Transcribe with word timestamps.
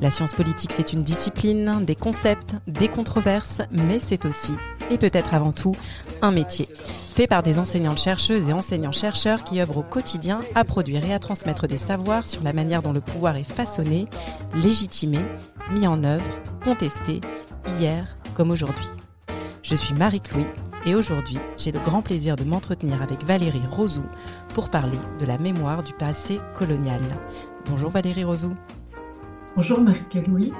La 0.00 0.10
science 0.10 0.32
politique, 0.32 0.72
c'est 0.76 0.92
une 0.92 1.02
discipline, 1.02 1.84
des 1.84 1.96
concepts, 1.96 2.54
des 2.68 2.86
controverses, 2.86 3.62
mais 3.72 3.98
c'est 3.98 4.26
aussi, 4.26 4.52
et 4.92 4.98
peut-être 4.98 5.34
avant 5.34 5.50
tout, 5.50 5.74
un 6.22 6.30
métier, 6.30 6.68
fait 7.14 7.26
par 7.26 7.42
des 7.42 7.58
enseignantes-chercheuses 7.58 8.48
et 8.48 8.52
enseignants-chercheurs 8.52 9.42
qui 9.42 9.60
œuvrent 9.60 9.78
au 9.78 9.82
quotidien 9.82 10.40
à 10.54 10.62
produire 10.62 11.04
et 11.04 11.12
à 11.12 11.18
transmettre 11.18 11.66
des 11.66 11.78
savoirs 11.78 12.28
sur 12.28 12.44
la 12.44 12.52
manière 12.52 12.80
dont 12.80 12.92
le 12.92 13.00
pouvoir 13.00 13.36
est 13.36 13.42
façonné, 13.42 14.06
légitimé, 14.54 15.18
mis 15.72 15.88
en 15.88 16.04
œuvre, 16.04 16.24
contesté, 16.62 17.20
hier 17.80 18.16
comme 18.34 18.52
aujourd'hui. 18.52 18.86
Je 19.64 19.74
suis 19.74 19.94
Marie-Chloé 19.94 20.46
et 20.86 20.94
aujourd'hui, 20.94 21.38
j'ai 21.56 21.72
le 21.72 21.80
grand 21.80 22.02
plaisir 22.02 22.36
de 22.36 22.44
m'entretenir 22.44 23.02
avec 23.02 23.24
Valérie 23.24 23.66
Rosou 23.68 24.04
pour 24.54 24.70
parler 24.70 24.98
de 25.18 25.26
la 25.26 25.38
mémoire 25.38 25.82
du 25.82 25.92
passé 25.92 26.38
colonial. 26.54 27.02
Bonjour 27.68 27.90
Valérie 27.90 28.24
Rosou. 28.24 28.54
Bonjour 29.56 29.80
Marie-Louis. 29.80 30.52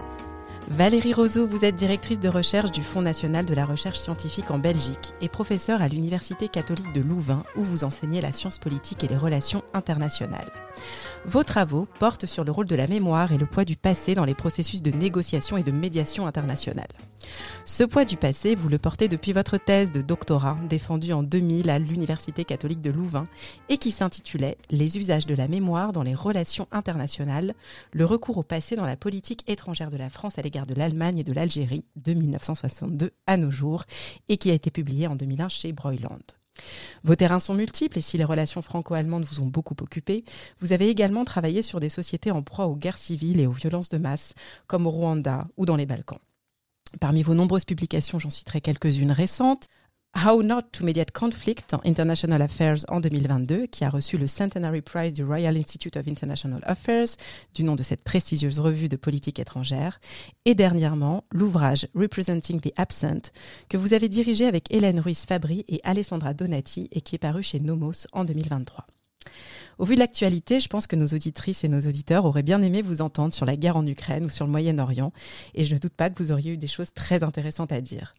Valérie 0.70 1.14
Roseau, 1.14 1.46
vous 1.46 1.64
êtes 1.64 1.76
directrice 1.76 2.20
de 2.20 2.28
recherche 2.28 2.70
du 2.70 2.82
Fonds 2.82 3.00
national 3.00 3.46
de 3.46 3.54
la 3.54 3.64
recherche 3.64 3.98
scientifique 3.98 4.50
en 4.50 4.58
Belgique 4.58 5.14
et 5.20 5.28
professeure 5.28 5.80
à 5.80 5.88
l'Université 5.88 6.48
catholique 6.48 6.92
de 6.92 7.00
Louvain 7.00 7.42
où 7.56 7.62
vous 7.62 7.84
enseignez 7.84 8.20
la 8.20 8.32
science 8.32 8.58
politique 8.58 9.04
et 9.04 9.08
les 9.08 9.16
relations 9.16 9.62
internationales. 9.72 10.50
Vos 11.24 11.42
travaux 11.42 11.86
portent 11.98 12.26
sur 12.26 12.44
le 12.44 12.52
rôle 12.52 12.66
de 12.66 12.76
la 12.76 12.86
mémoire 12.86 13.32
et 13.32 13.38
le 13.38 13.46
poids 13.46 13.64
du 13.64 13.76
passé 13.76 14.14
dans 14.14 14.24
les 14.24 14.34
processus 14.34 14.82
de 14.82 14.90
négociation 14.90 15.56
et 15.56 15.62
de 15.62 15.72
médiation 15.72 16.26
internationale. 16.26 16.88
Ce 17.64 17.84
poids 17.84 18.04
du 18.04 18.16
passé, 18.16 18.54
vous 18.54 18.68
le 18.68 18.78
portez 18.78 19.08
depuis 19.08 19.32
votre 19.32 19.58
thèse 19.58 19.92
de 19.92 20.00
doctorat 20.00 20.56
défendue 20.68 21.12
en 21.12 21.22
2000 21.22 21.70
à 21.70 21.78
l'Université 21.78 22.44
catholique 22.44 22.80
de 22.80 22.90
Louvain 22.90 23.26
et 23.68 23.78
qui 23.78 23.90
s'intitulait 23.90 24.56
Les 24.70 24.98
usages 24.98 25.26
de 25.26 25.34
la 25.34 25.48
mémoire 25.48 25.92
dans 25.92 26.02
les 26.02 26.14
relations 26.14 26.68
internationales, 26.72 27.54
le 27.92 28.04
recours 28.04 28.38
au 28.38 28.42
passé 28.42 28.76
dans 28.76 28.86
la 28.86 28.96
politique 28.96 29.44
étrangère 29.48 29.90
de 29.90 29.96
la 29.96 30.10
France 30.10 30.38
à 30.38 30.42
l'égard 30.42 30.66
de 30.66 30.74
l'Allemagne 30.74 31.18
et 31.18 31.24
de 31.24 31.32
l'Algérie 31.32 31.84
de 31.96 32.14
1962 32.14 33.10
à 33.26 33.36
nos 33.36 33.50
jours 33.50 33.84
et 34.28 34.36
qui 34.36 34.50
a 34.50 34.54
été 34.54 34.70
publié 34.70 35.06
en 35.06 35.16
2001 35.16 35.48
chez 35.48 35.72
Broyland. 35.72 36.18
Vos 37.04 37.14
terrains 37.14 37.38
sont 37.38 37.54
multiples 37.54 37.98
et 37.98 38.02
si 38.02 38.18
les 38.18 38.24
relations 38.24 38.62
franco-allemandes 38.62 39.24
vous 39.24 39.40
ont 39.40 39.46
beaucoup 39.46 39.76
occupé, 39.80 40.24
vous 40.58 40.72
avez 40.72 40.88
également 40.88 41.24
travaillé 41.24 41.62
sur 41.62 41.80
des 41.80 41.88
sociétés 41.88 42.30
en 42.30 42.42
proie 42.42 42.66
aux 42.66 42.76
guerres 42.76 42.98
civiles 42.98 43.40
et 43.40 43.46
aux 43.46 43.52
violences 43.52 43.88
de 43.88 43.98
masse, 43.98 44.34
comme 44.66 44.86
au 44.86 44.90
Rwanda 44.90 45.46
ou 45.56 45.66
dans 45.66 45.76
les 45.76 45.86
Balkans. 45.86 46.18
Parmi 47.00 47.22
vos 47.22 47.34
nombreuses 47.34 47.64
publications, 47.64 48.18
j'en 48.18 48.30
citerai 48.30 48.60
quelques-unes 48.60 49.12
récentes. 49.12 49.68
How 50.16 50.42
Not 50.42 50.62
to 50.72 50.84
Mediate 50.84 51.12
Conflict 51.12 51.74
en 51.74 51.80
International 51.84 52.40
Affairs 52.40 52.78
en 52.88 52.98
2022, 52.98 53.66
qui 53.66 53.84
a 53.84 53.90
reçu 53.90 54.16
le 54.16 54.26
Centenary 54.26 54.80
Prize 54.80 55.12
du 55.12 55.22
Royal 55.22 55.56
Institute 55.56 55.96
of 55.96 56.08
International 56.08 56.60
Affairs, 56.64 57.08
du 57.54 57.62
nom 57.62 57.76
de 57.76 57.82
cette 57.82 58.02
prestigieuse 58.02 58.58
revue 58.58 58.88
de 58.88 58.96
politique 58.96 59.38
étrangère, 59.38 60.00
et 60.46 60.54
dernièrement 60.54 61.24
l'ouvrage 61.30 61.86
Representing 61.94 62.60
the 62.60 62.72
Absent, 62.76 63.32
que 63.68 63.76
vous 63.76 63.92
avez 63.92 64.08
dirigé 64.08 64.46
avec 64.46 64.72
Hélène 64.72 64.98
Ruiz-Fabry 64.98 65.64
et 65.68 65.80
Alessandra 65.84 66.32
Donati 66.32 66.88
et 66.90 67.02
qui 67.02 67.14
est 67.14 67.18
paru 67.18 67.42
chez 67.42 67.60
Nomos 67.60 68.06
en 68.12 68.24
2023. 68.24 68.86
Au 69.78 69.84
vu 69.84 69.94
de 69.94 70.00
l'actualité, 70.00 70.58
je 70.58 70.68
pense 70.68 70.88
que 70.88 70.96
nos 70.96 71.06
auditrices 71.06 71.62
et 71.62 71.68
nos 71.68 71.80
auditeurs 71.80 72.24
auraient 72.24 72.42
bien 72.42 72.62
aimé 72.62 72.82
vous 72.82 73.00
entendre 73.00 73.32
sur 73.32 73.46
la 73.46 73.56
guerre 73.56 73.76
en 73.76 73.86
Ukraine 73.86 74.24
ou 74.24 74.28
sur 74.28 74.44
le 74.44 74.50
Moyen-Orient, 74.50 75.12
et 75.54 75.64
je 75.64 75.74
ne 75.74 75.78
doute 75.78 75.94
pas 75.94 76.10
que 76.10 76.20
vous 76.20 76.32
auriez 76.32 76.52
eu 76.52 76.56
des 76.56 76.66
choses 76.66 76.92
très 76.92 77.22
intéressantes 77.22 77.70
à 77.70 77.80
dire. 77.80 78.12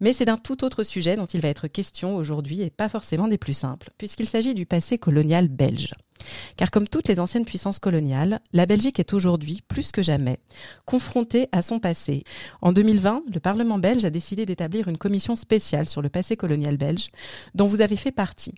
Mais 0.00 0.12
c'est 0.12 0.24
d'un 0.24 0.38
tout 0.38 0.64
autre 0.64 0.82
sujet 0.82 1.14
dont 1.14 1.26
il 1.26 1.40
va 1.40 1.48
être 1.48 1.68
question 1.68 2.16
aujourd'hui, 2.16 2.62
et 2.62 2.70
pas 2.70 2.88
forcément 2.88 3.28
des 3.28 3.38
plus 3.38 3.54
simples, 3.54 3.90
puisqu'il 3.96 4.26
s'agit 4.26 4.54
du 4.54 4.66
passé 4.66 4.98
colonial 4.98 5.46
belge. 5.46 5.94
Car 6.56 6.70
comme 6.70 6.88
toutes 6.88 7.08
les 7.08 7.20
anciennes 7.20 7.44
puissances 7.44 7.78
coloniales, 7.78 8.40
la 8.52 8.66
Belgique 8.66 8.98
est 9.00 9.12
aujourd'hui, 9.12 9.62
plus 9.66 9.92
que 9.92 10.02
jamais, 10.02 10.38
confrontée 10.84 11.48
à 11.52 11.62
son 11.62 11.80
passé. 11.80 12.24
En 12.62 12.72
2020, 12.72 13.24
le 13.32 13.40
Parlement 13.40 13.78
belge 13.78 14.04
a 14.04 14.10
décidé 14.10 14.46
d'établir 14.46 14.88
une 14.88 14.98
commission 14.98 15.36
spéciale 15.36 15.88
sur 15.88 16.02
le 16.02 16.08
passé 16.08 16.36
colonial 16.36 16.76
belge, 16.76 17.08
dont 17.54 17.66
vous 17.66 17.80
avez 17.80 17.96
fait 17.96 18.12
partie. 18.12 18.54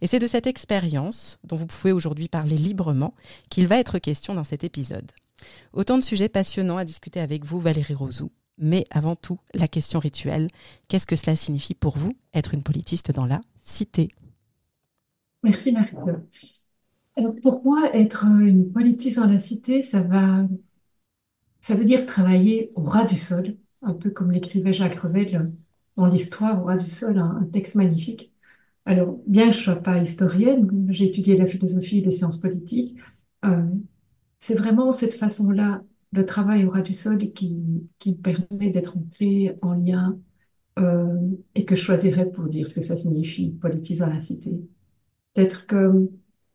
Et 0.00 0.06
c'est 0.06 0.18
de 0.18 0.26
cette 0.26 0.46
expérience, 0.46 1.38
dont 1.44 1.56
vous 1.56 1.66
pouvez 1.66 1.92
aujourd'hui 2.00 2.28
parler 2.28 2.56
librement, 2.56 3.14
qu'il 3.50 3.66
va 3.66 3.78
être 3.78 3.98
question 3.98 4.34
dans 4.34 4.44
cet 4.44 4.64
épisode. 4.64 5.12
Autant 5.74 5.98
de 5.98 6.02
sujets 6.02 6.30
passionnants 6.30 6.78
à 6.78 6.84
discuter 6.84 7.20
avec 7.20 7.44
vous, 7.44 7.60
Valérie 7.60 7.94
Rosou. 7.94 8.30
Mais 8.58 8.84
avant 8.90 9.16
tout, 9.16 9.38
la 9.54 9.68
question 9.68 9.98
rituelle, 9.98 10.48
qu'est-ce 10.88 11.06
que 11.06 11.16
cela 11.16 11.36
signifie 11.36 11.74
pour 11.74 11.96
vous, 11.96 12.16
être 12.34 12.54
une 12.54 12.62
politiste 12.62 13.12
dans 13.12 13.26
la 13.26 13.40
cité? 13.60 14.08
Merci 15.42 15.72
Marie. 15.72 15.94
Alors 17.16 17.34
pour 17.42 17.62
moi, 17.64 17.94
être 17.94 18.24
une 18.24 18.72
politiste 18.72 19.18
dans 19.18 19.26
la 19.26 19.38
cité, 19.38 19.82
ça 19.82 20.02
va, 20.02 20.46
ça 21.60 21.74
veut 21.74 21.84
dire 21.84 22.06
travailler 22.06 22.72
au 22.74 22.82
ras 22.82 23.06
du 23.06 23.16
sol, 23.16 23.56
un 23.82 23.94
peu 23.94 24.10
comme 24.10 24.30
l'écrivait 24.30 24.72
Jacques 24.72 25.00
Revel 25.00 25.52
dans 25.96 26.06
l'histoire 26.06 26.62
au 26.62 26.66
ras 26.66 26.76
du 26.76 26.88
sol, 26.88 27.18
un, 27.18 27.44
texte 27.52 27.74
magnifique. 27.74 28.29
Alors, 28.86 29.20
bien 29.26 29.50
que 29.50 29.56
je 29.56 29.62
sois 29.62 29.76
pas 29.76 29.98
historienne, 30.02 30.86
j'ai 30.90 31.06
étudié 31.06 31.36
la 31.36 31.46
philosophie 31.46 31.98
et 31.98 32.02
les 32.02 32.10
sciences 32.10 32.40
politiques, 32.40 32.96
euh, 33.44 33.62
c'est 34.38 34.54
vraiment 34.54 34.92
cette 34.92 35.14
façon-là, 35.14 35.82
le 36.12 36.26
travail 36.26 36.64
au 36.66 36.70
ras 36.70 36.82
du 36.82 36.94
sol, 36.94 37.32
qui, 37.32 37.56
qui 37.98 38.14
permet 38.16 38.70
d'être 38.70 38.96
ancré 38.98 39.56
en 39.62 39.74
lien 39.74 40.18
euh, 40.78 41.16
et 41.54 41.64
que 41.66 41.76
je 41.76 41.82
choisirais 41.82 42.30
pour 42.30 42.46
dire 42.46 42.66
ce 42.68 42.74
que 42.76 42.82
ça 42.82 42.96
signifie, 42.96 43.52
politiser 43.52 44.00
dans 44.00 44.08
la 44.12 44.20
cité. 44.20 44.52
Peut-être 45.34 45.66
que 45.66 46.10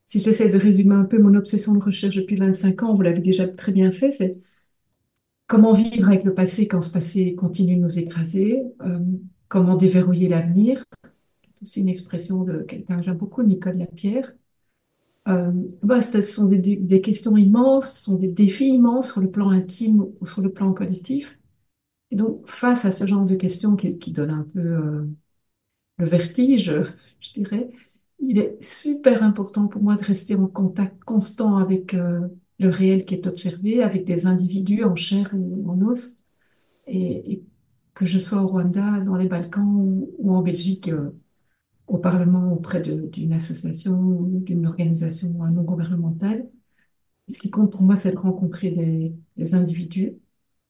si 0.08 0.20
j'essaie 0.20 0.50
de 0.50 0.58
résumer 0.58 0.96
un 0.96 1.06
peu 1.06 1.20
mon 1.22 1.36
obsession 1.36 1.74
de 1.76 1.84
recherche 1.84 2.16
depuis 2.18 2.38
25 2.38 2.84
ans, 2.84 2.96
vous 2.96 3.02
l'avez 3.04 3.22
déjà 3.22 3.48
très 3.48 3.72
bien 3.74 3.92
fait, 3.92 4.12
c'est 4.12 4.42
comment 5.48 5.74
vivre 5.74 6.08
avec 6.08 6.24
le 6.24 6.34
passé 6.34 6.68
quand 6.68 6.82
ce 6.82 6.92
passé 6.92 7.36
continue 7.36 7.76
de 7.76 7.82
nous 7.82 8.00
écraser, 8.00 8.64
euh, 8.86 9.00
comment 9.48 9.76
déverrouiller 9.76 10.28
l'avenir. 10.28 10.84
C'est 11.64 11.82
une 11.82 11.90
expression 11.90 12.44
de 12.44 12.60
quelqu'un 12.64 12.98
que 12.98 13.04
j'aime 13.04 13.18
beaucoup, 13.18 13.44
Nicole 13.44 13.78
Lapierre. 13.78 14.34
Euh, 15.28 15.52
bah, 15.82 16.02
ce 16.02 16.22
sont 16.22 16.46
des, 16.46 17.02
questions 17.02 17.36
immenses, 17.36 17.96
ce 17.98 18.04
sont 18.06 18.16
des 18.16 18.28
défis 18.28 18.70
immenses 18.70 19.12
sur 19.12 19.22
le 19.22 19.32
plan 19.32 19.50
intime 19.50 20.06
ou 20.20 20.26
sur 20.26 20.42
le 20.42 20.52
plan 20.52 20.72
collectif. 20.74 21.40
Et 22.12 22.16
donc, 22.16 22.48
face 22.48 22.86
à 22.86 22.92
ce 22.92 23.08
genre 23.08 23.26
de 23.26 23.36
questions 23.36 23.76
qui, 23.76 23.98
qui 24.00 24.12
donnent 24.12 24.32
un 24.32 24.48
peu 24.54 24.60
euh, 24.60 25.06
le 25.98 26.06
vertige, 26.06 26.74
je 27.20 27.34
dirais, 27.34 27.72
il 28.20 28.38
est 28.40 28.58
super 28.64 29.24
important 29.24 29.68
pour 29.68 29.82
moi 29.82 29.96
de 29.96 30.04
rester 30.04 30.36
en 30.36 30.48
contact 30.48 31.04
constant 31.04 31.58
avec 31.58 31.94
euh, 31.94 32.28
le 32.60 32.70
réel 32.70 33.06
qui 33.06 33.16
est 33.16 33.28
observé, 33.28 33.84
avec 33.84 34.06
des 34.06 34.28
individus 34.28 34.84
en 34.84 34.96
chair 34.96 35.30
ou 35.34 35.70
en 35.70 35.82
os, 35.82 36.20
et, 36.88 37.44
que 37.94 38.06
je 38.06 38.20
sois 38.20 38.42
au 38.42 38.48
Rwanda, 38.48 39.00
dans 39.02 39.16
les 39.16 39.28
Balkans 39.30 39.66
ou, 40.20 40.36
en 40.36 40.42
Belgique, 40.42 40.90
au 41.88 41.98
Parlement, 41.98 42.54
auprès 42.54 42.82
d'une 42.82 43.34
association 43.34 44.00
ou 44.00 44.40
d'une 44.42 44.66
organisation 44.68 45.30
non 45.34 45.64
gouvernementale. 45.64 46.48
Ce 47.30 47.40
qui 47.40 47.50
compte 47.50 47.72
pour 47.72 47.82
moi, 47.82 47.96
c'est 47.96 48.14
de 48.14 48.18
rencontrer 48.18 48.72
des, 49.36 49.56
individus. 49.56 50.14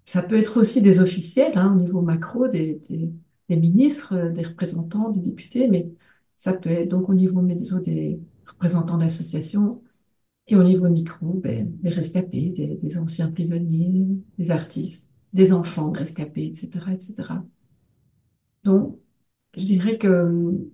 Ça 0.05 0.23
peut 0.23 0.37
être 0.37 0.57
aussi 0.57 0.81
des 0.81 0.99
officiels, 1.01 1.57
hein, 1.57 1.73
au 1.75 1.79
niveau 1.79 2.01
macro, 2.01 2.47
des, 2.47 2.81
des 3.49 3.55
ministres, 3.57 4.29
des 4.29 4.43
représentants, 4.43 5.09
des 5.09 5.19
députés, 5.19 5.67
mais 5.69 5.89
ça 6.37 6.53
peut 6.53 6.69
être 6.69 6.89
donc 6.89 7.09
au 7.09 7.13
niveau 7.13 7.41
médico 7.41 7.79
des 7.79 8.19
représentants 8.45 8.97
d'associations 8.97 9.81
et 10.47 10.55
au 10.55 10.63
niveau 10.63 10.89
micro, 10.89 11.33
ben, 11.33 11.71
des 11.81 11.89
rescapés, 11.89 12.49
des, 12.51 12.97
anciens 12.97 13.31
prisonniers, 13.31 14.07
des 14.37 14.51
artistes, 14.51 15.11
des 15.33 15.53
enfants 15.53 15.91
rescapés, 15.91 16.45
etc., 16.47 16.69
etc. 16.93 17.15
Donc, 18.63 18.99
je 19.55 19.63
dirais 19.63 19.97
que 19.97 20.69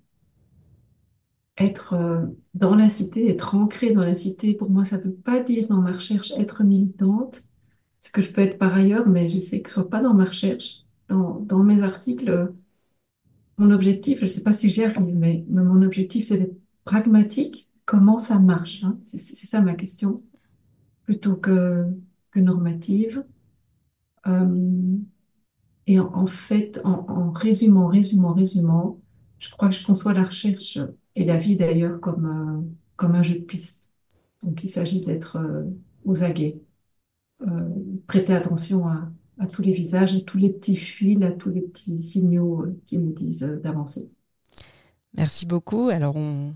être 1.64 1.94
euh, 1.94 2.26
dans 2.54 2.76
la 2.76 2.90
cité, 2.90 3.30
être 3.30 3.56
ancré 3.56 3.94
dans 3.94 4.04
la 4.04 4.16
cité, 4.16 4.54
pour 4.54 4.70
moi, 4.70 4.86
ça 4.86 4.98
ne 4.98 5.04
veut 5.04 5.14
pas 5.14 5.42
dire 5.44 5.68
dans 5.68 5.82
ma 5.82 5.92
recherche 5.94 6.32
être 6.38 6.64
militante, 6.64 7.44
ce 8.00 8.12
que 8.12 8.22
je 8.22 8.32
peux 8.32 8.42
être 8.42 8.58
par 8.58 8.76
ailleurs, 8.76 9.08
mais 9.08 9.30
je 9.30 9.40
sais 9.40 9.62
que 9.62 9.70
ce 9.70 9.76
soit 9.76 9.90
pas 9.90 10.02
dans 10.02 10.14
ma 10.14 10.26
recherche. 10.26 10.86
Dans, 11.10 11.64
mes 11.64 11.84
articles, 11.84 12.54
mon 13.58 13.72
objectif, 13.72 14.20
je 14.20 14.24
ne 14.24 14.30
sais 14.30 14.44
pas 14.44 14.54
si 14.54 14.70
j'y 14.70 14.84
arrive, 14.84 15.14
mais, 15.16 15.46
mon 15.50 15.82
objectif, 15.82 16.26
c'est 16.26 16.38
d'être 16.38 16.58
pragmatique. 16.86 17.70
Comment 17.86 18.18
ça 18.18 18.40
marche 18.40 18.84
hein? 18.86 18.98
C'est 19.06 19.18
ça 19.18 19.62
ma 19.62 19.76
question, 19.76 20.24
plutôt 21.04 21.36
que, 21.36 21.86
normative. 22.36 23.26
Euh, 24.28 24.98
Et 25.88 26.00
en, 26.00 26.28
fait, 26.28 26.80
en 26.86 27.32
résumant, 27.32 27.88
résumant, 27.88 28.34
résumant, 28.34 29.02
je 29.42 29.50
crois 29.50 29.70
que 29.70 29.76
je 29.76 29.86
conçois 29.86 30.14
la 30.14 30.24
recherche 30.24 30.80
et 31.16 31.26
la 31.26 31.38
vie 31.38 31.56
d'ailleurs 31.58 32.00
comme, 32.00 32.26
un- 32.26 32.66
comme 32.96 33.16
un 33.16 33.24
jeu 33.24 33.36
de 33.40 33.44
piste. 33.46 33.92
Donc 34.44 34.64
il 34.64 34.70
s'agit 34.70 35.02
d'être 35.02 35.38
euh, 35.38 35.64
aux 36.06 36.24
aguets, 36.24 36.60
euh, 37.44 37.70
prêter 38.08 38.34
attention 38.34 38.88
à, 38.88 39.12
tous 39.48 39.62
les 39.64 39.74
visages, 39.74 40.16
à 40.16 40.22
tous 40.22 40.38
les 40.38 40.50
petits 40.52 40.76
fils, 40.76 41.24
à 41.24 41.32
tous 41.32 41.50
les 41.52 41.62
petits 41.62 42.04
signaux 42.04 42.64
euh, 42.64 42.82
qui 42.88 42.98
nous 43.00 43.14
disent 43.14 43.44
euh, 43.44 43.60
d'avancer. 43.60 44.12
Merci 45.14 45.46
beaucoup. 45.46 45.90
Alors, 45.90 46.16
on, 46.16 46.54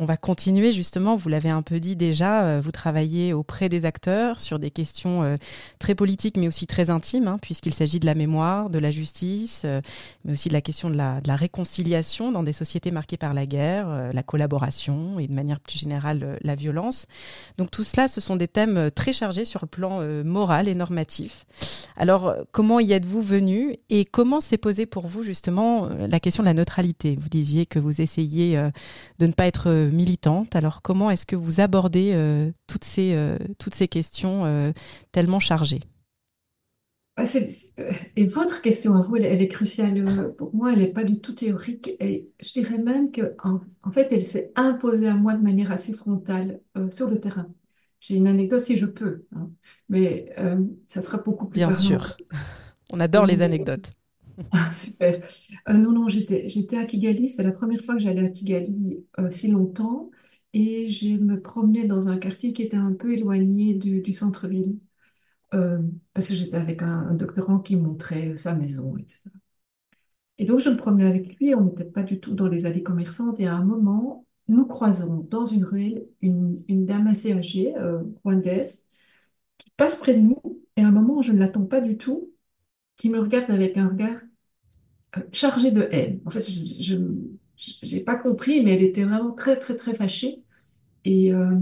on 0.00 0.06
va 0.06 0.16
continuer 0.16 0.72
justement, 0.72 1.14
vous 1.14 1.28
l'avez 1.28 1.50
un 1.50 1.60
peu 1.62 1.78
dit 1.78 1.94
déjà, 1.94 2.44
euh, 2.44 2.60
vous 2.62 2.72
travaillez 2.72 3.34
auprès 3.34 3.68
des 3.68 3.84
acteurs 3.84 4.40
sur 4.40 4.58
des 4.58 4.70
questions 4.70 5.22
euh, 5.22 5.36
très 5.78 5.94
politiques 5.94 6.38
mais 6.38 6.48
aussi 6.48 6.66
très 6.66 6.88
intimes, 6.90 7.28
hein, 7.28 7.36
puisqu'il 7.40 7.74
s'agit 7.74 8.00
de 8.00 8.06
la 8.06 8.14
mémoire, 8.14 8.70
de 8.70 8.78
la 8.78 8.90
justice, 8.90 9.62
euh, 9.66 9.82
mais 10.24 10.32
aussi 10.32 10.48
de 10.48 10.54
la 10.54 10.62
question 10.62 10.88
de 10.88 10.96
la, 10.96 11.20
de 11.20 11.28
la 11.28 11.36
réconciliation 11.36 12.32
dans 12.32 12.42
des 12.42 12.54
sociétés 12.54 12.90
marquées 12.90 13.18
par 13.18 13.34
la 13.34 13.44
guerre, 13.44 14.10
la 14.12 14.22
collaboration 14.22 15.18
et 15.18 15.28
de 15.28 15.34
manière 15.34 15.60
plus 15.60 15.78
générale 15.78 16.38
la 16.42 16.54
violence. 16.54 17.06
Donc 17.58 17.70
tout 17.70 17.84
cela, 17.84 18.08
ce 18.08 18.20
sont 18.20 18.36
des 18.36 18.48
thèmes 18.48 18.90
très 18.90 19.12
chargés 19.12 19.44
sur 19.44 19.60
le 19.62 19.68
plan 19.68 20.00
moral 20.24 20.68
et 20.68 20.74
normatif. 20.74 21.44
Alors, 21.96 22.34
comment 22.52 22.80
y 22.80 22.92
êtes-vous 22.92 23.20
venu 23.20 23.76
et 23.90 24.04
comment 24.04 24.40
s'est 24.40 24.58
posée 24.58 24.86
pour 24.86 25.06
vous 25.06 25.22
justement 25.22 25.88
la 25.88 26.20
question 26.20 26.42
de 26.42 26.48
la 26.48 26.54
neutralité? 26.54 27.18
Vous 27.20 27.28
disiez 27.28 27.66
que 27.66 27.78
vous 27.78 28.00
essayez 28.00 28.56
euh, 28.56 28.70
de 29.18 29.26
ne 29.26 29.32
pas 29.32 29.46
être 29.46 29.89
militante. 29.90 30.54
Alors, 30.56 30.82
comment 30.82 31.10
est-ce 31.10 31.26
que 31.26 31.36
vous 31.36 31.60
abordez 31.60 32.12
euh, 32.14 32.50
toutes, 32.66 32.84
ces, 32.84 33.14
euh, 33.14 33.36
toutes 33.58 33.74
ces 33.74 33.88
questions 33.88 34.44
euh, 34.44 34.72
tellement 35.12 35.40
chargées? 35.40 35.80
Ah, 37.16 37.24
euh, 37.78 37.92
Et 38.16 38.26
votre 38.26 38.62
question 38.62 38.94
à 38.94 39.02
vous, 39.02 39.16
elle, 39.16 39.24
elle 39.26 39.42
est 39.42 39.48
cruciale. 39.48 40.34
Pour 40.38 40.54
moi, 40.54 40.72
elle 40.72 40.78
n'est 40.78 40.92
pas 40.92 41.04
du 41.04 41.20
tout 41.20 41.34
théorique. 41.34 41.90
Et 42.00 42.30
je 42.40 42.52
dirais 42.52 42.78
même 42.78 43.10
que, 43.10 43.34
en, 43.44 43.60
en 43.82 43.92
fait, 43.92 44.08
elle 44.10 44.22
s'est 44.22 44.52
imposée 44.56 45.08
à 45.08 45.14
moi 45.16 45.34
de 45.34 45.42
manière 45.42 45.70
assez 45.72 45.92
frontale 45.92 46.60
euh, 46.78 46.90
sur 46.90 47.10
le 47.10 47.20
terrain. 47.20 47.52
J'ai 48.00 48.16
une 48.16 48.26
anecdote 48.28 48.60
si 48.64 48.78
je 48.78 48.86
peux, 48.86 49.26
hein, 49.36 49.50
mais 49.90 50.32
euh, 50.38 50.64
ça 50.86 51.02
sera 51.02 51.18
beaucoup 51.18 51.46
plus 51.48 51.60
Bien 51.60 51.66
parlant. 51.66 51.98
sûr. 52.00 52.20
On 52.92 53.00
adore 53.00 53.26
les 53.26 53.42
anecdotes. 53.42 53.90
Super. 54.72 55.22
Euh, 55.68 55.72
non, 55.74 55.92
non, 55.92 56.08
j'étais, 56.08 56.48
j'étais 56.48 56.76
à 56.76 56.84
Kigali. 56.84 57.28
C'est 57.28 57.42
la 57.42 57.52
première 57.52 57.82
fois 57.84 57.94
que 57.94 58.00
j'allais 58.00 58.24
à 58.24 58.30
Kigali 58.30 59.04
euh, 59.18 59.30
si 59.30 59.50
longtemps. 59.50 60.10
Et 60.52 60.88
je 60.88 61.16
me 61.18 61.40
promenais 61.40 61.86
dans 61.86 62.08
un 62.08 62.18
quartier 62.18 62.52
qui 62.52 62.62
était 62.62 62.76
un 62.76 62.92
peu 62.92 63.12
éloigné 63.12 63.74
du, 63.74 64.12
centre-ville. 64.12 64.78
Euh, 65.54 65.80
parce 66.14 66.28
que 66.28 66.34
j'étais 66.34 66.56
avec 66.56 66.82
un, 66.82 67.14
doctorant 67.14 67.58
qui 67.58 67.76
montrait 67.76 68.36
sa 68.36 68.54
maison, 68.54 68.96
etc. 68.96 69.30
Et 70.38 70.46
donc, 70.46 70.60
je 70.60 70.70
me 70.70 70.76
promenais 70.76 71.06
avec 71.06 71.38
lui. 71.38 71.54
On 71.54 71.64
n'était 71.64 71.84
pas 71.84 72.02
du 72.02 72.20
tout 72.20 72.34
dans 72.34 72.48
les 72.48 72.66
allées 72.66 72.82
commerçantes. 72.82 73.38
Et 73.40 73.46
à 73.46 73.54
un 73.54 73.64
moment, 73.64 74.26
nous 74.48 74.66
croisons 74.66 75.26
dans 75.30 75.44
une 75.44 75.64
ruelle 75.64 76.06
une, 76.22 76.62
une 76.68 76.86
dame 76.86 77.06
assez 77.06 77.32
âgée, 77.32 77.74
rwandaise, 78.24 78.86
qui 79.58 79.70
passe 79.76 79.96
près 79.96 80.14
de 80.14 80.20
nous. 80.20 80.40
Et 80.76 80.82
à 80.82 80.88
un 80.88 80.92
moment, 80.92 81.22
je 81.22 81.32
ne 81.32 81.38
l'attends 81.38 81.66
pas 81.66 81.80
du 81.80 81.98
tout, 81.98 82.32
qui 82.96 83.10
me 83.10 83.20
regarde 83.20 83.50
avec 83.50 83.76
un 83.76 83.88
regard 83.88 84.20
chargée 85.32 85.70
de 85.72 85.88
haine. 85.90 86.20
En 86.24 86.30
fait, 86.30 86.42
je 86.50 86.96
n'ai 87.96 88.00
pas 88.04 88.16
compris, 88.16 88.62
mais 88.62 88.74
elle 88.74 88.82
était 88.82 89.04
vraiment 89.04 89.32
très, 89.32 89.58
très, 89.58 89.76
très 89.76 89.94
fâchée. 89.94 90.42
Et 91.04 91.32
euh, 91.32 91.56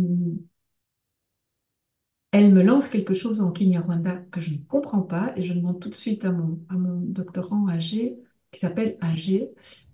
elle 2.32 2.52
me 2.52 2.62
lance 2.62 2.88
quelque 2.88 3.14
chose 3.14 3.40
en 3.40 3.52
Kinyarwanda 3.52 4.16
que 4.30 4.40
je 4.40 4.52
ne 4.52 4.58
comprends 4.68 5.02
pas. 5.02 5.32
Et 5.36 5.42
je 5.44 5.54
demande 5.54 5.80
tout 5.80 5.88
de 5.88 5.94
suite 5.94 6.24
à 6.24 6.32
mon, 6.32 6.60
à 6.68 6.74
mon 6.74 7.00
doctorant 7.00 7.68
âgé, 7.68 8.18
qui 8.52 8.60
s'appelle 8.60 8.98
âgé, 9.02 9.50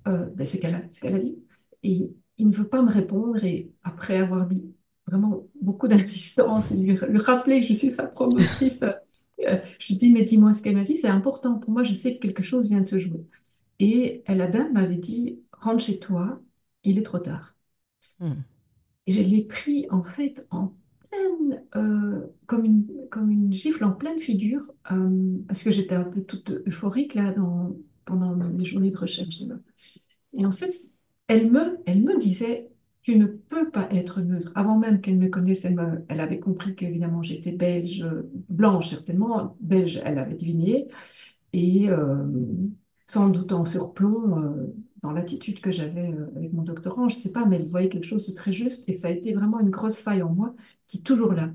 euh, 0.08 0.26
ben, 0.34 0.46
ce 0.46 0.58
qu'elle 0.58 0.74
a, 0.74 0.80
qu'elle 0.80 1.14
a 1.14 1.18
dit. 1.18 1.38
Et 1.82 2.10
il 2.38 2.48
ne 2.48 2.52
veut 2.52 2.68
pas 2.68 2.82
me 2.82 2.90
répondre. 2.90 3.44
Et 3.44 3.70
après 3.82 4.18
avoir 4.18 4.48
mis 4.48 4.64
vraiment 5.06 5.46
beaucoup 5.60 5.88
d'insistance 5.88 6.70
et 6.72 6.76
lui, 6.76 6.98
lui 7.08 7.18
rappeler 7.18 7.60
que 7.60 7.66
je 7.66 7.74
suis 7.74 7.90
sa 7.90 8.06
promotrice, 8.06 8.82
euh, 8.82 9.58
je 9.78 9.88
lui 9.88 9.96
dis, 9.96 10.12
mais 10.12 10.24
dis-moi 10.24 10.54
ce 10.54 10.62
qu'elle 10.62 10.76
m'a 10.76 10.84
dit, 10.84 10.96
c'est 10.96 11.08
important 11.08 11.58
pour 11.58 11.70
moi, 11.70 11.82
je 11.82 11.94
sais 11.94 12.16
que 12.16 12.20
quelque 12.20 12.42
chose 12.42 12.68
vient 12.68 12.80
de 12.80 12.86
se 12.88 12.98
jouer. 12.98 13.24
Et 13.78 14.22
la 14.28 14.46
dame 14.46 14.72
m'avait 14.72 14.96
dit, 14.96 15.40
rentre 15.52 15.82
chez 15.84 15.98
toi, 15.98 16.40
il 16.84 16.98
est 16.98 17.02
trop 17.02 17.18
tard. 17.18 17.56
Hmm. 18.18 18.44
Et 19.06 19.12
je 19.12 19.20
l'ai 19.20 19.42
pris 19.44 19.86
en 19.90 20.02
fait 20.02 20.46
en 20.50 20.74
pleine, 21.10 21.62
euh, 21.76 22.26
comme 22.46 22.64
une, 22.64 22.86
comme 23.10 23.30
une 23.30 23.52
gifle 23.52 23.84
en 23.84 23.92
pleine 23.92 24.20
figure, 24.20 24.72
euh, 24.92 25.38
parce 25.46 25.62
que 25.62 25.70
j'étais 25.72 25.94
un 25.94 26.04
peu 26.04 26.22
toute 26.22 26.50
euphorique 26.66 27.14
là 27.14 27.32
dans, 27.32 27.76
pendant 28.04 28.34
mes 28.34 28.64
journées 28.64 28.90
de 28.90 28.96
recherche. 28.96 29.42
Et 30.36 30.46
en 30.46 30.52
fait, 30.52 30.74
elle 31.28 31.50
me, 31.50 31.78
elle 31.86 32.02
me 32.02 32.18
disait, 32.18 32.70
tu 33.02 33.18
ne 33.18 33.26
peux 33.26 33.70
pas 33.70 33.88
être 33.92 34.22
neutre. 34.22 34.52
Avant 34.54 34.78
même 34.78 35.00
qu'elle 35.00 35.18
me 35.18 35.28
connaisse, 35.28 35.64
elle, 35.64 35.74
me- 35.74 36.04
elle 36.08 36.20
avait 36.20 36.40
compris 36.40 36.74
qu'évidemment 36.74 37.22
j'étais 37.22 37.52
belge, 37.52 38.06
blanche 38.48 38.88
certainement, 38.88 39.56
belge, 39.60 40.00
elle 40.04 40.18
avait 40.18 40.36
deviné 40.36 40.88
et 41.52 41.88
euh, 41.90 42.24
sans 43.06 43.28
doute 43.28 43.52
en 43.52 43.64
surplomb 43.64 44.38
euh, 44.42 44.74
dans 45.02 45.12
l'attitude 45.12 45.60
que 45.60 45.70
j'avais 45.70 46.12
euh, 46.12 46.28
avec 46.36 46.52
mon 46.52 46.62
doctorant, 46.62 47.08
je 47.08 47.16
ne 47.16 47.20
sais 47.20 47.32
pas, 47.32 47.44
mais 47.44 47.56
elle 47.56 47.66
voyait 47.68 47.88
quelque 47.88 48.06
chose 48.06 48.26
de 48.28 48.34
très 48.34 48.52
juste 48.52 48.88
et 48.88 48.94
ça 48.96 49.08
a 49.08 49.10
été 49.10 49.34
vraiment 49.34 49.60
une 49.60 49.70
grosse 49.70 49.98
faille 50.00 50.22
en 50.22 50.30
moi 50.32 50.54
qui 50.86 50.98
est 50.98 51.02
toujours 51.02 51.32
là. 51.32 51.50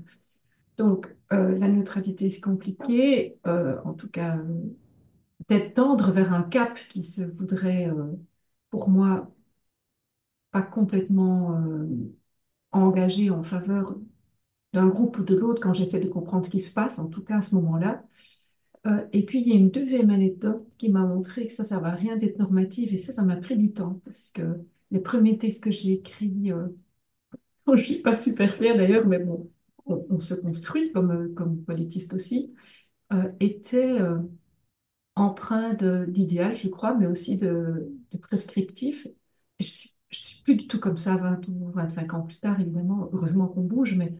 Donc, 0.78 1.14
euh, 1.32 1.58
la 1.58 1.68
neutralité, 1.68 2.30
c'est 2.30 2.40
compliqué, 2.42 3.38
en 3.46 3.94
tout 3.94 4.08
cas, 4.10 4.38
peut-être 5.46 5.74
tendre 5.74 6.10
vers 6.12 6.32
un 6.32 6.42
cap 6.42 6.78
qui 6.88 7.02
se 7.04 7.22
voudrait, 7.22 7.88
pour 8.70 8.88
moi, 8.88 9.30
pas 10.52 10.62
complètement 10.62 11.58
engagé 12.72 13.30
en 13.30 13.42
faveur 13.42 13.94
d'un 14.74 14.88
groupe 14.88 15.18
ou 15.18 15.24
de 15.24 15.36
l'autre 15.36 15.60
quand 15.62 15.74
j'essaie 15.74 16.00
de 16.00 16.08
comprendre 16.08 16.46
ce 16.46 16.50
qui 16.50 16.60
se 16.60 16.72
passe, 16.74 16.98
en 17.00 17.08
tout 17.08 17.22
cas 17.24 17.38
à 17.38 17.42
ce 17.42 17.54
moment-là. 17.56 18.04
Euh, 18.86 19.06
et 19.12 19.24
puis, 19.24 19.40
il 19.40 19.48
y 19.48 19.52
a 19.52 19.56
une 19.56 19.70
deuxième 19.70 20.10
anecdote 20.10 20.66
qui 20.78 20.90
m'a 20.90 21.04
montré 21.04 21.46
que 21.46 21.52
ça, 21.52 21.64
ça 21.64 21.76
ne 21.76 21.82
va 21.82 21.90
rien 21.90 22.16
d'être 22.16 22.38
normatif. 22.38 22.92
Et 22.92 22.98
ça, 22.98 23.12
ça 23.12 23.22
m'a 23.22 23.36
pris 23.36 23.56
du 23.56 23.72
temps 23.72 24.00
parce 24.04 24.30
que 24.30 24.42
les 24.90 25.00
premiers 25.00 25.38
textes 25.38 25.62
que 25.62 25.70
j'ai 25.70 25.92
écrits, 25.92 26.52
euh, 26.52 26.68
je 27.66 27.72
ne 27.72 27.76
suis 27.78 28.02
pas 28.02 28.16
super 28.16 28.54
fière 28.56 28.76
d'ailleurs, 28.76 29.06
mais 29.06 29.18
bon, 29.18 29.50
on, 29.86 30.18
se 30.20 30.34
construit 30.34 30.92
comme, 30.92 31.10
euh, 31.10 31.34
comme 31.34 31.62
politiste 31.64 32.14
aussi, 32.14 32.54
euh, 33.12 33.30
étaient 33.40 34.00
euh, 34.00 34.18
empreints 35.16 35.74
d'idéal, 36.08 36.54
je 36.56 36.68
crois, 36.68 36.94
mais 36.94 37.06
aussi 37.06 37.36
de, 37.36 37.92
prescriptif. 38.22 39.06
Je 39.60 39.88
je 40.10 40.18
suis 40.18 40.42
plus 40.42 40.56
du 40.56 40.66
tout 40.66 40.80
comme 40.80 40.96
ça 40.96 41.16
20 41.16 41.46
ou 41.48 41.70
25 41.70 42.14
ans 42.14 42.22
plus 42.22 42.38
tard, 42.40 42.60
évidemment. 42.60 43.08
Heureusement 43.12 43.46
qu'on 43.46 43.62
bouge, 43.62 43.94
mais... 43.96 44.12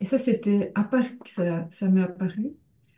Et 0.00 0.04
ça, 0.04 0.18
c'était 0.18 0.72
à 0.74 0.84
part 0.84 1.04
que 1.24 1.30
ça, 1.30 1.68
ça 1.70 1.88
m'est 1.88 2.02
apparu 2.02 2.56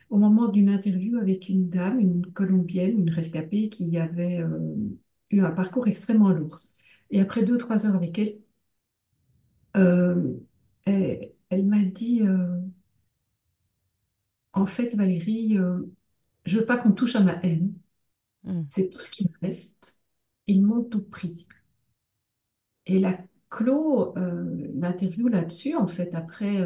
au 0.09 0.17
moment 0.17 0.47
d'une 0.47 0.69
interview 0.69 1.17
avec 1.17 1.49
une 1.49 1.69
dame, 1.69 1.99
une 1.99 2.25
Colombienne, 2.27 2.99
une 2.99 3.09
rescapée 3.09 3.69
qui 3.69 3.97
avait 3.97 4.41
euh, 4.41 4.75
eu 5.31 5.41
un 5.41 5.51
parcours 5.51 5.87
extrêmement 5.87 6.29
lourd. 6.29 6.59
Et 7.11 7.19
après 7.19 7.43
deux, 7.43 7.57
trois 7.57 7.85
heures 7.85 7.95
avec 7.95 8.17
elle, 8.19 8.39
euh, 9.75 10.33
elle, 10.85 11.31
elle 11.49 11.65
m'a 11.65 11.83
dit, 11.83 12.21
euh, 12.23 12.59
en 14.53 14.65
fait, 14.65 14.95
Valérie, 14.95 15.57
je 16.45 16.59
veux 16.59 16.65
pas 16.65 16.77
qu'on 16.77 16.91
touche 16.91 17.15
à 17.15 17.21
ma 17.21 17.33
haine. 17.43 17.73
Hmm. 18.43 18.63
C'est 18.69 18.89
tout 18.89 18.99
ce 18.99 19.09
qui 19.09 19.25
me 19.25 19.47
reste. 19.47 20.01
Ils 20.47 20.63
m'ont 20.63 20.83
tout 20.83 21.01
pris. 21.01 21.47
Et 22.85 22.97
elle 22.97 23.05
a 23.05 23.17
clos 23.49 24.13
l'interview 24.75 25.27
là-dessus, 25.27 25.75
en 25.75 25.87
fait, 25.87 26.13
après, 26.13 26.65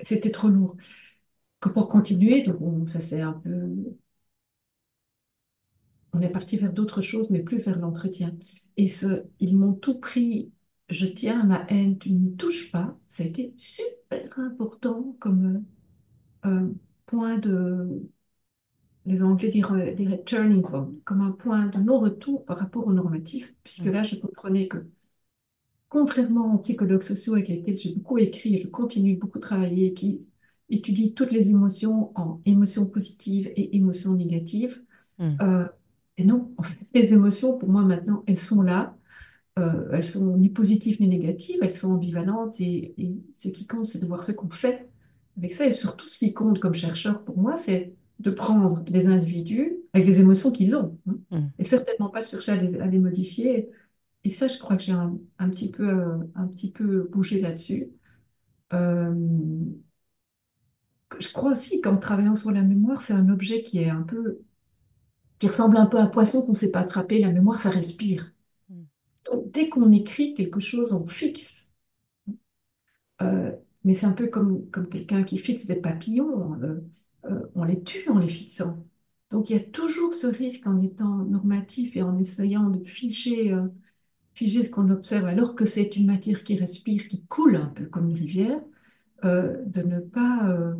c'était 0.00 0.30
trop 0.30 0.48
lourd. 0.48 0.76
Que 1.60 1.68
pour 1.68 1.88
continuer, 1.88 2.42
donc 2.42 2.60
on- 2.60 2.86
ça 2.88 2.98
c'est 3.00 3.20
un 3.20 3.32
peu 3.34 3.50
On 6.12 6.20
est 6.20 6.30
parti 6.30 6.56
vers 6.56 6.72
d'autres 6.72 7.00
choses, 7.02 7.30
mais 7.30 7.40
plus 7.42 7.58
vers 7.58 7.78
l'entretien. 7.78 8.34
Et 8.76 8.88
ce, 8.88 9.24
ils 9.40 9.56
m'ont 9.56 9.74
tout 9.74 9.98
pris. 9.98 10.52
Je 10.88 11.06
tiens 11.06 11.40
à 11.40 11.44
ma 11.44 11.66
haine, 11.68 11.98
tu 11.98 12.10
n'y 12.12 12.34
touches 12.36 12.72
pas. 12.72 12.98
Ça 13.08 13.24
a 13.24 13.26
été 13.26 13.54
super 13.58 14.38
important 14.38 15.14
comme 15.20 15.64
euh, 16.46 16.68
point 17.06 17.38
de, 17.38 18.02
les 19.06 19.22
Anglais 19.24 19.48
diraient, 19.48 19.92
diraient 19.94 20.22
turning 20.24 20.62
point, 20.62 20.92
comme 21.04 21.20
un 21.22 21.32
point 21.32 21.66
de 21.66 21.78
non-retour 21.78 22.44
par 22.44 22.58
rapport 22.58 22.86
au 22.86 22.92
normatif, 22.92 23.52
puisque 23.64 23.86
là, 23.86 24.02
je 24.04 24.14
comprenais 24.16 24.68
que, 24.68 24.86
contrairement 25.90 26.54
aux 26.54 26.58
psychologues 26.58 27.02
sociaux 27.02 27.34
avec 27.34 27.48
lesquels 27.48 27.76
j'ai 27.78 27.94
beaucoup 27.94 28.18
écrit 28.18 28.54
et 28.54 28.58
je 28.58 28.68
continue 28.68 29.14
de 29.14 29.20
beaucoup 29.20 29.38
travailler, 29.38 29.92
qui 29.94 30.26
étudient 30.70 31.10
toutes 31.14 31.32
les 31.32 31.50
émotions 31.50 32.12
en 32.18 32.40
émotions 32.44 32.86
positives 32.86 33.50
et 33.56 33.76
émotions 33.76 34.14
négatives, 34.14 34.82
Mm. 35.20 35.36
euh, 35.42 35.66
et 36.16 36.24
non, 36.24 36.52
en 36.56 36.62
fait, 36.62 36.76
les 36.94 37.12
émotions, 37.12 37.58
pour 37.58 37.68
moi 37.68 37.82
maintenant, 37.82 38.22
elles 38.28 38.38
sont 38.38 38.62
là. 38.62 38.96
Euh, 39.58 39.88
elles 39.92 40.04
sont 40.04 40.36
ni 40.36 40.48
positives 40.48 41.00
ni 41.00 41.08
négatives, 41.08 41.58
elles 41.62 41.74
sont 41.74 41.92
ambivalentes. 41.92 42.60
Et, 42.60 42.94
et 43.02 43.16
ce 43.34 43.48
qui 43.48 43.66
compte, 43.66 43.86
c'est 43.88 44.00
de 44.00 44.06
voir 44.06 44.22
ce 44.22 44.30
qu'on 44.30 44.48
fait 44.50 44.88
avec 45.36 45.52
ça. 45.52 45.66
Et 45.66 45.72
surtout, 45.72 46.06
ce 46.08 46.18
qui 46.20 46.32
compte 46.32 46.60
comme 46.60 46.74
chercheur 46.74 47.24
pour 47.24 47.36
moi, 47.38 47.56
c'est 47.56 47.94
de 48.20 48.30
prendre 48.30 48.84
les 48.86 49.06
individus 49.08 49.76
avec 49.92 50.06
les 50.06 50.20
émotions 50.20 50.52
qu'ils 50.52 50.76
ont. 50.76 50.96
hein. 51.08 51.18
Mm. 51.32 51.46
Et 51.58 51.64
certainement 51.64 52.10
pas 52.10 52.22
chercher 52.22 52.52
à 52.52 52.62
les, 52.62 52.78
à 52.78 52.86
les 52.86 52.98
modifier. 53.00 53.68
Et 54.22 54.30
ça, 54.30 54.46
je 54.46 54.56
crois 54.58 54.76
que 54.76 54.84
j'ai 54.84 54.92
un, 54.92 55.18
un 55.40 55.48
petit 55.50 55.70
peu, 55.72 55.88
euh, 55.88 56.16
un 56.36 56.46
petit 56.46 56.70
peu 56.70 57.08
bougé 57.10 57.40
là-dessus. 57.40 57.88
Euh, 58.72 59.14
je 61.20 61.28
crois 61.32 61.52
aussi 61.52 61.80
qu'en 61.80 61.96
travaillant 61.96 62.34
sur 62.36 62.50
la 62.52 62.62
mémoire, 62.62 63.02
c'est 63.02 63.12
un 63.14 63.28
objet 63.28 63.62
qui 63.62 63.78
est 63.78 63.90
un 63.90 64.02
peu, 64.02 64.40
qui 65.38 65.48
ressemble 65.48 65.76
un 65.76 65.86
peu 65.86 65.98
à 65.98 66.02
un 66.02 66.06
poisson 66.06 66.42
qu'on 66.42 66.52
ne 66.52 66.56
sait 66.56 66.70
pas 66.72 66.80
attraper. 66.80 67.20
La 67.20 67.32
mémoire, 67.32 67.60
ça 67.60 67.70
respire. 67.70 68.32
Mm. 68.70 68.82
Donc, 69.26 69.50
dès 69.52 69.68
qu'on 69.68 69.92
écrit 69.92 70.34
quelque 70.34 70.60
chose, 70.60 70.92
on 70.92 71.06
fixe. 71.06 71.72
Euh, 73.22 73.52
mais 73.84 73.94
c'est 73.94 74.06
un 74.06 74.12
peu 74.12 74.28
comme, 74.28 74.68
comme 74.70 74.88
quelqu'un 74.88 75.22
qui 75.24 75.38
fixe 75.38 75.66
des 75.66 75.76
papillons. 75.76 76.54
euh, 76.62 76.80
euh, 77.26 77.40
on 77.54 77.64
les 77.64 77.82
tue 77.82 78.08
en 78.10 78.18
les 78.18 78.28
fixant. 78.28 78.84
Donc, 79.30 79.50
il 79.50 79.56
y 79.56 79.60
a 79.60 79.64
toujours 79.64 80.14
ce 80.14 80.26
risque 80.26 80.66
en 80.66 80.80
étant 80.80 81.16
normatif 81.24 81.96
et 81.96 82.02
en 82.02 82.16
essayant 82.18 82.70
de 82.70 82.82
figer, 82.84 83.54
figer 84.34 84.64
ce 84.64 84.70
qu'on 84.70 84.90
observe, 84.90 85.26
alors 85.26 85.54
que 85.54 85.64
c'est 85.66 85.96
une 85.96 86.06
matière 86.06 86.44
qui 86.44 86.56
respire, 86.56 87.08
qui 87.08 87.26
coule 87.26 87.56
un 87.56 87.66
peu 87.66 87.86
comme 87.86 88.08
une 88.10 88.16
rivière, 88.16 88.60
euh, 89.24 89.64
de 89.66 89.82
ne 89.82 89.98
pas 89.98 90.48
euh, 90.48 90.74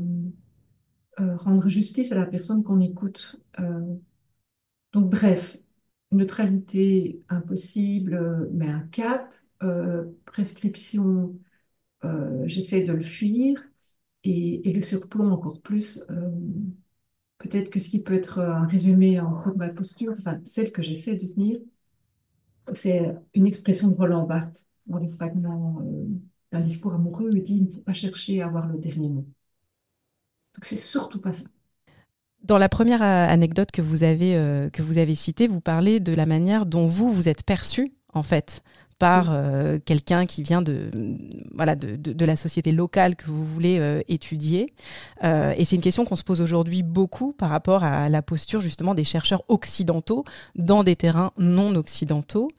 euh, 1.18 1.36
rendre 1.36 1.68
justice 1.68 2.12
à 2.12 2.14
la 2.14 2.26
personne 2.26 2.62
qu'on 2.62 2.80
écoute. 2.80 3.36
Donc, 4.92 5.10
bref, 5.10 5.58
neutralité 6.12 7.22
impossible, 7.28 8.48
mais 8.52 8.68
un 8.68 8.86
cap, 8.88 9.34
prescription, 10.24 11.36
j'essaie 12.44 12.84
de 12.84 12.92
le 12.92 13.02
fuir, 13.02 13.62
et, 14.24 14.72
le 14.72 14.80
surplomb 14.80 15.32
encore 15.32 15.60
plus. 15.60 16.06
peut-être 17.38 17.70
que 17.70 17.80
ce 17.80 17.88
qui 17.90 18.02
peut 18.02 18.14
être 18.14 18.40
un 18.40 18.66
résumé 18.66 19.20
en 19.20 19.32
gros 19.32 19.50
de 19.50 19.58
ma 19.58 19.68
posture, 19.70 20.14
enfin, 20.16 20.40
celle 20.44 20.72
que 20.72 20.82
j'essaie 20.82 21.16
de 21.16 21.26
tenir, 21.26 21.58
c'est 22.74 23.14
une 23.34 23.46
expression 23.46 23.88
de 23.88 23.94
Roland 23.94 24.26
Barthes 24.26 24.66
dans 24.86 24.98
les 24.98 25.08
fragments 25.08 25.82
d'un 26.50 26.60
discours 26.60 26.94
amoureux. 26.94 27.30
Il 27.32 27.42
dit, 27.42 27.56
il 27.56 27.66
ne 27.66 27.70
faut 27.70 27.80
pas 27.80 27.92
chercher 27.92 28.42
à 28.42 28.46
avoir 28.46 28.66
le 28.66 28.78
dernier 28.78 29.08
mot. 29.08 29.26
Donc, 30.54 30.64
c'est 30.64 30.76
surtout 30.76 31.20
pas 31.20 31.32
ça. 31.32 31.44
Dans 32.42 32.58
la 32.58 32.68
première 32.68 33.02
euh, 33.02 33.26
anecdote 33.28 33.70
que 33.70 33.82
vous 33.82 34.04
avez 34.04 34.36
euh, 34.36 34.70
que 34.70 34.82
vous 34.82 34.98
avez 34.98 35.14
citée, 35.14 35.48
vous 35.48 35.60
parlez 35.60 36.00
de 36.00 36.12
la 36.12 36.24
manière 36.24 36.66
dont 36.66 36.86
vous 36.86 37.10
vous 37.10 37.28
êtes 37.28 37.42
perçu 37.42 37.92
en 38.14 38.22
fait 38.22 38.62
par 38.98 39.28
euh, 39.30 39.78
quelqu'un 39.84 40.26
qui 40.26 40.42
vient 40.42 40.60
de 40.60 40.90
voilà 41.54 41.76
de, 41.76 42.24
la 42.24 42.36
société 42.36 42.72
locale 42.72 43.16
que 43.16 43.26
vous 43.26 43.44
voulez 43.44 43.78
euh, 43.78 44.02
étudier. 44.08 44.72
Euh, 45.24 45.54
et 45.56 45.64
c'est 45.64 45.76
une 45.76 45.82
question 45.82 46.04
qu'on 46.04 46.16
se 46.16 46.24
pose 46.24 46.40
aujourd'hui 46.40 46.82
beaucoup 46.82 47.32
par 47.32 47.50
rapport 47.50 47.84
à 47.84 48.08
la 48.08 48.22
posture 48.22 48.60
justement 48.60 48.94
des 48.94 49.04
chercheurs 49.04 49.42
occidentaux 49.48 50.24
dans 50.56 50.82
des 50.82 50.96
terrains 50.96 51.32
non 51.38 51.74
occidentaux. 51.76 52.50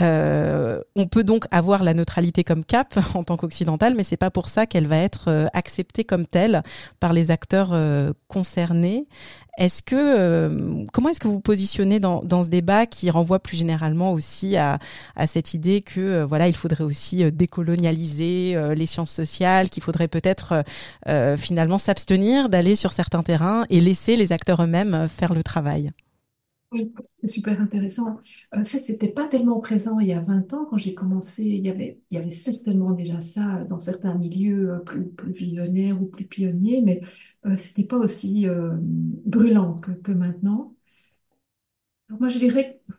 On 0.00 1.06
peut 1.06 1.24
donc 1.24 1.44
avoir 1.50 1.82
la 1.82 1.94
neutralité 1.94 2.44
comme 2.44 2.64
cap 2.64 2.98
en 3.14 3.24
tant 3.24 3.36
qu'occidental 3.36 3.94
mais 3.94 4.04
c'est 4.04 4.16
pas 4.16 4.30
pour 4.30 4.48
ça 4.48 4.66
qu'elle 4.66 4.86
va 4.86 4.96
être 4.96 5.48
acceptée 5.52 6.04
comme 6.04 6.26
telle 6.26 6.62
par 7.00 7.12
les 7.12 7.30
acteurs 7.30 7.74
concernés 8.28 9.06
est-ce 9.58 9.82
que 9.82 9.96
euh, 9.96 10.84
comment 10.92 11.10
est-ce 11.10 11.20
que 11.20 11.28
vous 11.28 11.34
vous 11.34 11.40
positionnez 11.40 12.00
dans, 12.00 12.22
dans, 12.22 12.42
ce 12.42 12.48
débat 12.48 12.86
qui 12.86 13.10
renvoie 13.10 13.38
plus 13.38 13.56
généralement 13.56 14.12
aussi 14.12 14.56
à, 14.56 14.78
à 15.14 15.26
cette 15.26 15.52
idée 15.52 15.82
que 15.82 16.00
euh, 16.00 16.26
voilà 16.26 16.48
il 16.48 16.56
faudrait 16.56 16.84
aussi 16.84 17.22
euh, 17.22 17.30
décolonialiser 17.30 18.56
les 18.74 18.86
sciences 18.86 19.10
sociales, 19.10 19.68
qu'il 19.68 19.82
faudrait 19.82 20.08
peut-être 20.08 20.64
finalement 21.36 21.78
s'abstenir 21.78 22.48
d'aller 22.48 22.76
sur 22.76 22.92
certains 22.92 23.22
terrains 23.22 23.64
et 23.68 23.80
laisser 23.80 24.16
les 24.16 24.32
acteurs 24.32 24.62
eux-mêmes 24.62 25.08
faire 25.08 25.34
le 25.34 25.42
travail? 25.42 25.92
C'est 27.20 27.28
super 27.28 27.60
intéressant. 27.60 28.18
Euh, 28.54 28.64
ça, 28.64 28.78
c'était 28.78 29.08
pas 29.12 29.28
tellement 29.28 29.60
présent 29.60 30.00
il 30.00 30.08
y 30.08 30.12
a 30.12 30.20
20 30.20 30.52
ans 30.54 30.64
quand 30.70 30.78
j'ai 30.78 30.94
commencé. 30.94 31.42
Il 31.44 31.64
y 31.66 31.68
avait, 31.70 32.30
certainement 32.30 32.92
déjà 32.92 33.20
ça 33.20 33.64
dans 33.64 33.78
certains 33.80 34.14
milieux 34.16 34.70
euh, 34.74 34.78
plus, 34.80 35.10
visionnaires 35.32 36.00
ou 36.00 36.06
plus 36.06 36.24
pionniers, 36.26 36.80
mais 36.82 37.00
euh, 37.46 37.56
c'était 37.56 37.84
pas 37.84 37.98
aussi 37.98 38.48
euh, 38.48 38.70
brûlant 38.80 39.76
que, 39.76 40.12
maintenant. 40.12 40.74
Moi, 42.10 42.28
je 42.28 42.38
dirais 42.38 42.80
que 42.88 42.92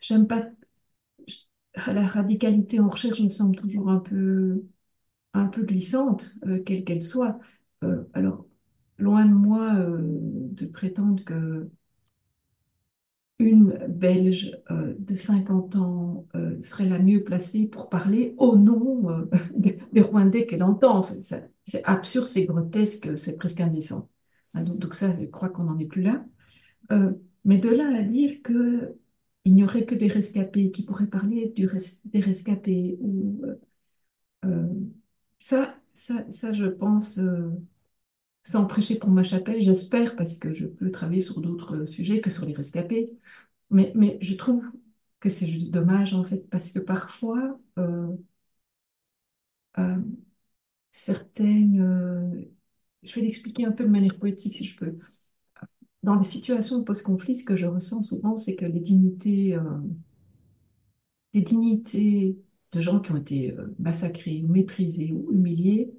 j'aime 0.00 0.26
pas 0.26 0.48
la 1.86 2.06
radicalité 2.06 2.80
en 2.80 2.88
recherche 2.90 3.20
me 3.20 3.28
semble 3.28 3.56
toujours 3.56 3.88
un 3.90 3.98
peu, 4.00 4.64
un 5.34 5.46
peu 5.48 5.64
glissante, 5.64 6.34
quelle 6.66 6.84
qu'elle 6.84 7.02
soit. 7.04 7.40
Alors, 8.14 8.46
loin 8.98 9.26
de 9.26 9.32
moi 9.32 9.74
euh, 9.76 9.98
de 10.00 10.66
prétendre 10.66 11.24
que 11.24 11.70
une 13.38 13.86
Belge 13.88 14.58
euh, 14.72 14.94
de 14.98 15.14
50 15.14 15.76
ans 15.76 16.26
euh, 16.34 16.60
serait 16.60 16.88
la 16.88 16.98
mieux 16.98 17.22
placée 17.22 17.66
pour 17.66 17.88
parler 17.88 18.34
au 18.36 18.56
nom 18.56 19.06
des, 19.56 20.00
Rwandais 20.00 20.44
qu'elle 20.46 20.64
entend. 20.64 21.02
C'est 21.02 21.84
absurde, 21.84 22.26
c'est 22.26 22.46
grotesque, 22.46 23.16
c'est 23.16 23.36
presque 23.36 23.60
indécent. 23.60 24.08
Hein, 24.54 24.64
donc, 24.64 24.94
ça, 24.94 25.14
je 25.18 25.26
crois 25.26 25.50
qu'on 25.50 25.64
n'en 25.64 25.78
est 25.78 25.86
plus 25.86 26.02
là. 26.02 26.24
Mais 27.44 27.58
de 27.58 27.68
là 27.68 27.86
à 27.96 28.02
dire 28.02 28.42
que 28.42 28.96
il 29.44 29.54
n'y 29.54 29.62
aurait 29.62 29.86
que 29.86 29.94
des 29.94 30.08
rescapés 30.08 30.70
qui 30.70 30.84
pourraient 30.84 31.06
parler 31.06 31.52
du 31.54 31.68
des 32.06 32.20
rescapés 32.20 32.98
ou 33.00 33.40
ça, 35.38 35.76
ça, 35.94 36.24
ça, 36.30 36.52
je 36.52 36.66
pense, 36.66 37.20
sans 38.50 38.66
prêcher 38.66 38.98
pour 38.98 39.10
ma 39.10 39.22
chapelle, 39.24 39.62
j'espère, 39.62 40.16
parce 40.16 40.38
que 40.38 40.54
je 40.54 40.66
peux 40.66 40.90
travailler 40.90 41.20
sur 41.20 41.40
d'autres 41.40 41.86
sujets 41.86 42.20
que 42.20 42.30
sur 42.30 42.46
les 42.46 42.54
rescapés. 42.54 43.18
Mais, 43.70 43.92
mais 43.94 44.18
je 44.22 44.34
trouve 44.36 44.64
que 45.20 45.28
c'est 45.28 45.48
juste 45.48 45.70
dommage, 45.70 46.14
en 46.14 46.24
fait, 46.24 46.48
parce 46.50 46.72
que 46.72 46.78
parfois, 46.80 47.60
euh, 47.78 48.08
euh, 49.78 49.96
certaines... 50.90 51.80
euh, 51.80 52.42
je 53.04 53.14
vais 53.16 53.22
l'expliquer 53.22 53.66
un 53.66 53.72
peu 53.72 53.84
de 53.84 53.90
manière 53.90 54.18
poétique, 54.18 54.54
si 54.54 54.64
je 54.64 54.76
peux. 54.78 54.98
Dans 56.02 56.16
les 56.16 56.24
situations 56.24 56.78
de 56.80 56.84
post-conflit, 56.84 57.36
ce 57.36 57.44
que 57.44 57.54
je 57.54 57.66
ressens 57.66 58.02
souvent, 58.02 58.36
c'est 58.36 58.56
que 58.56 58.64
les 58.66 58.80
dignités, 58.80 59.56
les 61.34 61.40
dignités 61.42 62.38
de 62.72 62.80
gens 62.82 63.00
qui 63.00 63.12
ont 63.12 63.16
été 63.16 63.54
massacrés, 63.78 64.42
ou 64.44 64.48
méprisés 64.52 65.12
ou 65.12 65.30
humiliés 65.32 65.90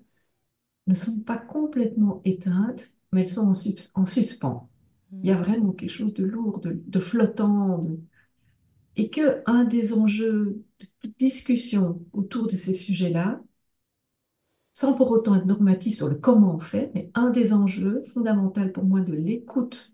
ne 0.89 0.95
sont 0.95 1.21
pas 1.21 1.37
complètement 1.37 2.21
éteintes, 2.25 2.89
mais 3.13 3.21
elles 3.23 3.29
sont 3.29 3.47
en, 3.49 4.01
en 4.01 4.07
suspens. 4.07 4.69
Il 5.23 5.29
y 5.29 5.33
a 5.33 5.37
vraiment 5.37 5.73
quelque 5.73 5.91
chose 5.91 6.13
de 6.15 6.25
lourd, 6.25 6.59
de, 6.61 6.81
de 6.87 6.99
flottant, 6.99 7.79
de- 7.79 7.99
et 8.95 9.09
que 9.09 9.41
un 9.47 9.63
des 9.65 9.93
enjeux 9.93 10.63
de 11.03 11.13
discussion 11.19 12.01
autour 12.13 12.47
de 12.47 12.57
ces 12.57 12.73
sujets-là, 12.73 13.41
sans 14.73 14.95
pour 14.95 15.11
autant 15.11 15.35
être 15.35 15.45
normatif 15.45 15.97
sur 15.97 16.07
le 16.09 16.15
comment 16.15 16.55
on 16.55 16.59
fait, 16.59 16.89
mais 16.95 17.11
un 17.13 17.29
des 17.29 17.53
enjeux 17.53 18.01
fondamentaux 18.03 18.67
pour 18.69 18.83
moi 18.83 19.01
de 19.01 19.13
l'écoute 19.13 19.91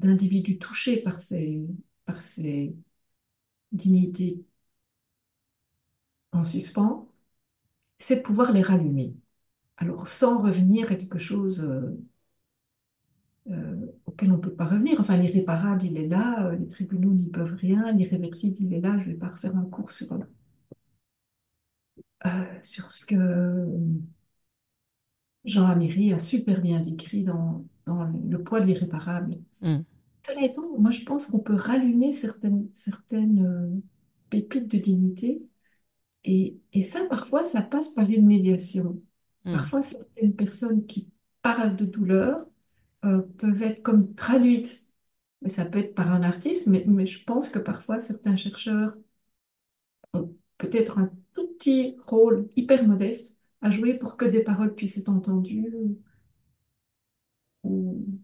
d'individus 0.00 0.58
touchés 0.58 0.98
par 1.02 1.18
ces, 1.20 1.66
par 2.04 2.22
ces 2.22 2.76
dignités 3.72 4.44
en 6.32 6.44
suspens, 6.44 7.08
c'est 7.98 8.16
de 8.18 8.22
pouvoir 8.22 8.52
les 8.52 8.62
rallumer. 8.62 9.14
Alors, 9.76 10.08
sans 10.08 10.42
revenir 10.42 10.90
à 10.90 10.96
quelque 10.96 11.18
chose 11.18 11.62
euh, 11.62 11.96
euh, 13.50 13.86
auquel 14.06 14.32
on 14.32 14.36
ne 14.36 14.40
peut 14.42 14.54
pas 14.54 14.64
revenir. 14.66 15.00
Enfin, 15.00 15.16
l'irréparable, 15.18 15.84
il 15.84 15.96
est 15.98 16.08
là, 16.08 16.46
euh, 16.46 16.56
les 16.56 16.66
tribunaux 16.66 17.12
n'y 17.12 17.28
peuvent 17.28 17.54
rien, 17.56 17.92
l'irréversible, 17.92 18.56
il 18.60 18.72
est 18.74 18.80
là, 18.80 18.98
je 18.98 19.08
ne 19.08 19.12
vais 19.12 19.18
pas 19.18 19.28
refaire 19.28 19.54
un 19.56 19.64
cours 19.64 19.90
sur, 19.90 20.18
euh, 22.26 22.44
sur 22.62 22.90
ce 22.90 23.04
que 23.04 23.16
Jean 25.44 25.66
Améry 25.66 26.12
a 26.12 26.18
super 26.18 26.60
bien 26.60 26.80
décrit 26.80 27.22
dans, 27.24 27.64
dans 27.86 28.04
Le 28.28 28.42
poids 28.42 28.60
de 28.60 28.66
l'irréparable. 28.66 29.36
Mm. 29.60 29.80
Cela 30.26 30.44
étant, 30.46 30.78
moi 30.78 30.90
je 30.90 31.04
pense 31.04 31.26
qu'on 31.26 31.38
peut 31.40 31.54
rallumer 31.54 32.12
certaines, 32.12 32.68
certaines 32.72 33.82
pépites 34.30 34.68
de 34.68 34.78
dignité 34.78 35.42
et, 36.24 36.58
et 36.72 36.82
ça, 36.82 37.04
parfois, 37.08 37.44
ça 37.44 37.62
passe 37.62 37.90
par 37.90 38.08
une 38.10 38.26
médiation. 38.26 39.02
Mm. 39.44 39.52
Parfois, 39.52 39.82
certaines 39.82 40.34
personnes 40.34 40.86
qui 40.86 41.08
parlent 41.42 41.76
de 41.76 41.84
douleur 41.84 42.46
euh, 43.04 43.20
peuvent 43.38 43.62
être 43.62 43.82
comme 43.82 44.14
traduites. 44.14 44.88
Mais 45.42 45.50
ça 45.50 45.66
peut 45.66 45.78
être 45.78 45.94
par 45.94 46.10
un 46.12 46.22
artiste, 46.22 46.68
mais, 46.68 47.06
je 47.06 47.24
pense 47.24 47.50
que 47.50 47.58
parfois, 47.58 47.98
certains 47.98 48.36
chercheurs 48.36 48.94
ont 50.14 50.34
peut-être 50.56 50.98
un 50.98 51.10
tout 51.34 51.46
petit 51.58 51.96
rôle 52.06 52.48
hyper 52.56 52.86
modeste 52.86 53.36
à 53.60 53.70
jouer 53.70 53.98
pour 53.98 54.16
que 54.16 54.24
des 54.24 54.42
paroles 54.42 54.74
puissent 54.74 54.96
être 54.96 55.10
entendues 55.10 55.98
ou, 57.62 58.18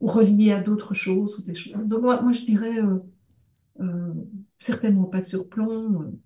reliées 0.00 0.52
à 0.52 0.60
d'autres 0.60 0.94
choses 0.94 1.38
ou 1.38 1.42
des 1.42 1.54
choses. 1.54 1.74
Donc, 1.84 2.02
moi, 2.02 2.32
je 2.32 2.44
dirais 2.44 2.78
euh, 2.78 2.98
euh, 3.80 4.14
certainement 4.58 5.04
pas 5.04 5.20
de 5.20 5.26
surplomb, 5.26 6.18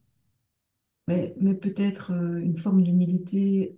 mais, 1.09 1.35
peut-être 1.61 2.13
une 2.13 2.57
forme 2.57 2.83
d'humilité 2.83 3.77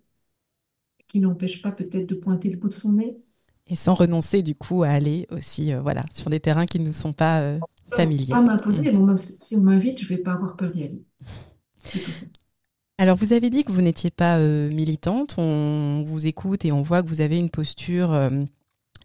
qui 1.09 1.21
n'empêche 1.21 1.63
pas 1.63 1.73
peut-être 1.73 2.07
de 2.07 2.15
pointer 2.15 2.51
le 2.51 2.57
bout 2.57 2.69
de 2.69 2.75
son 2.75 2.93
nez. 2.93 3.19
Et 3.67 3.77
sans 3.77 3.95
renoncer 3.95 4.43
du 4.43 4.55
coup 4.55 4.83
à 4.83 4.89
aller 4.89 5.27
aussi 5.31 5.73
voilà, 5.75 6.03
sur 6.11 6.31
des 6.31 6.41
terrains 6.41 6.67
qui 6.67 6.79
ne 6.81 6.87
nous 6.87 6.93
sont 6.93 7.13
pas 7.13 7.59
familiers. 7.91 8.33
Pas 8.33 8.41
m'imposer, 8.41 8.93
mm. 8.93 9.17
si 9.19 9.57
on 9.57 9.61
m'invite, 9.61 10.01
je 10.01 10.05
ne 10.05 10.17
vais 10.17 10.23
pas 10.23 10.33
avoir 10.33 10.57
peur 10.57 10.71
d'y 10.71 10.85
aller. 10.85 11.05
Alors, 12.99 13.17
vous 13.17 13.33
avez 13.33 13.51
dit 13.51 13.65
que 13.65 13.71
vous 13.71 13.83
n'étiez 13.83 14.11
pas 14.11 14.39
militante. 14.39 15.37
On 15.39 16.03
vous 16.03 16.27
écoute 16.27 16.65
et 16.65 16.73
on 16.73 16.83
voit 16.83 17.03
que 17.03 17.09
vous 17.09 17.21
avez 17.21 17.39
une 17.39 17.51
posture 17.51 18.11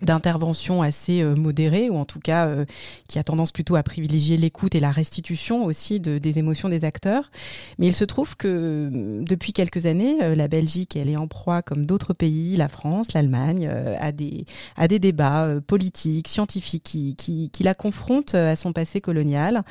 d'intervention 0.03 0.81
assez 0.81 1.21
euh, 1.21 1.35
modérée, 1.35 1.89
ou 1.89 1.97
en 1.97 2.05
tout 2.05 2.19
cas 2.19 2.47
euh, 2.47 2.65
qui 3.07 3.19
a 3.19 3.23
tendance 3.23 3.51
plutôt 3.51 3.75
à 3.75 3.83
privilégier 3.83 4.37
l'écoute 4.37 4.75
et 4.75 4.79
la 4.79 4.91
restitution 4.91 5.63
aussi 5.63 5.99
de, 5.99 6.17
des 6.17 6.39
émotions 6.39 6.69
des 6.69 6.83
acteurs. 6.83 7.31
Mais 7.79 7.87
il 7.87 7.93
se 7.93 8.03
trouve 8.03 8.35
que 8.35 8.89
mm, 8.91 9.25
depuis 9.25 9.53
quelques 9.53 9.85
années, 9.85 10.17
euh, 10.21 10.35
la 10.35 10.47
Belgique, 10.47 10.95
elle 10.95 11.09
est 11.09 11.17
en 11.17 11.27
proie, 11.27 11.61
comme 11.61 11.85
d'autres 11.85 12.13
pays, 12.13 12.55
la 12.55 12.67
France, 12.67 13.13
l'Allemagne, 13.13 13.69
à, 13.99 14.11
des, 14.11 14.45
à 14.75 14.87
des 14.87 14.99
débats 14.99 15.47
politiques, 15.65 16.27
scientifiques 16.27 16.83
qui, 16.83 17.15
qui, 17.15 17.49
qui, 17.49 17.63
la 17.63 17.73
confrontent 17.73 18.35
à 18.35 18.55
son 18.55 18.73
passé 18.73 19.01
colonial. 19.01 19.63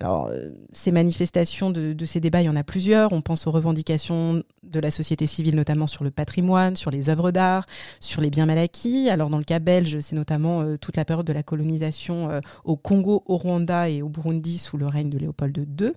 Alors, 0.00 0.30
ces 0.72 0.92
manifestations 0.92 1.70
de, 1.70 1.92
de 1.92 2.04
ces 2.04 2.20
débats, 2.20 2.42
il 2.42 2.46
y 2.46 2.48
en 2.48 2.56
a 2.56 2.62
plusieurs. 2.62 3.12
On 3.12 3.20
pense 3.20 3.46
aux 3.46 3.50
revendications 3.50 4.42
de 4.62 4.80
la 4.80 4.90
société 4.90 5.26
civile, 5.26 5.56
notamment 5.56 5.86
sur 5.86 6.04
le 6.04 6.10
patrimoine, 6.10 6.76
sur 6.76 6.90
les 6.90 7.08
œuvres 7.08 7.30
d'art, 7.30 7.66
sur 8.00 8.20
les 8.20 8.30
biens 8.30 8.46
mal 8.46 8.58
acquis. 8.58 9.08
Alors, 9.10 9.30
dans 9.30 9.38
le 9.38 9.44
cas 9.44 9.58
belge, 9.58 9.79
c'est 10.00 10.16
notamment 10.16 10.62
euh, 10.62 10.76
toute 10.76 10.96
la 10.96 11.04
période 11.04 11.26
de 11.26 11.32
la 11.32 11.42
colonisation 11.42 12.30
euh, 12.30 12.40
au 12.64 12.76
Congo, 12.76 13.22
au 13.26 13.36
Rwanda 13.36 13.88
et 13.88 14.02
au 14.02 14.08
Burundi 14.08 14.58
sous 14.58 14.76
le 14.76 14.86
règne 14.86 15.10
de 15.10 15.18
Léopold 15.18 15.56
II. 15.80 15.92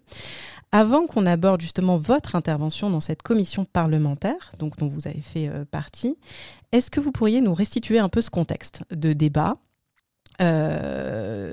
Avant 0.72 1.06
qu'on 1.06 1.26
aborde 1.26 1.62
justement 1.62 1.98
votre 1.98 2.36
intervention 2.36 2.90
dans 2.90 3.00
cette 3.00 3.22
commission 3.22 3.66
parlementaire, 3.66 4.52
donc 4.60 4.78
dont 4.78 4.88
vous 4.88 5.08
avez 5.08 5.22
fait 5.22 5.48
euh, 5.48 5.66
partie, 5.66 6.18
est-ce 6.72 6.90
que 6.90 7.00
vous 7.00 7.12
pourriez 7.12 7.42
nous 7.42 7.54
restituer 7.54 8.00
un 8.00 8.10
peu 8.10 8.22
ce 8.22 8.30
contexte 8.30 8.84
de 8.92 9.14
débat 9.14 9.58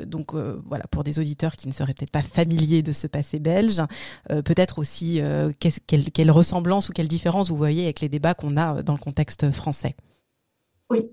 donc 0.06 0.34
voilà, 0.34 0.84
pour 0.90 1.04
des 1.04 1.20
auditeurs 1.20 1.54
qui 1.54 1.68
ne 1.68 1.72
seraient 1.72 1.92
peut-être 1.92 2.10
pas 2.10 2.22
familiers 2.22 2.82
de 2.82 2.90
ce 2.90 3.06
passé 3.06 3.38
belge, 3.38 3.80
peut-être 4.28 4.80
aussi 4.80 5.20
quelle, 5.60 6.10
quelle, 6.10 6.30
ressemblance 6.32 6.88
ou 6.88 6.92
quelle 6.92 7.06
différence 7.06 7.50
vous 7.50 7.56
voyez 7.56 7.84
avec 7.84 8.00
les 8.00 8.08
débats 8.08 8.34
qu'on 8.34 8.56
a 8.56 8.82
dans 8.82 8.94
le 8.94 8.98
contexte 8.98 9.52
français? 9.52 9.94
Oui. 10.90 11.10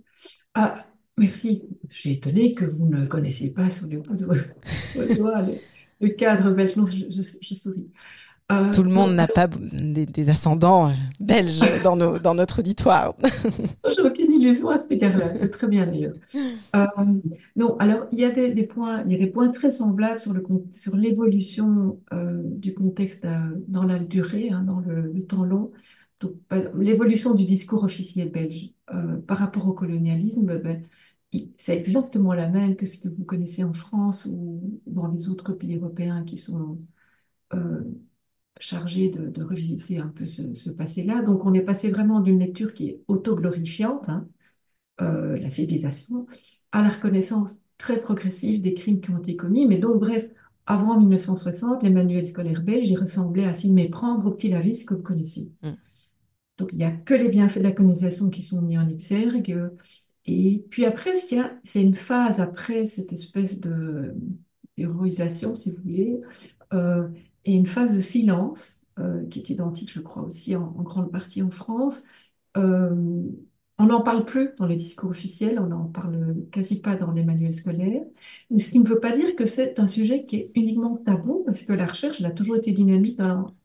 Merci. 1.17 1.63
Je 1.89 1.95
suis 1.95 2.11
étonnée 2.11 2.53
que 2.53 2.65
vous 2.65 2.87
ne 2.87 3.05
connaissiez 3.05 3.51
pas 3.51 3.71
sous 3.71 3.89
le, 3.89 4.01
le, 5.99 6.09
cadre 6.09 6.51
belge. 6.51 6.75
Non, 6.75 6.85
je, 6.85 7.55
souris. 7.55 7.87
Euh, 8.49 8.71
Tout 8.71 8.83
le 8.83 8.89
monde 8.89 9.13
n'a 9.13 9.27
pas 9.27 9.47
des, 9.47 10.29
ascendants 10.29 10.87
euh, 10.87 10.93
belges 11.19 11.59
dans, 11.83 11.97
nos, 11.97 12.17
dans 12.17 12.33
notre 12.33 12.59
auditoire. 12.59 13.13
J'ai 13.93 14.01
aucune 14.01 14.31
illusion 14.31 14.69
à 14.69 14.79
cet 14.79 14.91
égard-là. 14.91 15.35
C'est 15.35 15.49
très 15.49 15.67
bien 15.67 15.85
d'ailleurs. 15.85 16.13
Euh, 16.75 16.85
non, 17.57 17.75
alors 17.77 18.05
il 18.13 18.19
y 18.19 18.23
a 18.23 18.29
des, 18.29 18.63
points, 18.63 19.03
il 19.05 19.11
y 19.11 19.15
a 19.15 19.17
des 19.17 19.27
points 19.27 19.49
très 19.49 19.71
semblables 19.71 20.19
sur 20.19 20.33
le 20.33 20.43
sur 20.71 20.95
l'évolution 20.95 21.99
du 22.13 22.73
contexte 22.73 23.27
dans 23.67 23.83
la 23.83 23.99
durée, 23.99 24.49
hein, 24.49 24.63
dans 24.65 24.79
le, 24.79 25.25
temps 25.25 25.43
long. 25.43 25.71
L'évolution 26.79 27.35
du 27.35 27.43
discours 27.43 27.83
officiel 27.83 28.31
belge 28.31 28.69
par 29.27 29.39
rapport 29.39 29.67
au 29.67 29.73
colonialisme, 29.73 30.57
ben, 30.59 30.83
c'est 31.57 31.77
exactement 31.77 32.33
la 32.33 32.47
même 32.47 32.75
que 32.75 32.85
ce 32.85 32.99
que 32.99 33.09
vous 33.09 33.25
connaissez 33.25 33.63
en 33.63 33.73
France 33.73 34.27
ou 34.31 34.81
dans 34.87 35.07
les 35.07 35.29
autres 35.29 35.53
pays 35.53 35.75
européens 35.75 36.23
qui 36.23 36.37
sont 36.37 36.79
euh, 37.53 37.83
chargés 38.59 39.09
de, 39.09 39.43
revisiter 39.43 39.97
un 39.99 40.07
peu 40.07 40.25
ce, 40.25 40.69
passé-là. 40.69 41.21
Donc 41.21 41.45
on 41.45 41.53
est 41.53 41.61
passé 41.61 41.91
vraiment 41.91 42.21
d'une 42.21 42.39
lecture 42.39 42.73
qui 42.73 42.89
est 42.89 43.01
autoglorifiante, 43.07 44.09
hein, 44.09 44.27
euh, 45.01 45.37
la 45.37 45.49
civilisation, 45.49 46.25
à 46.71 46.81
la 46.81 46.89
reconnaissance 46.89 47.61
très 47.77 48.01
progressive 48.01 48.61
des 48.61 48.73
crimes 48.73 49.01
qui 49.01 49.11
ont 49.11 49.19
été 49.19 49.35
commis. 49.35 49.67
Mais 49.67 49.77
donc 49.77 49.99
bref, 49.99 50.25
avant 50.65 50.99
1960, 50.99 51.83
les 51.83 51.89
manuels 51.89 52.27
scolaires 52.27 52.63
belges, 52.63 52.93
ressemblaient 52.93 53.45
à 53.45 53.53
s'y 53.53 53.71
méprendre 53.71 54.27
au 54.27 54.31
petit 54.31 54.49
Lavis 54.49 54.85
que 54.85 54.95
vous 54.95 55.03
connaissez. 55.03 55.51
Mm. 55.61 55.71
Donc 56.57 56.69
il 56.71 56.79
n'y 56.79 56.83
a 56.83 56.91
que 56.91 57.13
les 57.13 57.29
bienfaits 57.29 57.59
de 57.59 57.63
la 57.63 57.71
colonisation 57.71 58.29
qui 58.29 58.41
sont 58.41 58.61
mis 58.61 58.77
en 58.77 58.89
exergue. 58.89 59.69
Et 60.27 60.65
puis 60.69 60.85
après, 60.85 61.13
c'est 61.13 61.81
une 61.81 61.95
phase 61.95 62.41
après 62.41 62.85
cette 62.85 63.13
espèce 63.13 63.61
de 63.61 64.13
héroïsation, 64.77 65.55
si 65.55 65.71
vous 65.71 65.81
voulez, 65.81 66.21
euh, 66.73 67.07
et 67.45 67.55
une 67.55 67.65
phase 67.65 67.95
de 67.95 68.01
silence 68.01 68.85
euh, 68.99 69.25
qui 69.29 69.39
est 69.39 69.49
identique, 69.49 69.91
je 69.91 70.01
crois, 70.01 70.23
aussi 70.23 70.55
en, 70.55 70.67
grande 70.71 71.11
partie 71.11 71.41
en 71.41 71.51
France. 71.51 72.03
Euh, 72.57 73.23
on 73.79 73.85
n'en 73.85 74.01
parle 74.01 74.25
plus 74.25 74.49
dans 74.57 74.65
les 74.65 74.75
discours 74.75 75.11
officiels, 75.11 75.59
on 75.59 75.67
n'en 75.67 75.85
parle 75.85 76.35
quasi 76.51 76.81
pas 76.81 76.95
dans 76.95 77.11
les 77.11 77.23
manuels 77.23 77.53
scolaires. 77.53 78.03
Mais 78.49 78.59
ce 78.59 78.71
qui 78.71 78.79
ne 78.79 78.87
veut 78.87 78.99
pas 78.99 79.11
dire 79.15 79.35
que 79.35 79.45
c'est 79.45 79.79
un 79.79 79.87
sujet 79.87 80.25
qui 80.25 80.37
est 80.37 80.51
uniquement 80.55 80.97
tabou, 80.97 81.43
parce 81.45 81.61
que 81.63 81.73
la 81.73 81.85
recherche 81.87 82.19
elle 82.19 82.25
a 82.25 82.31
toujours 82.31 82.57
été 82.57 82.71
dynamique 82.71 83.17
dans, 83.17 83.55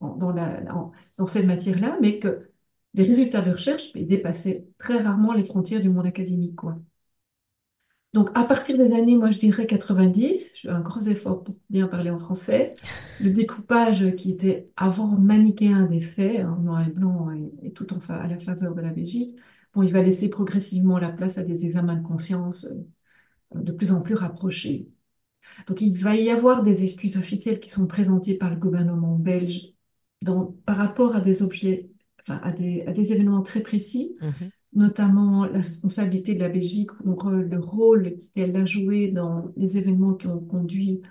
dans 0.00 1.26
cette 1.26 1.46
matière-là, 1.46 1.98
mais 2.00 2.18
que 2.18 2.51
les 2.94 3.04
résultats 3.04 3.42
de 3.42 3.52
recherche 3.52 3.92
dépassaient 3.94 4.66
très 4.78 4.98
rarement 4.98 5.32
les 5.32 5.44
frontières 5.44 5.80
du 5.80 5.88
monde 5.88 6.06
académique. 6.06 6.60
Donc, 8.12 8.28
à 8.34 8.44
partir 8.44 8.76
des 8.76 8.92
années, 8.92 9.16
moi, 9.16 9.30
je 9.30 9.38
dirais 9.38 9.66
90, 9.66 10.56
j'ai 10.60 10.68
un 10.68 10.80
gros 10.80 11.00
effort 11.00 11.42
pour 11.42 11.56
bien 11.70 11.88
parler 11.88 12.10
en 12.10 12.18
français. 12.18 12.74
Le 13.22 13.30
découpage 13.30 14.14
qui 14.16 14.32
était 14.32 14.70
avant 14.76 15.06
manichéen 15.06 15.86
des 15.86 16.00
faits, 16.00 16.44
en 16.44 16.56
noir 16.56 16.86
et 16.86 16.90
blanc 16.90 17.30
et, 17.62 17.72
tout 17.72 17.92
en 17.94 17.98
à 18.12 18.28
la 18.28 18.38
faveur 18.38 18.74
de 18.74 18.82
la 18.82 18.90
Belgique, 18.90 19.36
bon, 19.72 19.82
il 19.82 19.92
va 19.92 20.02
laisser 20.02 20.28
progressivement 20.28 20.98
la 20.98 21.10
place 21.10 21.38
à 21.38 21.44
des 21.44 21.64
examens 21.64 21.96
de 21.96 22.06
conscience 22.06 22.66
euh, 23.54 23.60
de 23.62 23.72
plus 23.72 23.92
en 23.92 24.02
plus 24.02 24.14
rapprochés. 24.14 24.88
Donc, 25.66 25.80
il 25.80 25.96
va 25.98 26.14
y 26.16 26.30
avoir 26.30 26.62
des 26.62 26.84
excuses 26.84 27.16
officielles 27.16 27.60
qui 27.60 27.70
sont 27.70 27.86
présentées 27.86 28.34
par 28.34 28.50
le 28.50 28.56
gouvernement 28.56 29.16
belge 29.16 29.72
par 30.66 30.76
rapport 30.76 31.16
à 31.16 31.20
des 31.20 31.42
objets 31.42 31.91
à, 32.28 32.52
des, 32.52 33.12
événements 33.12 33.42
très 33.42 33.60
précis, 33.60 34.16
mhm. 34.20 34.50
notamment 34.74 35.46
la 35.46 35.60
responsabilité 35.60 36.34
de 36.34 36.40
la 36.40 36.48
Belgique 36.48 36.92
pour 36.92 37.30
le 37.30 37.58
rôle 37.58 38.16
qu'elle 38.34 38.56
a 38.56 38.64
joué 38.64 39.10
dans 39.10 39.52
les 39.56 39.78
événements 39.78 40.14
qui 40.14 40.26
ont 40.26 40.40
conduit 40.40 41.02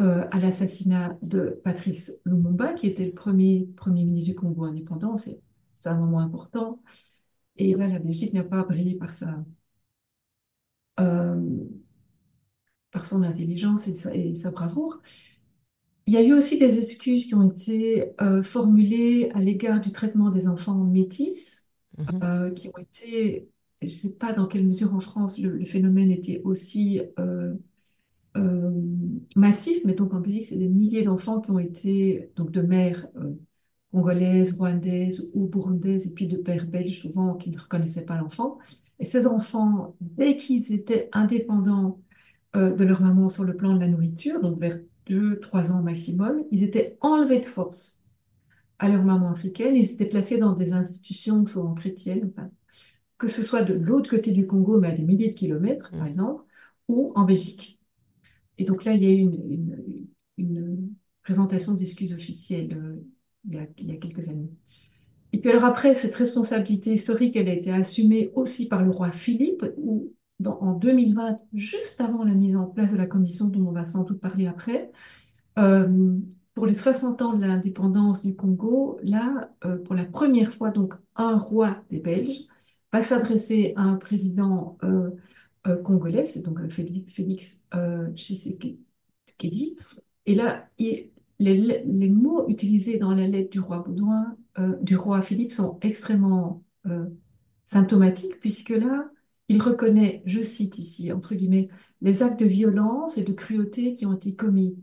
euh, 0.00 0.24
à 0.30 0.38
l'assassinat 0.38 1.18
de 1.22 1.60
Patrice 1.64 2.20
Lumumba, 2.24 2.72
qui 2.72 2.86
était 2.86 3.04
le 3.04 3.12
premier 3.12 3.68
Premier 3.76 4.04
ministre 4.04 4.32
du 4.32 4.36
Congo 4.38 4.64
indépendant. 4.64 5.16
C'est 5.16 5.40
un 5.84 5.98
moment 5.98 6.20
important. 6.20 6.80
Et 7.56 7.74
là, 7.74 7.88
la 7.88 7.98
Belgique 7.98 8.32
n'a 8.32 8.44
pas 8.44 8.62
brillé 8.62 8.94
par 8.96 9.12
sa, 9.12 9.44
euh, 11.00 11.40
par 12.90 13.04
son 13.04 13.22
intelligence 13.22 13.88
et 13.88 14.34
sa 14.34 14.50
bravoure. 14.50 15.00
Il 16.06 16.14
y 16.14 16.16
a 16.16 16.22
eu 16.22 16.32
aussi 16.32 16.58
des 16.58 16.78
excuses 16.78 17.26
qui 17.26 17.34
ont 17.34 17.48
été 17.48 18.12
euh, 18.20 18.42
formulées 18.42 19.30
à 19.34 19.40
l'égard 19.40 19.80
du 19.80 19.92
traitement 19.92 20.30
des 20.30 20.48
enfants 20.48 20.84
métis, 20.84 21.68
mhm. 21.96 22.20
euh, 22.22 22.50
qui 22.50 22.68
ont 22.68 22.78
été, 22.78 23.48
je 23.80 23.86
ne 23.86 23.90
sais 23.92 24.14
pas 24.14 24.32
dans 24.32 24.46
quelle 24.46 24.66
mesure 24.66 24.94
en 24.94 25.00
France 25.00 25.38
le, 25.38 25.64
phénomène 25.64 26.10
était 26.10 26.42
aussi 26.44 27.00
euh, 27.18 27.54
massif, 29.36 29.80
mais 29.84 29.94
donc 29.94 30.12
en 30.12 30.20
Belgique, 30.20 30.46
c'est 30.46 30.58
des 30.58 30.68
milliers 30.68 31.04
d'enfants 31.04 31.40
qui 31.40 31.50
ont 31.50 31.58
été, 31.58 32.30
donc 32.34 32.50
de 32.50 32.62
mères 32.62 33.06
congolaises, 33.92 34.54
rwandaises 34.54 35.30
ou 35.34 35.46
burundaises, 35.46 36.06
et 36.08 36.14
puis 36.14 36.26
de 36.26 36.36
pères 36.36 36.66
belges 36.66 37.00
souvent 37.00 37.34
qui 37.34 37.50
ne 37.50 37.58
reconnaissaient 37.58 38.06
pas 38.06 38.16
l'enfant. 38.16 38.58
Et 38.98 39.04
ces 39.04 39.26
enfants, 39.26 39.94
dès 40.00 40.36
qu'ils 40.36 40.72
étaient 40.72 41.10
indépendants 41.12 42.00
de 42.54 42.84
leur 42.84 43.02
maman 43.02 43.28
sur 43.28 43.44
le 43.44 43.54
plan 43.54 43.74
de 43.74 43.80
la 43.80 43.88
nourriture, 43.88 44.40
donc 44.40 44.58
vers 44.58 44.78
deux, 45.06 45.40
trois 45.40 45.72
ans 45.72 45.82
maximum, 45.82 46.44
ils 46.50 46.62
étaient 46.62 46.96
enlevés 47.00 47.40
de 47.40 47.46
force 47.46 48.02
à 48.78 48.88
leur 48.88 49.04
maman 49.04 49.30
africaine. 49.30 49.76
Ils 49.76 49.90
étaient 49.90 50.08
placés 50.08 50.38
dans 50.38 50.52
des 50.52 50.72
institutions 50.72 51.46
souvent 51.46 51.74
chrétiennes, 51.74 52.32
que 53.18 53.28
ce 53.28 53.42
soit 53.42 53.62
de 53.62 53.74
l'autre 53.74 54.10
côté 54.10 54.32
du 54.32 54.46
Congo, 54.46 54.78
mais 54.78 54.88
à 54.88 54.92
des 54.92 55.02
milliers 55.02 55.30
de 55.30 55.38
kilomètres, 55.38 55.90
par 55.90 56.04
mmh. 56.04 56.08
exemple, 56.08 56.44
ou 56.88 57.12
en 57.14 57.24
Belgique. 57.24 57.78
Et 58.58 58.64
donc 58.64 58.84
là, 58.84 58.94
il 58.94 59.02
y 59.02 59.06
a 59.06 59.10
eu 59.10 59.20
une, 59.20 60.06
une, 60.38 60.94
présentation 61.22 61.74
d'excuses 61.74 62.14
officielles 62.14 62.76
euh, 62.76 62.96
il, 63.48 63.54
y 63.54 63.58
a, 63.58 63.66
il, 63.78 63.86
y 63.86 63.92
a, 63.92 63.96
quelques 63.96 64.28
années. 64.28 64.50
Et 65.32 65.38
puis 65.38 65.50
alors 65.50 65.64
après, 65.64 65.94
cette 65.94 66.16
responsabilité 66.16 66.92
historique, 66.92 67.36
elle 67.36 67.48
a 67.48 67.54
été 67.54 67.70
assumée 67.70 68.32
aussi 68.34 68.68
par 68.68 68.82
le 68.84 68.90
roi 68.90 69.12
Philippe, 69.12 69.64
où 69.76 70.12
en 70.46 70.72
2020, 70.74 71.40
juste 71.54 72.00
avant 72.00 72.24
la 72.24 72.34
mise 72.34 72.56
en 72.56 72.66
place 72.66 72.92
de 72.92 72.96
la 72.96 73.06
commission 73.06 73.48
dont 73.48 73.66
on 73.68 73.72
va 73.72 73.84
sans 73.84 74.04
doute 74.04 74.20
parler 74.20 74.46
après, 74.46 74.90
euh, 75.58 76.18
pour 76.54 76.66
les 76.66 76.74
60 76.74 77.22
ans 77.22 77.32
de 77.34 77.44
l'indépendance 77.44 78.24
du 78.24 78.34
Congo, 78.34 78.98
là, 79.02 79.50
euh, 79.64 79.78
pour 79.78 79.94
la 79.94 80.04
première 80.04 80.52
fois, 80.52 80.70
donc, 80.70 80.94
un 81.16 81.36
roi 81.38 81.82
des 81.90 81.98
Belges 81.98 82.46
va 82.92 83.02
s'adresser 83.02 83.72
à 83.76 83.82
un 83.82 83.96
président 83.96 84.76
euh, 84.82 85.10
congolais, 85.82 86.24
c'est 86.26 86.42
donc 86.42 86.58
Félix, 86.68 87.64
Tshisekedi. 88.14 89.76
Et 90.26 90.34
là, 90.34 90.68
les, 90.78 91.12
les, 91.38 92.08
mots 92.08 92.48
utilisés 92.48 92.98
dans 92.98 93.14
la 93.14 93.26
lettre 93.26 93.50
du 93.50 93.60
roi 93.60 93.78
Baudouin, 93.78 94.36
du 94.82 94.96
roi 94.96 95.22
Philippe, 95.22 95.52
sont 95.52 95.78
extrêmement 95.80 96.62
symptomatiques, 97.64 98.38
puisque 98.40 98.70
là, 98.70 99.10
il 99.52 99.60
reconnaît, 99.62 100.22
je 100.26 100.40
cite 100.42 100.78
ici, 100.78 101.12
entre 101.12 101.34
guillemets, 101.34 101.68
les 102.00 102.22
actes 102.22 102.40
de 102.40 102.46
violence 102.46 103.18
et 103.18 103.24
de 103.24 103.32
cruauté 103.32 103.94
qui 103.94 104.06
ont 104.06 104.14
été 104.14 104.34
commis 104.34 104.76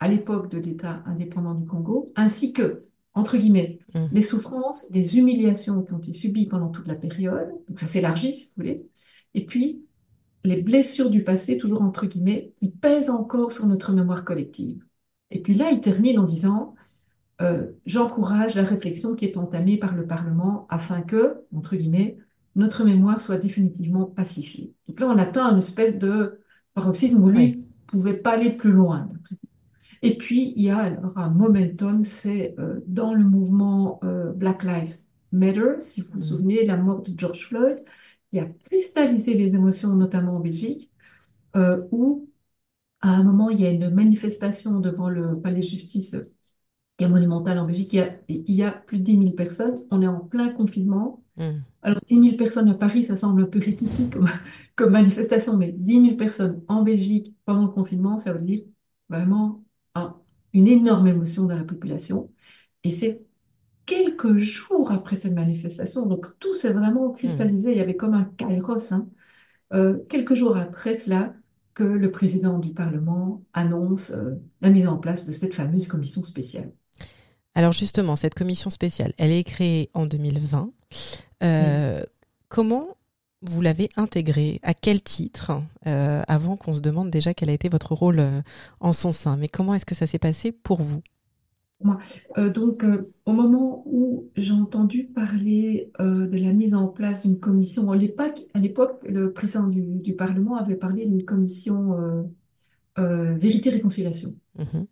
à 0.00 0.08
l'époque 0.08 0.50
de 0.50 0.58
l'État 0.58 1.02
indépendant 1.06 1.54
du 1.54 1.66
Congo, 1.66 2.12
ainsi 2.16 2.52
que, 2.52 2.82
entre 3.14 3.36
guillemets, 3.36 3.78
Mm. 3.94 4.06
les 4.12 4.22
souffrances, 4.22 4.86
les 4.90 5.16
humiliations 5.18 5.82
qui 5.82 5.92
ont 5.92 5.98
été 5.98 6.12
subies 6.12 6.46
pendant 6.46 6.68
toute 6.68 6.86
la 6.86 6.94
période, 6.94 7.48
donc 7.68 7.78
ça 7.78 7.86
s'élargit 7.86 8.32
si 8.32 8.46
vous 8.48 8.52
voulez, 8.56 8.86
et 9.34 9.44
puis 9.46 9.82
les 10.44 10.62
blessures 10.62 11.10
du 11.10 11.24
passé, 11.24 11.58
toujours 11.58 11.82
entre 11.82 12.06
guillemets, 12.06 12.52
qui 12.60 12.70
pèsent 12.70 13.10
encore 13.10 13.52
sur 13.52 13.66
notre 13.66 13.92
mémoire 13.92 14.24
collective. 14.24 14.84
Et 15.30 15.40
puis 15.42 15.54
là, 15.54 15.70
il 15.72 15.80
termine 15.80 16.18
en 16.18 16.24
disant, 16.24 16.74
euh, 17.40 17.66
j'encourage 17.86 18.54
la 18.54 18.64
réflexion 18.64 19.14
qui 19.14 19.24
est 19.24 19.36
entamée 19.36 19.78
par 19.78 19.94
le 19.94 20.06
Parlement 20.06 20.66
afin 20.70 21.02
que, 21.02 21.44
entre 21.54 21.76
guillemets, 21.76 22.18
notre 22.58 22.84
mémoire 22.84 23.22
soit 23.22 23.38
définitivement 23.38 24.06
pacifiée. 24.06 24.74
Donc 24.88 25.00
là, 25.00 25.08
on 25.08 25.18
atteint 25.18 25.50
une 25.52 25.58
espèce 25.58 25.98
de 25.98 26.40
paroxysme 26.74 27.24
où 27.24 27.30
lui 27.30 27.46
Oui. 27.46 27.64
ne 27.94 27.98
pouvait 28.00 28.18
pas 28.18 28.32
aller 28.32 28.52
plus 28.56 28.72
loin. 28.72 29.08
Et 30.02 30.16
puis, 30.16 30.52
il 30.56 30.62
y 30.64 30.70
a 30.70 30.78
alors 30.78 31.16
un 31.18 31.30
momentum, 31.30 32.04
c'est 32.04 32.54
euh, 32.58 32.80
dans 32.86 33.14
le 33.14 33.24
mouvement 33.24 34.00
euh, 34.04 34.32
Black 34.32 34.62
Lives 34.64 34.96
Matter, 35.32 35.80
si 35.80 36.02
vous 36.02 36.08
vous 36.14 36.20
Mhm. 36.20 36.22
souvenez, 36.22 36.64
la 36.66 36.76
mort 36.76 37.02
de 37.02 37.12
George 37.18 37.46
Floyd, 37.48 37.84
qui 38.30 38.38
a 38.38 38.46
cristallisé 38.46 39.34
les 39.34 39.54
émotions, 39.54 39.94
notamment 39.94 40.36
en 40.36 40.40
Belgique, 40.40 40.90
euh, 41.56 41.84
où 41.92 42.30
à 43.02 43.10
un 43.10 43.24
moment, 43.24 43.50
il 43.50 43.60
y 43.60 43.66
a 43.66 43.70
une 43.70 43.90
manifestation 43.90 44.80
devant 44.80 45.08
le 45.10 45.40
palais 45.40 45.58
de 45.60 45.62
justice 45.66 46.16
qui 46.98 47.04
est 47.04 47.08
monumental 47.08 47.58
en 47.58 47.66
Belgique. 47.66 47.92
Il 47.94 47.96
y 47.96 48.00
a, 48.00 48.16
il 48.28 48.54
y 48.54 48.62
a 48.64 48.72
plus 48.72 48.98
de 48.98 49.04
10 49.04 49.16
000 49.16 49.34
personnes. 49.36 49.76
On 49.90 50.02
est 50.02 50.06
en 50.08 50.20
plein 50.20 50.50
confinement. 50.52 51.22
Mm. 51.38 51.64
Alors, 51.82 52.00
10 52.06 52.16
000 52.16 52.36
personnes 52.36 52.68
à 52.68 52.74
Paris, 52.74 53.04
ça 53.04 53.16
semble 53.16 53.42
un 53.42 53.46
peu 53.46 53.58
rikiki 53.60 54.10
comme, 54.10 54.28
comme 54.76 54.90
manifestation, 54.92 55.56
mais 55.56 55.72
10 55.72 56.00
000 56.00 56.16
personnes 56.16 56.62
en 56.68 56.82
Belgique 56.82 57.34
pendant 57.44 57.62
le 57.66 57.68
confinement, 57.72 58.18
ça 58.18 58.32
veut 58.32 58.42
dire 58.42 58.62
vraiment 59.08 59.64
un- 59.94 60.16
une 60.52 60.68
énorme 60.68 61.06
émotion 61.06 61.44
dans 61.46 61.56
la 61.56 61.64
population. 61.64 62.30
Et 62.84 62.90
c'est 62.90 63.22
quelques 63.86 64.38
jours 64.38 64.92
après 64.92 65.16
cette 65.16 65.34
manifestation, 65.34 66.06
donc 66.06 66.26
tout 66.40 66.54
s'est 66.54 66.72
vraiment 66.72 67.12
cristallisé, 67.12 67.72
il 67.72 67.78
y 67.78 67.80
avait 67.80 67.96
comme 67.96 68.14
un 68.14 68.24
kairos, 68.36 68.92
hein. 68.92 69.08
Euh, 69.74 69.98
quelques 70.08 70.34
jours 70.34 70.56
après 70.56 70.98
cela, 70.98 71.34
que 71.74 71.84
le 71.84 72.10
président 72.10 72.58
du 72.58 72.72
Parlement 72.72 73.42
annonce 73.52 74.10
euh, 74.10 74.34
la 74.62 74.70
mise 74.70 74.88
en 74.88 74.98
place 74.98 75.26
de 75.26 75.32
cette 75.32 75.54
fameuse 75.54 75.86
commission 75.88 76.22
spéciale. 76.22 76.72
Alors 77.54 77.72
justement, 77.72 78.16
cette 78.16 78.34
commission 78.34 78.70
spéciale, 78.70 79.12
elle 79.18 79.32
est 79.32 79.44
créée 79.44 79.90
en 79.94 80.06
2020. 80.06 80.72
Euh, 81.42 82.02
Comment 82.48 82.96
vous 83.42 83.60
l'avez 83.60 83.88
intégrée 83.96 84.58
À 84.62 84.74
quel 84.74 85.02
titre? 85.02 85.52
Euh, 85.86 86.22
Avant 86.26 86.56
qu'on 86.56 86.72
se 86.72 86.80
demande 86.80 87.10
déjà 87.10 87.34
quel 87.34 87.50
a 87.50 87.52
été 87.52 87.68
votre 87.68 87.94
rôle 87.94 88.18
euh, 88.20 88.40
en 88.80 88.92
son 88.92 89.12
sein. 89.12 89.36
Mais 89.36 89.48
comment 89.48 89.74
est-ce 89.74 89.86
que 89.86 89.94
ça 89.94 90.06
s'est 90.06 90.18
passé 90.18 90.50
pour 90.50 90.82
vous? 90.82 91.02
Euh, 92.36 92.50
donc, 92.50 92.84
au 93.24 93.32
moment 93.32 93.84
où 93.86 94.28
j'ai 94.34 94.52
entendu 94.52 95.04
parler 95.04 95.92
de 96.00 96.36
la 96.36 96.52
mise 96.52 96.74
en 96.74 96.88
place 96.88 97.24
d'une 97.24 97.38
commission, 97.38 97.92
à 97.92 97.96
l'époque, 97.96 98.46
le 99.08 99.32
président 99.32 99.68
du, 99.68 99.82
du 99.82 100.14
Parlement 100.14 100.56
avait 100.56 100.74
parlé 100.74 101.06
d'une 101.06 101.24
commission 101.24 102.28
vérité-réconciliation. 102.96 104.30
Mhm. 104.58 104.86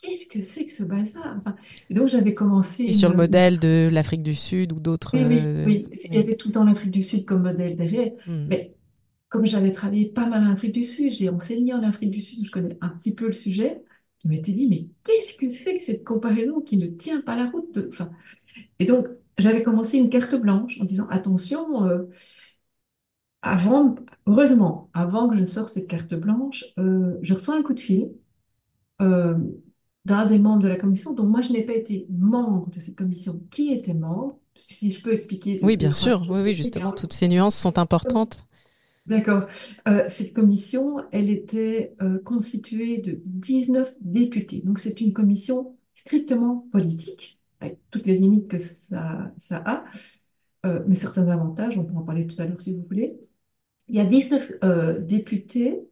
Qu'est-ce 0.00 0.28
que 0.28 0.42
c'est 0.42 0.64
que 0.64 0.72
ce 0.72 0.84
bazar? 0.84 1.36
Enfin, 1.38 1.56
et 1.90 1.94
donc, 1.94 2.08
j'avais 2.08 2.34
commencé 2.34 2.84
Et 2.84 2.92
sur 2.92 3.10
le 3.10 3.16
modèle 3.16 3.58
de 3.58 3.88
l'Afrique 3.90 4.22
du 4.22 4.34
Sud 4.34 4.72
ou 4.72 4.80
d'autres. 4.80 5.16
Oui, 5.16 5.24
oui, 5.26 5.40
euh, 5.42 5.64
oui. 5.66 5.86
Il 6.04 6.14
y 6.14 6.18
avait 6.18 6.36
tout 6.36 6.48
le 6.48 6.54
temps 6.54 6.64
l'Afrique 6.64 6.92
du 6.92 7.02
Sud 7.02 7.24
comme 7.24 7.42
modèle 7.42 7.76
derrière. 7.76 8.12
hmm. 8.26 8.46
Mais 8.48 8.74
comme 9.28 9.44
j'avais 9.44 9.72
travaillé 9.72 10.06
pas 10.06 10.26
mal 10.26 10.44
en 10.44 10.52
Afrique 10.52 10.72
du 10.72 10.84
Sud, 10.84 11.12
j'ai 11.12 11.28
enseigné 11.28 11.74
en 11.74 11.82
Afrique 11.82 12.10
du 12.10 12.20
Sud, 12.20 12.46
je 12.46 12.50
connais 12.50 12.78
un 12.80 12.88
petit 12.88 13.14
peu 13.14 13.26
le 13.26 13.32
sujet. 13.32 13.82
Je 14.24 14.28
m'étais 14.28 14.52
dit, 14.52 14.68
mais 14.68 14.86
qu'est-ce 15.04 15.38
que 15.38 15.50
c'est 15.50 15.76
que 15.76 15.82
cette 15.82 16.04
comparaison 16.04 16.60
qui 16.60 16.76
ne 16.76 16.86
tient 16.86 17.20
pas 17.20 17.36
la 17.36 17.50
route 17.50 17.72
de... 17.74 17.88
enfin, 17.92 18.10
et 18.78 18.86
donc, 18.86 19.06
j'avais 19.36 19.62
commencé 19.62 19.98
une 19.98 20.10
carte 20.10 20.34
blanche 20.34 20.80
en 20.80 20.84
disant, 20.84 21.06
attention, 21.08 21.84
euh, 21.86 22.04
avant, 23.42 23.94
heureusement, 24.26 24.90
avant 24.94 25.28
que 25.28 25.36
je 25.36 25.42
ne 25.42 25.46
sorte 25.46 25.68
cette 25.68 25.88
carte 25.88 26.14
blanche, 26.14 26.64
euh, 26.78 27.16
je 27.22 27.34
reçois 27.34 27.56
un 27.56 27.62
coup 27.62 27.74
de 27.74 27.80
fil 27.80 28.10
euh, 29.00 29.36
d'un 30.08 30.26
des 30.26 30.38
membres 30.38 30.62
de 30.62 30.68
la 30.68 30.76
commission, 30.76 31.14
dont 31.14 31.24
moi 31.24 31.42
je 31.42 31.52
n'ai 31.52 31.62
pas 31.62 31.74
été 31.74 32.06
membre 32.10 32.68
de 32.70 32.80
cette 32.80 32.96
commission. 32.96 33.40
Qui 33.50 33.72
était 33.72 33.94
membre? 33.94 34.38
Si 34.58 34.90
je 34.90 35.00
peux 35.00 35.12
expliquer. 35.12 35.60
Oui, 35.62 35.76
bien 35.76 35.92
sûr. 35.92 36.26
Oui, 36.28 36.40
oui, 36.40 36.54
justement, 36.54 36.92
toutes 36.92 37.12
ces 37.12 37.28
nuances 37.28 37.56
sont 37.56 37.78
importantes. 37.78 38.38
D'accord. 39.06 39.44
Euh, 39.86 40.04
cette 40.08 40.34
commission, 40.34 40.96
elle 41.12 41.30
était 41.30 41.94
euh, 42.02 42.18
constituée 42.18 42.98
de 42.98 43.22
19 43.24 43.94
députés. 44.00 44.62
Donc, 44.64 44.80
c'est 44.80 45.00
une 45.00 45.12
commission 45.12 45.76
strictement 45.92 46.66
politique, 46.72 47.38
avec 47.60 47.78
toutes 47.90 48.06
les 48.06 48.18
limites 48.18 48.48
que 48.48 48.58
ça, 48.58 49.32
ça 49.38 49.62
a, 49.64 49.84
euh, 50.66 50.82
mais 50.86 50.94
certains 50.94 51.28
avantages, 51.28 51.78
on 51.78 51.84
pourra 51.84 52.00
en 52.00 52.04
parler 52.04 52.26
tout 52.26 52.40
à 52.40 52.46
l'heure 52.46 52.60
si 52.60 52.76
vous 52.76 52.84
voulez. 52.88 53.20
Il 53.88 53.94
y 53.94 54.00
a 54.00 54.04
19 54.04 54.52
euh, 54.64 54.98
députés 55.00 55.88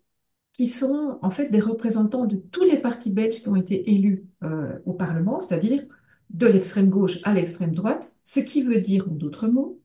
qui 0.56 0.66
sont 0.66 1.18
en 1.22 1.30
fait 1.30 1.48
des 1.50 1.60
représentants 1.60 2.26
de 2.26 2.36
tous 2.36 2.64
les 2.64 2.78
partis 2.80 3.10
belges 3.12 3.40
qui 3.40 3.48
ont 3.48 3.56
été 3.56 3.90
élus 3.92 4.24
euh, 4.42 4.78
au 4.86 4.94
Parlement, 4.94 5.40
c'est-à-dire 5.40 5.84
de 6.30 6.46
l'extrême 6.46 6.88
gauche 6.90 7.18
à 7.24 7.34
l'extrême 7.34 7.74
droite, 7.74 8.16
ce 8.24 8.40
qui 8.40 8.62
veut 8.62 8.80
dire, 8.80 9.06
en 9.10 9.14
d'autres 9.14 9.48
mots, 9.48 9.80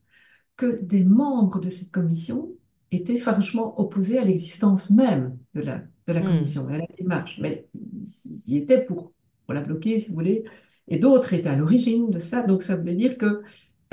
que 0.57 0.81
des 0.83 1.03
membres 1.03 1.59
de 1.59 1.69
cette 1.69 1.91
commission 1.91 2.51
étaient 2.91 3.17
farouchement 3.17 3.79
opposés 3.79 4.17
à 4.19 4.25
l'existence 4.25 4.89
même 4.91 5.37
de 5.53 5.61
la, 5.61 5.79
de 6.07 6.13
la 6.13 6.21
Hmm. 6.21 6.27
commission 6.33 6.69
et 6.69 6.75
à 6.75 6.77
la 6.79 6.85
démarche. 6.97 7.39
Mais 7.41 7.67
ils, 7.75 8.03
ils 8.25 8.53
y 8.53 8.57
étaient 8.57 8.85
pour, 8.85 9.13
pour 9.45 9.53
la 9.53 9.61
bloquer, 9.61 9.97
si 9.99 10.09
vous 10.09 10.15
voulez, 10.15 10.43
et 10.87 10.99
d'autres 10.99 11.33
étaient 11.33 11.49
à 11.49 11.55
l'origine 11.55 12.09
de 12.09 12.19
ça. 12.19 12.43
Donc 12.43 12.63
ça 12.63 12.75
voulait 12.77 12.95
dire 12.95 13.17
que 13.17 13.41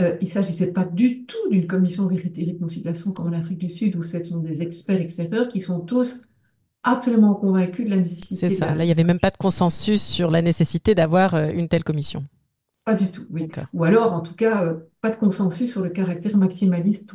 euh, 0.00 0.16
il 0.20 0.26
ne 0.26 0.30
s'agissait 0.30 0.72
pas 0.72 0.84
du 0.84 1.26
tout 1.26 1.50
d'une 1.50 1.66
commission 1.66 2.06
vérité 2.06 2.42
et 2.42 2.52
réconciliation 2.52 3.12
comme 3.12 3.28
en 3.28 3.32
Afrique 3.32 3.58
du 3.58 3.68
Sud, 3.70 3.96
où 3.96 4.02
ce 4.02 4.22
sont 4.24 4.38
des 4.40 4.62
experts 4.62 5.00
extérieurs 5.00 5.48
qui 5.48 5.60
sont 5.60 5.80
tous 5.80 6.28
absolument 6.82 7.34
convaincus 7.34 7.84
de 7.86 7.90
la 7.90 7.96
nécessité 7.98 8.36
C'est 8.36 8.50
ça. 8.50 8.74
Là, 8.74 8.84
il 8.84 8.86
n'y 8.86 8.92
avait 8.92 9.04
même 9.04 9.20
pas 9.20 9.30
de 9.30 9.36
consensus 9.36 10.02
sur 10.02 10.30
la 10.30 10.42
nécessité 10.42 10.94
d'avoir 10.94 11.34
euh, 11.34 11.50
une 11.52 11.68
telle 11.68 11.84
commission. 11.84 12.24
Pas 12.84 12.94
du 12.94 13.10
tout, 13.10 13.26
oui. 13.30 13.48
Ou 13.74 13.84
alors, 13.84 14.12
en 14.14 14.20
tout 14.22 14.34
cas, 14.34 14.64
euh, 14.64 14.74
pas 15.00 15.10
de 15.10 15.16
consensus 15.16 15.70
sur 15.70 15.82
le 15.82 15.90
caractère 15.90 16.36
maximaliste 16.36 17.10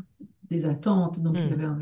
des 0.49 0.65
attentes. 0.65 1.19
Donc, 1.21 1.37
il 1.43 1.49
y 1.49 1.49
Mm. 1.49 1.53
avait 1.53 1.63
un... 1.65 1.79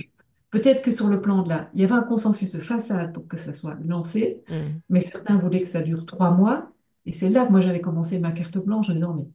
Peut-être 0.50 0.82
que 0.82 0.91
sur 0.91 1.08
le 1.08 1.22
plan 1.22 1.44
de 1.44 1.50
la... 1.50 1.70
Il 1.74 1.82
y 1.82 1.84
avait 1.84 1.94
un 1.94 2.04
consensus 2.04 2.52
de 2.52 2.60
façade 2.60 3.13
pour 3.13 3.28
que 3.28 3.38
ça 3.38 3.54
soit 3.54 3.78
lancé, 3.86 4.44
Hmm. 4.48 4.80
mais 4.89 5.00
certains 5.02 5.38
voulaient 5.39 5.62
que 5.62 5.67
ça 5.67 5.82
dure 5.82 6.06
trois 6.06 6.32
mois. 6.32 6.72
Et 7.06 7.12
c'est 7.13 7.30
là 7.30 7.46
que 7.46 7.52
moi, 7.52 7.62
j'avais 7.62 7.82
commencé 7.82 8.20
ma 8.20 8.32
carte 8.32 8.58
blanche 8.58 8.89
en 8.89 8.94
disant, 8.94 9.13
mais 9.13 9.28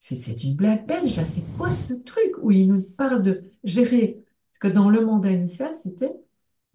c'est 0.00 0.16
c'est 0.16 0.44
une 0.44 0.56
blague 0.56 0.86
belge, 0.86 1.16
là, 1.16 1.24
c'est 1.24 1.44
quoi 1.56 1.70
ce 1.76 1.94
truc 1.94 2.32
où 2.42 2.50
il 2.52 2.68
nous 2.68 2.82
parle 2.82 3.22
de 3.22 3.42
gérer... 3.64 4.24
Parce 4.52 4.72
que 4.72 4.76
dans 4.76 4.90
le 4.90 5.04
mandat 5.06 5.32
initial, 5.32 5.72
c'était, 5.74 6.12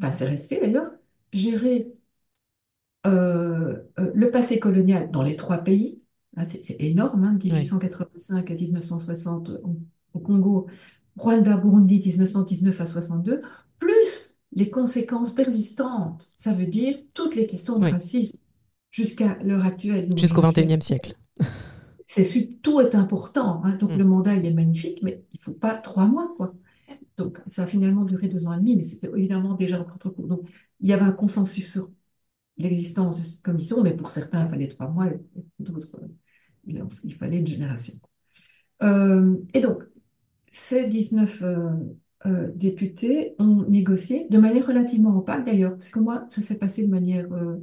enfin, 0.04 0.14
c'est 0.14 0.28
resté 0.30 0.60
d'ailleurs, 0.62 0.92
gérer 1.34 1.94
euh, 3.06 3.76
euh, 4.00 4.12
le 4.14 4.32
passé 4.32 4.60
colonial 4.60 5.12
dans 5.12 5.24
les 5.24 5.36
trois 5.36 5.60
pays. 5.60 5.98
Ah, 6.36 6.46
c'est 6.46 6.76
énorme, 6.80 7.24
hein, 7.26 7.38
1885 7.42 8.50
à 8.50 8.54
1960 8.56 9.50
au, 9.64 9.78
au 10.14 10.20
Congo, 10.20 10.68
Rwanda, 11.18 11.58
Burundi, 11.58 12.00
1919 12.04 12.80
à 12.82 12.86
62, 12.86 13.42
plus 13.80 14.36
les 14.54 14.70
conséquences 14.70 15.34
persistantes. 15.34 16.34
Ça 16.38 16.54
veut 16.54 16.66
dire 16.66 16.98
toutes 17.14 17.36
les 17.36 17.46
questions 17.46 17.78
de 17.78 17.86
Oui. 17.86 17.92
racisme 17.92 18.40
jusqu'à 18.90 19.38
l'heure 19.44 19.66
actuelle. 19.66 20.10
Jusqu'au 20.18 20.42
XXIe 20.42 20.82
siècle. 20.82 21.16
c'est 22.06 22.60
tout 22.62 22.80
est 22.82 22.96
important. 22.96 23.62
hein. 23.64 23.76
Donc 23.76 23.92
Mm. 23.92 23.98
le 23.98 24.06
mandat, 24.06 24.36
il 24.36 24.46
est 24.46 24.54
magnifique, 24.54 25.00
mais 25.04 25.24
il 25.34 25.40
faut 25.40 25.54
pas 25.54 25.76
trois 25.76 26.06
mois, 26.06 26.34
quoi. 26.38 26.54
Donc 27.18 27.40
ça 27.48 27.64
a 27.64 27.68
finalement 27.68 28.06
duré 28.06 28.28
deux 28.28 28.48
ans 28.48 28.54
et 28.54 28.58
demi, 28.58 28.76
mais 28.76 28.84
c'était 28.84 29.10
évidemment 29.16 29.54
déjà 29.56 29.80
en 29.80 29.86
contre-coup. 29.86 30.28
Donc 30.28 30.50
il 30.80 30.90
y 30.90 30.94
avait 30.94 31.04
un 31.04 31.12
consensus 31.12 31.72
sur 31.72 31.90
l'existence 32.58 33.20
de 33.20 33.26
cette 33.26 33.42
commission, 33.42 33.82
mais 33.84 33.96
pour 33.96 34.12
certains, 34.12 34.46
il 34.46 34.50
fallait 34.50 34.68
trois 34.68 34.88
mois, 34.88 35.08
et 35.08 35.20
d'autres, 35.60 36.00
il, 36.66 37.16
fallait 37.16 37.40
une 37.40 37.48
génération. 37.48 37.96
Euh, 38.84 39.36
et 39.54 39.62
donc, 39.62 39.84
ces 40.52 40.88
19 40.88 41.42
euh, 41.42 41.70
euh, 42.26 42.52
députés 42.56 43.36
ont 43.40 43.64
négocié 43.68 44.28
de 44.30 44.38
manière 44.38 44.68
relativement 44.68 45.18
opaque 45.18 45.46
d'ailleurs, 45.46 45.74
parce 45.74 45.90
que 45.90 46.00
moi, 46.00 46.28
ça 46.30 46.42
s'est 46.42 46.60
passé 46.60 46.86
de 46.86 46.92
manière 46.92 47.32
euh, 47.34 47.58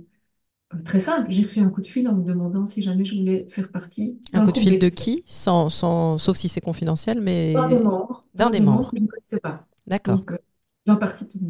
très 0.84 1.00
simple. 1.00 1.30
J'ai 1.30 1.42
reçu 1.42 1.60
un 1.60 1.70
coup 1.70 1.80
de 1.80 1.86
fil 1.86 2.08
en 2.08 2.14
me 2.14 2.24
demandant 2.24 2.66
si 2.66 2.82
jamais 2.82 3.04
je 3.04 3.16
voulais 3.18 3.46
faire 3.50 3.70
partie 3.70 4.18
Un 4.32 4.44
coup 4.44 4.52
de 4.52 4.58
fil 4.58 4.78
de 4.78 4.88
qui? 4.88 5.24
Sans, 5.26 5.68
sans, 5.68 6.18
Sauf 6.18 6.36
si 6.36 6.48
c'est 6.48 6.60
confidentiel, 6.60 7.20
mais. 7.20 7.52
D'un 7.52 7.68
des 7.68 7.80
membres. 7.80 8.24
D'un 8.34 8.50
des 8.50 8.60
membres. 8.60 8.90
je 8.96 9.02
ne 9.02 9.06
connaissais 9.06 9.40
pas. 9.40 9.66
D'accord. 9.86 10.18
Donc, 10.18 10.32
euh, 10.32 10.38
d'un 10.86 10.96
parti 10.96 11.26
qui 11.26 11.40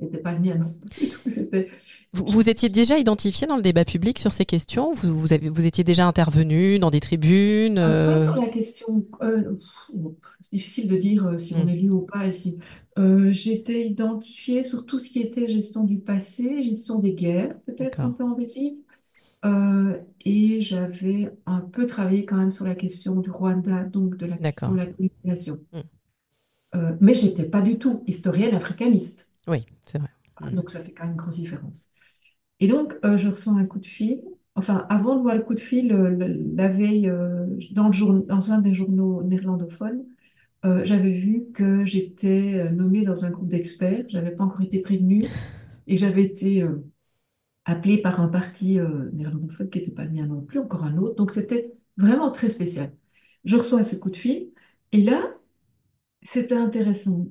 n'était 0.00 0.18
pas 0.18 0.32
le 0.32 0.40
mien 0.40 0.60
Vous, 2.12 2.26
vous 2.26 2.48
étiez 2.48 2.68
déjà 2.68 2.98
identifié 2.98 3.46
dans 3.46 3.56
le 3.56 3.62
débat 3.62 3.84
public 3.84 4.18
sur 4.18 4.32
ces 4.32 4.44
questions? 4.44 4.92
Vous, 4.92 5.14
vous, 5.14 5.32
avez, 5.32 5.48
vous 5.48 5.64
étiez 5.64 5.82
déjà 5.84 6.06
intervenu 6.06 6.78
dans 6.78 6.90
des 6.90 7.00
tribunes 7.00 7.78
Euh, 7.78 8.14
pas 8.14 8.20
euh, 8.20 8.32
sur 8.32 8.42
la 8.42 8.48
question. 8.48 9.04
euh, 9.22 9.58
c'est 10.42 10.50
difficile 10.56 10.88
de 10.88 10.96
dire 10.96 11.26
euh, 11.26 11.38
si 11.38 11.54
on 11.54 11.64
Mm. 11.64 11.68
est 11.68 11.76
lu 11.76 11.90
ou 11.90 12.00
pas. 12.02 12.26
Et 12.26 12.32
si... 12.32 12.58
Euh, 12.98 13.32
j'étais 13.32 13.86
identifiée 13.86 14.62
sur 14.62 14.84
tout 14.84 14.98
ce 14.98 15.08
qui 15.08 15.20
était 15.20 15.48
gestion 15.48 15.84
du 15.84 15.98
passé, 15.98 16.62
gestion 16.62 16.98
des 16.98 17.14
guerres, 17.14 17.58
peut-être 17.62 18.00
un 18.00 18.10
peu 18.10 18.24
en 18.24 18.36
Belgique. 18.36 18.78
Euh, 19.44 19.98
et 20.24 20.60
j'avais 20.60 21.32
un 21.46 21.60
peu 21.60 21.86
travaillé 21.86 22.24
quand 22.24 22.36
même 22.36 22.52
sur 22.52 22.64
la 22.64 22.74
question 22.74 23.16
du 23.16 23.30
Rwanda, 23.30 23.84
donc 23.84 24.16
de 24.16 24.26
la 24.26 24.36
question 24.36 24.72
de 24.72 24.76
la 24.76 24.86
colonisation. 24.86 25.58
Mm. 25.72 25.78
Euh, 26.74 26.92
mais 27.00 27.14
j'étais 27.14 27.44
pas 27.44 27.60
du 27.60 27.78
tout 27.78 28.02
historienne 28.06 28.54
africaniste. 28.54 29.32
Oui, 29.48 29.66
c'est 29.84 29.98
vrai. 29.98 30.08
Donc 30.52 30.70
ça 30.70 30.80
fait 30.80 30.92
quand 30.92 31.04
même 31.04 31.12
une 31.12 31.18
grosse 31.18 31.36
différence. 31.36 31.90
Et 32.60 32.68
donc, 32.68 32.94
euh, 33.04 33.18
je 33.18 33.28
reçois 33.28 33.54
un 33.54 33.66
coup 33.66 33.78
de 33.78 33.86
fil. 33.86 34.22
Enfin, 34.54 34.86
avant 34.88 35.16
de 35.16 35.22
voir 35.22 35.34
le 35.34 35.42
coup 35.42 35.54
de 35.54 35.60
fil, 35.60 35.88
le- 35.88 36.54
la 36.54 36.68
veille, 36.68 37.10
dans 37.72 37.86
le 37.88 37.92
jour- 37.92 38.22
dans 38.26 38.52
un 38.52 38.60
des 38.60 38.74
journaux 38.74 39.22
néerlandophones, 39.22 40.04
euh, 40.64 40.84
j'avais 40.84 41.10
vu 41.12 41.46
que 41.54 41.84
j'étais 41.84 42.54
euh, 42.56 42.70
nommée 42.70 43.02
dans 43.04 43.24
un 43.24 43.30
groupe 43.30 43.48
d'experts. 43.48 44.04
J'avais 44.08 44.32
pas 44.36 44.44
encore 44.44 44.62
été 44.62 44.80
prévenue 44.80 45.24
et 45.86 45.96
j'avais 45.96 46.24
été 46.24 46.62
euh, 46.62 46.84
appelée 47.66 48.02
par 48.02 48.20
un 48.20 48.28
parti 48.28 48.78
euh, 48.80 49.10
néerlandophone 49.12 49.70
qui 49.70 49.78
n'était 49.80 49.92
pas 49.92 50.04
le 50.04 50.12
mien 50.12 50.26
non 50.26 50.42
plus, 50.42 50.60
encore 50.60 50.84
un 50.84 50.96
autre. 50.98 51.16
Donc, 51.16 51.32
c'était 51.32 51.74
vraiment 51.96 52.30
très 52.30 52.50
spécial. 52.50 52.92
Je 53.44 53.56
reçois 53.56 53.84
ce 53.84 53.96
coup 53.96 54.10
de 54.10 54.16
fil 54.16 54.50
et 54.92 55.02
là, 55.02 55.34
c'était 56.22 56.56
intéressant. 56.56 57.28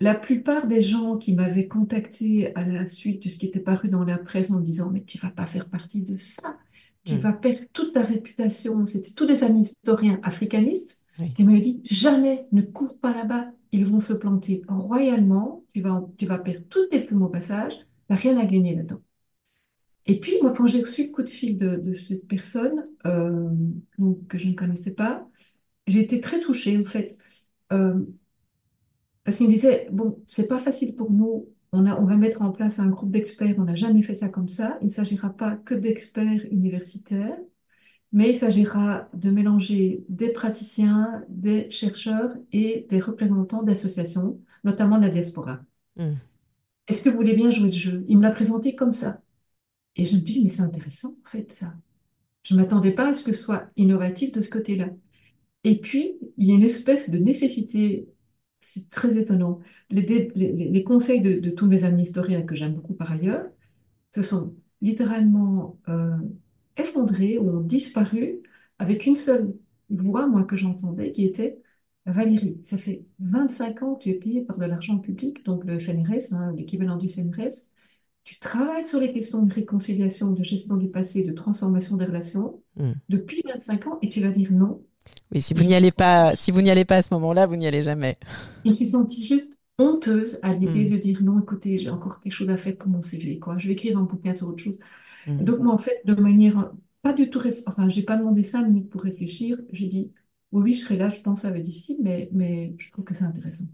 La 0.00 0.14
plupart 0.14 0.66
des 0.68 0.80
gens 0.82 1.16
qui 1.18 1.34
m'avaient 1.34 1.66
contacté 1.66 2.54
à 2.54 2.64
la 2.64 2.86
suite 2.86 3.22
de 3.24 3.28
ce 3.28 3.36
qui 3.38 3.46
était 3.46 3.58
paru 3.60 3.88
dans 3.88 4.04
la 4.04 4.16
presse 4.18 4.50
en 4.50 4.60
me 4.60 4.64
disant, 4.64 4.90
mais 4.92 5.02
tu 5.04 5.18
vas 5.18 5.30
pas 5.30 5.46
faire 5.46 5.68
partie 5.68 6.02
de 6.02 6.16
ça, 6.16 6.56
tu 7.04 7.16
Mm. 7.16 7.18
vas 7.18 7.32
perdre 7.32 7.60
toute 7.72 7.94
ta 7.94 8.02
réputation. 8.02 8.86
C'était 8.86 9.12
tous 9.14 9.26
des 9.26 9.42
amis 9.44 9.62
historiens 9.62 10.20
africanistes 10.22 10.97
Oui. 11.18 11.30
qui 11.34 11.44
m'avaient 11.44 11.60
dit, 11.60 11.82
jamais, 11.90 12.46
ne 12.52 12.62
cours 12.62 12.98
pas 12.98 13.14
là-bas, 13.14 13.52
ils 13.72 13.84
vont 13.84 14.00
se 14.00 14.12
planter 14.12 14.62
royalement, 14.68 15.64
tu 15.74 15.80
vas, 15.80 16.06
tu 16.16 16.26
vas 16.26 16.38
perdre 16.38 16.66
tous 16.68 16.86
tes 16.88 17.00
plumes 17.04 17.22
au 17.22 17.28
passage, 17.28 17.74
tu 17.76 17.84
n'as 18.10 18.16
rien 18.16 18.38
à 18.38 18.44
gagner 18.46 18.76
là-dedans. 18.76 19.00
Et 20.06 20.20
puis, 20.20 20.34
moi, 20.42 20.52
quand 20.56 20.66
j'ai 20.66 20.80
reçu 20.80 21.06
le 21.08 21.12
coup 21.12 21.22
de 21.22 21.28
fil 21.28 21.58
de, 21.58 21.76
de 21.76 21.92
cette 21.92 22.26
personne, 22.26 22.84
euh, 23.06 23.48
donc, 23.98 24.26
que 24.28 24.38
je 24.38 24.48
ne 24.48 24.54
connaissais 24.54 24.94
pas, 24.94 25.28
j'ai 25.86 26.00
été 26.02 26.20
très 26.20 26.40
touchée, 26.40 26.78
en 26.78 26.84
fait. 26.84 27.18
Euh, 27.72 28.04
parce 29.24 29.38
qu'il 29.38 29.48
me 29.48 29.52
disait, 29.52 29.88
bon, 29.92 30.22
c'est 30.26 30.48
pas 30.48 30.58
facile 30.58 30.94
pour 30.94 31.10
nous. 31.10 31.48
On 31.72 31.84
a, 31.86 32.00
on 32.00 32.04
va 32.06 32.16
mettre 32.16 32.42
en 32.42 32.50
place 32.52 32.78
un 32.78 32.88
groupe 32.88 33.10
d'experts. 33.10 33.54
On 33.58 33.64
n'a 33.64 33.74
jamais 33.74 34.02
fait 34.02 34.14
ça 34.14 34.28
comme 34.28 34.48
ça. 34.48 34.78
Il 34.80 34.86
ne 34.86 34.90
s'agira 34.90 35.30
pas 35.30 35.56
que 35.56 35.74
d'experts 35.74 36.44
universitaires, 36.50 37.36
mais 38.12 38.30
il 38.30 38.34
s'agira 38.34 39.08
de 39.14 39.30
mélanger 39.30 40.04
des 40.08 40.32
praticiens, 40.32 41.22
des 41.28 41.70
chercheurs 41.70 42.34
et 42.52 42.86
des 42.88 43.00
représentants 43.00 43.62
d'associations, 43.62 44.40
notamment 44.64 44.96
de 44.96 45.02
la 45.02 45.10
diaspora. 45.10 45.60
Mm. 45.96 46.14
Est-ce 46.88 47.02
que 47.02 47.10
vous 47.10 47.16
voulez 47.16 47.36
bien 47.36 47.50
jouer 47.50 47.66
le 47.66 47.72
jeu? 47.72 48.04
Il 48.08 48.16
me 48.18 48.22
l'a 48.22 48.30
présenté 48.30 48.74
comme 48.74 48.92
ça. 48.92 49.20
Et 49.96 50.04
je 50.04 50.16
me 50.16 50.20
dis, 50.20 50.42
mais 50.42 50.48
c'est 50.48 50.62
intéressant, 50.62 51.16
en 51.26 51.30
fait, 51.30 51.50
ça. 51.52 51.74
Je 52.44 52.54
ne 52.54 52.60
m'attendais 52.60 52.92
pas 52.92 53.08
à 53.10 53.14
ce 53.14 53.24
que 53.24 53.32
ce 53.32 53.42
soit 53.42 53.68
innovatif 53.76 54.32
de 54.32 54.40
ce 54.40 54.48
côté-là. 54.50 54.88
Et 55.64 55.78
puis, 55.80 56.16
il 56.38 56.46
y 56.48 56.52
a 56.52 56.54
une 56.54 56.62
espèce 56.62 57.10
de 57.10 57.18
nécessité, 57.18 58.08
c'est 58.60 58.90
très 58.90 59.18
étonnant. 59.18 59.60
Les, 59.90 60.02
dé- 60.02 60.32
les- 60.34 60.52
les- 60.52 60.68
les 60.70 60.84
conseils 60.84 61.20
de, 61.20 61.40
de 61.40 61.50
tous 61.50 61.66
mes 61.66 61.84
amis 61.84 62.02
historiens, 62.02 62.42
que 62.42 62.54
j'aime 62.54 62.74
beaucoup 62.74 62.94
par 62.94 63.12
ailleurs, 63.12 63.44
se 64.14 64.22
sont 64.22 64.54
littéralement 64.80 65.78
euh, 65.88 66.16
effondrés 66.78 67.38
ou 67.38 67.50
ont 67.50 67.60
disparu 67.60 68.42
avec 68.78 69.06
une 69.06 69.14
seule 69.14 69.54
voix, 69.90 70.26
moi, 70.26 70.44
que 70.44 70.56
j'entendais, 70.56 71.12
qui 71.12 71.24
était 71.24 71.62
Valérie, 72.06 72.58
ça 72.64 72.78
fait 72.78 73.04
25 73.18 73.82
ans 73.82 73.94
que 73.96 74.04
tu 74.04 74.10
es 74.10 74.14
payée 74.14 74.42
par 74.42 74.56
de 74.58 74.64
l'argent 74.64 74.98
public, 74.98 75.44
donc 75.44 75.64
le 75.64 75.78
FNRS, 75.78 76.32
hein, 76.32 76.52
l'équivalent 76.56 76.96
du 76.96 77.08
CNRS. 77.08 77.72
Tu 78.24 78.38
travailles 78.38 78.84
sur 78.84 79.00
les 79.00 79.12
questions 79.12 79.42
de 79.42 79.52
réconciliation, 79.54 80.30
de 80.32 80.42
gestion 80.42 80.76
du 80.76 80.88
passé, 80.90 81.24
de 81.24 81.32
transformation 81.32 81.96
des 81.96 82.06
relations 82.06 82.62
Mm. 82.76 83.00
depuis 83.08 83.42
25 83.46 83.86
ans 83.88 83.98
et 84.02 84.08
tu 84.08 84.20
vas 84.22 84.30
dire 84.30 84.52
non. 84.52 84.84
Oui, 85.32 85.42
si 85.42 85.54
vous 85.54 85.62
n'y 85.62 85.74
allez 85.74 85.90
pas, 85.90 86.34
si 86.36 86.50
vous 86.50 86.62
n'y 86.62 86.70
allez 86.70 86.84
pas 86.84 86.96
à 86.96 87.02
ce 87.02 87.12
moment-là, 87.14 87.46
vous 87.46 87.56
n'y 87.56 87.66
allez 87.66 87.82
jamais. 87.82 88.16
Je 88.64 88.70
me 88.70 88.74
suis 88.74 88.86
sentie 88.86 89.24
juste 89.24 89.50
honteuse 89.78 90.38
à 90.42 90.52
l'idée 90.54 90.84
Mm. 90.84 90.90
de 90.90 90.96
dire 90.98 91.22
non, 91.22 91.40
écoutez, 91.40 91.78
j'ai 91.78 91.90
encore 91.90 92.20
quelque 92.20 92.32
chose 92.32 92.48
à 92.50 92.56
faire 92.56 92.76
pour 92.76 92.88
mon 92.88 93.02
CV, 93.02 93.38
quoi. 93.38 93.56
Je 93.58 93.68
vais 93.68 93.74
écrire 93.74 93.96
un 93.98 94.02
bouquin 94.02 94.34
sur 94.34 94.48
autre 94.48 94.62
chose. 94.62 94.78
Mm. 95.28 95.44
Donc, 95.44 95.60
moi, 95.60 95.74
en 95.74 95.78
fait, 95.78 96.00
de 96.04 96.14
manière 96.14 96.58
euh, 96.58 96.68
pas 97.02 97.12
du 97.12 97.30
tout, 97.30 97.38
réf- 97.40 97.62
enfin, 97.66 97.88
j'ai 97.88 98.02
pas 98.02 98.16
demandé 98.16 98.42
ça 98.42 98.62
ni 98.62 98.82
pour 98.84 99.02
réfléchir. 99.02 99.58
J'ai 99.72 99.86
dit, 99.88 100.12
oui, 100.52 100.62
oui, 100.64 100.72
je 100.74 100.80
serai 100.84 100.96
là, 100.96 101.10
je 101.10 101.20
pense 101.22 101.40
que 101.40 101.42
ça 101.42 101.50
va 101.52 101.58
être 101.58 101.64
difficile, 101.64 101.98
mais, 102.02 102.28
mais 102.32 102.74
je 102.78 102.90
trouve 102.92 103.04
que 103.04 103.14
c'est 103.14 103.24
intéressant. 103.24 103.66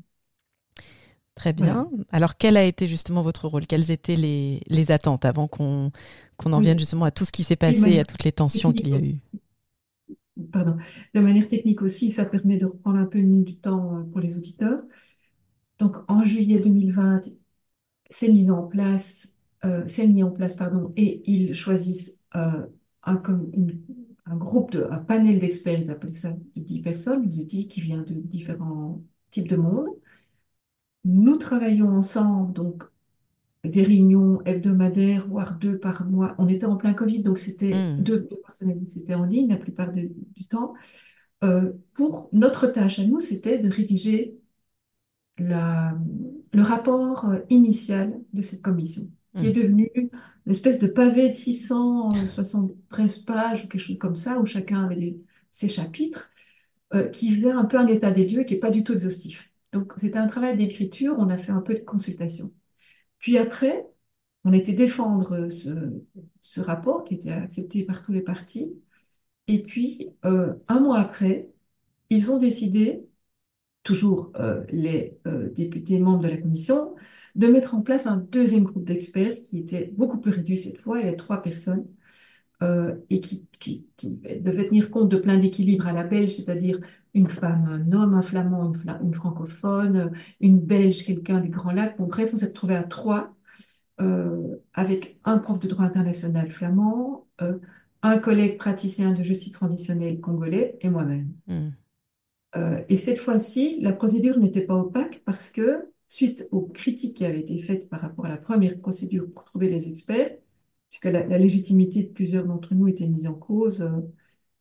Très 1.35 1.53
Voilà. 1.57 1.75
bien. 1.75 1.91
Alors, 2.13 2.37
quel 2.37 2.57
a 2.57 2.63
été 2.65 2.87
justement 2.87 3.23
votre 3.23 3.49
rôle? 3.49 3.67
Quelles 3.67 3.91
étaient 3.91 4.15
les, 4.15 4.61
les 4.69 4.91
attentes 4.93 5.25
avant 5.25 5.49
qu'on 5.49 5.91
qu'on 6.37 6.53
en 6.53 6.61
vienne 6.61 6.79
justement 6.79 7.05
à 7.07 7.11
tout 7.11 7.25
ce 7.25 7.33
qui 7.33 7.43
s'est 7.45 7.57
passé, 7.57 7.99
à 7.99 8.05
toutes 8.05 8.25
les 8.25 8.33
tensions 8.33 8.73
qu'il 8.73 8.89
y 8.91 8.95
a 8.95 9.01
eu? 9.01 9.19
pardon, 10.53 10.77
de 11.15 11.21
manière 11.21 11.49
technique 11.49 11.83
aussi, 11.83 12.13
ça 12.13 12.25
permet 12.25 12.59
de 12.59 12.67
reprendre 12.67 12.99
un 12.99 13.07
peu 13.07 13.21
du 13.23 13.57
temps 13.59 13.99
euh, 13.99 14.03
pour 14.05 14.21
les 14.21 14.37
auditeurs. 14.37 14.83
Donc, 15.79 15.97
en 16.09 16.25
juillet 16.25 16.61
2020, 16.61 17.23
c'est 18.11 18.33
mis 18.33 18.51
en 18.51 18.65
place, 18.65 19.34
euh, 19.65 19.85
c'est 19.87 20.07
mis 20.07 20.23
en 20.23 20.31
place, 20.31 20.57
pardon, 20.57 20.93
et 20.97 21.23
ils 21.31 21.55
choisissent 21.55 22.25
euh, 22.37 22.67
un, 23.05 23.17
comme 23.17 23.51
une- 23.53 23.81
un 24.27 24.37
groupe 24.37 24.71
de, 24.73 24.87
un 24.91 24.99
panel 24.99 25.39
d'experts, 25.39 25.81
ils 25.81 25.91
appellent 25.91 26.15
ça 26.15 26.33
de 26.33 26.61
10 26.61 26.81
personnes, 26.83 27.23
je 27.25 27.29
vous 27.37 27.43
ai 27.43 27.45
dit, 27.47 27.69
qui 27.69 27.81
vient 27.81 28.03
de 28.03 28.15
différents 28.15 29.03
types 29.31 29.49
de 29.49 29.57
monde. 29.57 29.89
Nous 31.05 31.37
travaillons 31.37 31.91
ensemble, 31.91 32.53
donc 32.53 32.85
des 33.65 33.83
réunions 33.83 34.43
hebdomadaires, 34.45 35.27
voire 35.29 35.59
deux 35.59 35.79
par 35.79 36.07
mois. 36.07 36.35
On 36.39 36.49
était 36.49 36.67
en 36.67 36.77
plein 36.77 36.95
Covid, 36.95 37.23
donc 37.23 37.39
c'était 37.39 37.75
Mm. 37.75 38.03
deux, 38.03 38.21
deux 38.21 38.41
semaine, 38.53 38.87
c'était 38.87 39.15
en 39.15 39.25
ligne 39.25 39.49
la 39.49 39.57
plupart 39.57 39.93
de- 39.93 40.11
du 40.35 40.47
temps. 40.47 40.75
Euh, 41.43 41.73
pour 41.95 42.29
notre 42.33 42.67
tâche 42.69 42.99
à 43.01 43.05
nous, 43.05 43.21
c'était 43.21 43.59
de 43.59 43.69
rédiger 43.69 44.37
la- 45.39 45.99
le 46.53 46.63
rapport 46.63 47.27
initial 47.51 48.21
de 48.33 48.43
cette 48.43 48.63
commission, 48.63 49.03
qui 49.37 49.47
est 49.47 49.51
Mm. 49.51 49.53
devenu 49.53 49.91
une 49.95 50.11
espèce 50.53 50.79
de 50.79 50.87
pavé 50.87 51.31
de 51.31 51.35
673 51.35 53.19
pages 53.21 53.65
ou 53.65 53.69
quelque 53.69 53.81
chose 53.81 53.99
comme 53.99 54.15
ça, 54.15 54.41
où 54.41 54.47
chacun 54.47 54.85
avait 54.85 54.97
des- 54.97 55.21
ses 55.51 55.69
chapitres, 55.69 56.31
euh, 56.95 57.09
qui 57.09 57.35
faisait 57.35 57.51
un 57.51 57.65
peu 57.65 57.79
un 57.79 57.87
état 57.89 58.11
des 58.13 58.27
lieux 58.27 58.43
et 58.43 58.45
qui 58.47 58.55
n'est 58.55 58.61
pas 58.61 58.71
du 58.71 58.85
tout 58.85 58.93
exhaustif. 58.95 59.51
Donc, 59.73 59.93
c'était 60.01 60.19
un 60.19 60.29
travail 60.29 60.57
d'écriture, 60.57 61.17
on 61.19 61.29
a 61.31 61.39
fait 61.39 61.53
un 61.53 61.61
peu 61.61 61.75
de 61.75 61.81
consultation. 61.81 62.51
Puis 63.19 63.39
après, 63.39 63.87
on 64.45 64.53
était 64.53 64.75
défendre 64.75 65.49
ce, 65.51 65.71
ce 66.43 66.61
rapport 66.61 67.05
qui 67.05 67.15
était 67.15 67.31
accepté 67.33 67.85
par 67.85 68.05
tous 68.05 68.13
les 68.13 68.23
partis. 68.23 68.83
Et 69.49 69.63
puis, 69.63 70.11
euh, 70.25 70.55
un 70.69 70.81
mois 70.81 70.99
après, 70.99 71.51
ils 72.11 72.31
ont 72.33 72.39
décidé 72.39 73.07
toujours 73.83 74.33
euh, 74.37 74.65
les 74.71 75.19
euh, 75.27 75.51
députés 75.53 75.99
membres 75.99 76.23
de 76.23 76.29
la 76.29 76.39
commission, 76.39 76.95
de 77.35 77.47
mettre 77.49 77.75
en 77.75 77.83
place 77.83 78.07
un 78.07 78.17
deuxième 78.17 78.65
groupe 78.65 78.85
d'experts 78.85 79.43
qui 79.45 79.59
était 79.59 79.93
beaucoup 79.97 80.19
plus 80.19 80.31
réduit 80.33 80.59
cette 80.59 80.79
fois, 80.79 80.99
il 81.01 81.05
y 81.05 81.09
avait 81.09 81.17
trois 81.17 81.43
personnes, 81.43 81.87
euh, 82.63 82.95
et 83.11 83.21
qui, 83.21 83.47
qui- 83.59 83.87
qui 83.97 84.21
devait 84.41 84.69
tenir 84.69 84.91
compte 84.91 85.09
de 85.09 85.17
plein 85.17 85.39
d'équilibres 85.39 85.87
à 85.89 85.93
la 85.93 86.05
belge, 86.05 86.31
c'est-à-dire 86.37 86.79
une 87.13 87.29
femme, 87.29 87.67
un 87.69 87.93
homme, 87.93 88.15
un 88.15 88.23
flamand, 88.23 88.73
une, 88.73 88.77
fla- 88.77 89.01
une 89.03 89.15
francophone, 89.15 90.13
une 90.41 90.61
belge, 90.61 91.05
quelqu'un 91.05 91.41
des 91.41 91.49
Grands 91.49 91.73
Lacs. 91.73 91.97
Bon, 91.99 92.07
bref, 92.07 92.31
on 92.33 92.37
s'est 92.37 92.47
retrouvé 92.47 92.75
à 92.77 92.85
trois, 92.85 93.35
euh, 94.01 94.57
avec 94.73 95.17
un 95.25 95.39
prof 95.39 95.59
de 95.61 95.69
droit 95.69 95.85
international 95.85 96.51
flamand, 96.51 97.27
euh, 97.41 97.59
un 98.03 98.19
collègue 98.19 98.59
praticien 98.59 99.13
de 99.13 99.23
justice 99.23 99.53
transitionnelle 99.53 100.21
congolais 100.21 100.77
et 100.81 100.91
moi-même. 100.91 101.29
Mm. 101.47 101.69
Euh, 102.57 102.79
et 102.89 102.97
cette 102.97 103.19
fois-ci, 103.19 103.81
la 103.81 103.93
procédure 103.93 104.39
n'était 104.39 104.63
pas 104.63 104.77
opaque 104.77 105.23
parce 105.25 105.51
que, 105.51 105.89
suite 106.15 106.49
aux 106.53 106.63
critiques 106.63 107.17
qui 107.17 107.25
avaient 107.25 107.41
été 107.41 107.59
faites 107.59 107.89
par 107.89 108.01
rapport 108.01 108.27
à 108.27 108.29
la 108.29 108.37
première 108.37 108.79
procédure 108.79 109.27
pour 109.33 109.45
trouver 109.45 109.69
les 109.69 109.89
experts, 109.91 110.37
puisque 110.89 111.07
la, 111.07 111.27
la 111.27 111.39
légitimité 111.39 112.05
de 112.05 112.09
plusieurs 112.09 112.47
d'entre 112.47 112.75
nous 112.75 112.89
était 112.89 113.09
mise 113.09 113.27
en 113.27 113.35
cause, 113.35 113.83
euh, 113.83 113.91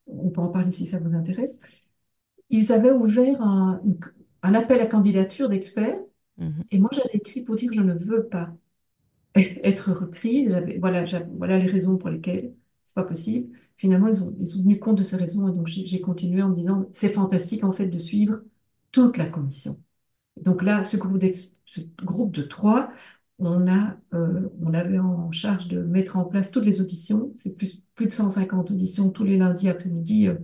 on 0.08 0.30
peut 0.32 0.42
en 0.42 0.50
parler 0.50 0.72
si 0.72 0.86
ça 0.88 1.00
vous 1.00 1.16
intéresse, 1.16 1.62
ils 2.50 2.72
avaient 2.72 2.92
ouvert 2.92 3.42
un, 3.42 3.82
appel 4.44 4.82
à 4.82 4.88
candidature 4.88 5.50
d'experts 5.50 6.00
Mhm. 6.38 6.64
et 6.72 6.80
moi 6.80 6.90
j'avais 6.94 7.16
écrit 7.16 7.42
pour 7.42 7.56
dire 7.56 7.72
je 7.74 7.82
ne 7.82 7.94
veux 7.94 8.28
pas 8.28 8.56
être 9.36 9.92
reprise. 9.94 10.56
Voilà, 10.80 11.06
les 11.60 11.68
raisons 11.68 11.98
pour 11.98 12.10
lesquelles 12.10 12.54
c'est 12.84 12.96
pas 12.96 13.04
possible. 13.04 13.58
Finalement, 13.78 14.08
ils 14.08 14.24
ont, 14.24 14.36
ils 14.40 14.58
ont 14.60 14.64
tenu 14.64 14.80
compte 14.80 15.00
de 15.00 15.04
ces 15.04 15.18
raisons 15.18 15.50
et 15.50 15.54
donc 15.54 15.68
j'ai 15.68 15.86
j'ai 15.86 16.02
continué 16.02 16.42
en 16.44 16.50
me 16.50 16.56
disant 16.56 16.90
c'est 16.94 17.12
fantastique 17.14 17.64
en 17.64 17.72
fait 17.74 17.88
de 17.88 18.00
suivre 18.00 18.42
toute 18.92 19.18
la 19.18 19.28
commission. 19.28 19.83
Donc 20.42 20.64
là, 20.64 20.84
ce 20.84 20.98
groupe, 20.98 22.32
de 22.32 22.42
trois, 22.44 22.92
on 23.40 23.68
a, 23.68 23.98
euh, 24.14 24.50
on 24.62 24.74
avait 24.74 25.00
en 25.00 25.32
charge 25.32 25.68
de 25.68 25.82
mettre 25.82 26.18
en 26.18 26.26
place 26.26 26.52
toutes 26.52 26.66
les 26.66 26.82
auditions. 26.82 27.32
C'est 27.36 27.56
plus, 27.56 27.82
plus 27.96 28.08
de 28.08 28.12
150 28.12 28.72
auditions 28.72 29.10
tous 29.10 29.24
les 29.24 29.38
lundis 29.38 29.70
après-midi, 29.70 30.28
euh, 30.28 30.36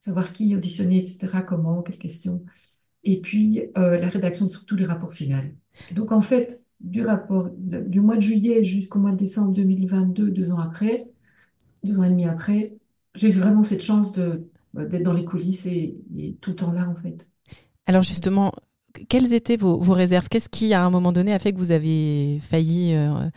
savoir 0.00 0.32
qui 0.32 0.54
auditionner, 0.54 0.98
etc., 0.98 1.28
comment, 1.46 1.82
quelles 1.82 1.98
questions. 1.98 2.44
et 3.04 3.20
puis 3.20 3.62
la 3.74 4.08
rédaction 4.08 4.46
de 4.46 4.52
tous 4.66 4.76
les 4.76 4.84
rapports 4.84 5.12
finaux. 5.12 5.42
Donc 5.94 6.12
en 6.12 6.20
fait, 6.20 6.64
du 6.80 8.00
mois 8.00 8.16
de 8.16 8.20
juillet 8.20 8.64
jusqu'au 8.64 8.98
mois 8.98 9.12
de 9.12 9.16
décembre 9.16 9.52
2022, 9.52 10.30
deux 10.30 10.52
ans 10.52 10.58
après, 10.58 11.08
deux 11.84 11.98
ans 11.98 12.04
et 12.04 12.10
demi 12.10 12.26
après, 12.26 12.76
j'ai 13.14 13.30
vraiment 13.30 13.62
cette 13.62 13.82
chance 13.82 14.12
de, 14.12 14.46
d'être 14.74 15.02
dans 15.02 15.12
les 15.12 15.24
coulisses 15.24 15.66
et, 15.66 15.96
tout 16.40 16.50
le 16.50 16.56
temps 16.56 16.72
là, 16.72 16.88
en 16.88 16.94
fait. 16.94 17.30
Alors 17.86 18.02
justement, 18.02 18.52
quelles 19.08 19.32
étaient 19.32 19.56
vos, 19.56 19.78
réserves? 19.92 20.28
Qu'est-ce 20.28 20.48
qui, 20.48 20.72
à 20.74 20.84
un 20.84 20.90
moment 20.90 21.12
donné, 21.12 21.32
a 21.32 21.38
fait 21.38 21.52
que 21.52 21.58
vous 21.58 21.70
avez 21.70 22.38
failli 22.40 22.94
euh, 22.94 23.28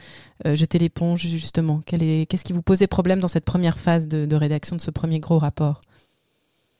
euh, 0.45 0.56
jeter 0.56 0.80
l'éponge, 0.80 1.28
justement? 1.28 1.82
Qu'est-ce 1.86 2.43
qui 2.43 2.54
vous 2.54 2.62
posait 2.62 2.88
problème 2.88 3.19
dans 3.19 3.28
cette 3.28 3.45
première 3.45 3.78
phase 3.78 4.08
de, 4.08 4.36
rédaction 4.36 4.76
de 4.76 4.82
ce 4.82 4.91
premier 4.91 5.19
gros 5.19 5.38
rapport? 5.38 5.82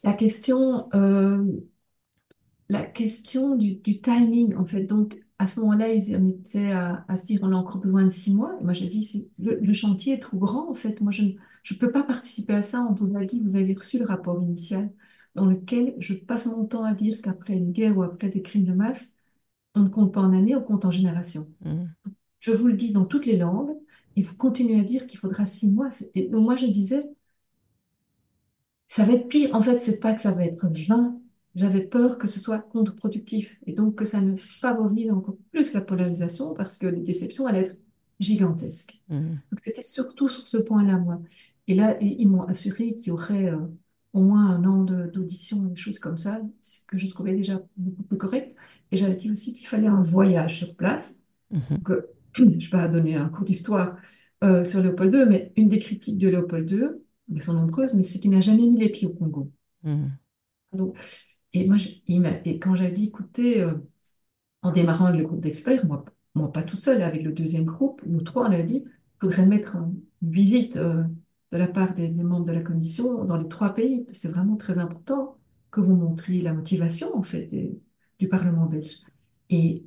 La 0.04 0.14
question, 0.14 0.88
euh, 0.94 1.44
la 2.70 2.84
question 2.84 3.56
du, 3.56 3.80
timing, 3.80 4.56
en 4.56 4.66
fait. 4.66 4.84
Donc, 4.84 5.18
à 5.40 5.48
ce 5.48 5.60
moment-là, 5.62 5.94
ils 5.94 6.16
en 6.16 6.26
étaient 6.26 6.72
à, 6.72 7.06
se 7.16 7.26
dire 7.26 7.40
on 7.44 7.52
a 7.52 7.56
encore 7.56 7.78
besoin 7.78 8.06
de 8.06 8.10
six 8.10 8.34
mois. 8.34 8.56
Et 8.60 8.64
moi, 8.64 8.74
j'ai 8.74 8.88
dit 8.88 9.30
le, 9.40 9.60
le, 9.60 9.74
chantier 9.74 10.14
est 10.14 10.20
trop 10.20 10.38
grand, 10.38 10.70
en 10.70 10.74
fait. 10.74 11.02
Moi, 11.02 11.12
je 11.12 11.24
ne 11.24 11.80
peux 11.80 11.92
pas 11.92 12.04
participer 12.04 12.54
à 12.54 12.64
ça. 12.64 12.86
On 12.90 12.94
vous 12.94 13.16
a 13.18 13.26
dit, 13.26 13.42
vous 13.42 13.56
avez 13.56 13.74
reçu 13.74 14.00
le 14.00 14.06
rapport 14.06 14.42
initial 14.42 14.90
dans 15.36 15.46
lequel 15.46 15.96
je 16.00 16.14
passe 16.14 16.46
mon 16.48 16.66
temps 16.66 16.84
à 16.84 16.94
dire 16.94 17.22
qu'après 17.22 17.54
une 17.54 17.72
guerre 17.72 17.98
ou 17.98 18.04
après 18.04 18.30
des 18.30 18.42
crimes 18.42 18.66
de 18.66 18.74
masse, 18.74 19.16
on 19.76 19.82
ne 19.82 19.90
compte 19.90 20.14
pas 20.14 20.22
en 20.22 20.34
années, 20.34 20.56
on 20.56 20.64
compte 20.64 20.86
en 20.86 20.92
générations. 20.92 21.48
Mmh. 21.62 21.86
Je 22.40 22.52
vous 22.52 22.68
le 22.68 22.74
dis 22.74 22.92
dans 22.92 23.06
toutes 23.06 23.26
les 23.26 23.38
langues, 23.38 23.76
et 24.16 24.22
vous 24.22 24.36
continuez 24.36 24.80
à 24.80 24.84
dire 24.84 25.08
qu'il 25.08 25.20
faudra 25.20 25.46
six 25.46 25.72
mois. 25.72 25.90
Et 26.16 26.28
donc 26.28 26.44
moi, 26.44 26.56
je 26.56 26.66
disais, 26.66 27.10
ça 28.88 29.06
va 29.06 29.14
être 29.14 29.28
pire. 29.28 29.54
En 29.56 29.62
fait, 29.62 29.78
c'est 29.78 30.00
pas 30.00 30.14
que 30.14 30.22
ça 30.22 30.32
va 30.32 30.46
être 30.46 30.68
20 30.68 31.20
j'avais 31.56 31.82
peur 31.82 32.18
que 32.18 32.28
ce 32.28 32.40
soit 32.40 32.60
contre-productif 32.60 33.60
et 33.66 33.74
donc 33.74 33.96
que 33.96 34.06
ça 34.06 34.22
ne 34.22 34.36
favorise 34.36 35.12
encore 35.12 35.36
plus 35.52 35.74
la 35.74 35.82
polarisation 35.82 36.54
parce 36.54 36.78
que 36.78 36.86
les 36.86 37.02
déceptions 37.02 37.48
allaient 37.48 37.64
être 37.64 37.78
gigantesques. 38.20 39.02
Mmh. 39.10 39.20
Donc 39.20 39.60
c'était 39.64 39.82
surtout 39.82 40.30
sur 40.30 40.48
ce 40.48 40.58
point-là, 40.58 40.98
moi. 40.98 41.22
Et 41.68 41.74
là, 41.74 42.00
ils 42.02 42.28
m'ont 42.28 42.44
assuré 42.44 42.96
qu'il 42.96 43.08
y 43.08 43.12
aurait 43.12 43.52
euh, 43.52 43.58
au 44.14 44.22
moins 44.22 44.48
un 44.48 44.64
an 44.66 44.84
d'audition, 44.84 45.64
des 45.64 45.76
choses 45.76 46.00
comme 46.00 46.18
ça, 46.18 46.42
ce 46.62 46.86
que 46.88 46.98
je 46.98 47.08
trouvais 47.08 47.34
déjà 47.34 47.62
beaucoup 47.78 48.04
plus 48.04 48.18
correct. 48.18 48.56
Et 48.92 48.98
j'avais 48.98 49.16
dit 49.16 49.32
aussi 49.32 49.54
qu'il 49.54 49.68
fallait 49.68 49.88
un 49.88 50.02
voyage 50.02 50.58
sur 50.58 50.76
place. 50.76 51.22
Mmh. 51.52 51.60
je 52.34 52.44
ne 52.44 52.52
vais 52.52 52.70
pas 52.72 52.88
donner 52.88 53.16
un 53.16 53.30
cours 53.30 53.46
d'histoire 53.46 53.98
euh, 54.44 54.64
sur 54.64 54.82
Léopold 54.82 55.14
II, 55.14 55.26
mais 55.28 55.54
une 55.56 55.68
des 55.68 55.80
critiques 55.80 56.18
de 56.18 56.30
Léopold 56.30 56.70
II, 56.70 56.84
elles 57.34 57.42
sont 57.42 57.54
nombreuses, 57.54 57.94
mais 57.94 58.04
c'est 58.04 58.20
qu'il 58.20 58.32
n'a 58.32 58.42
jamais 58.42 58.66
mis 58.68 58.80
les 58.80 58.90
pieds 58.90 59.08
au 59.08 59.14
Congo. 59.14 59.52
Mmh. 59.84 60.08
Donc, 60.74 60.98
et 61.54 61.68
moi, 61.68 61.78
et 62.46 62.60
quand 62.60 62.76
j'ai 62.76 62.92
dit, 62.92 63.06
écoutez, 63.06 63.62
euh, 63.62 63.74
en 64.62 64.72
démarrant 64.72 65.06
avec 65.06 65.22
le 65.22 65.28
groupe 65.28 65.42
d'experts, 65.42 65.86
moi, 65.86 66.06
moi 66.36 66.52
pas 66.52 66.64
toute 66.64 66.80
seule, 66.80 67.02
avec 67.02 67.24
le 67.24 67.32
deuxième 67.32 67.66
groupe, 67.66 68.02
nous 68.06 68.22
trois, 68.22 68.48
on 68.48 68.52
a 68.52 68.62
dit, 68.62 68.84
il 68.86 69.20
faudrait 69.20 69.46
mettre 69.46 69.76
une 69.76 70.02
visite 70.22 70.78
euh, 70.78 71.04
de 71.52 71.58
la 71.58 71.68
part 71.68 71.96
des, 71.96 72.10
membres 72.10 72.46
de 72.46 72.52
la 72.52 72.62
commission 72.62 73.26
dans 73.26 73.38
les 73.38 73.48
trois 73.48 73.74
pays. 73.74 74.06
C'est 74.12 74.30
vraiment 74.30 74.56
très 74.56 74.78
important 74.80 75.38
que 75.72 75.82
vous 75.82 75.96
montriez 75.96 76.42
la 76.42 76.54
motivation, 76.54 77.16
en 77.16 77.24
fait, 77.24 77.50
du 78.20 78.28
Parlement 78.28 78.66
belge. 78.66 79.02
Et 79.50 79.84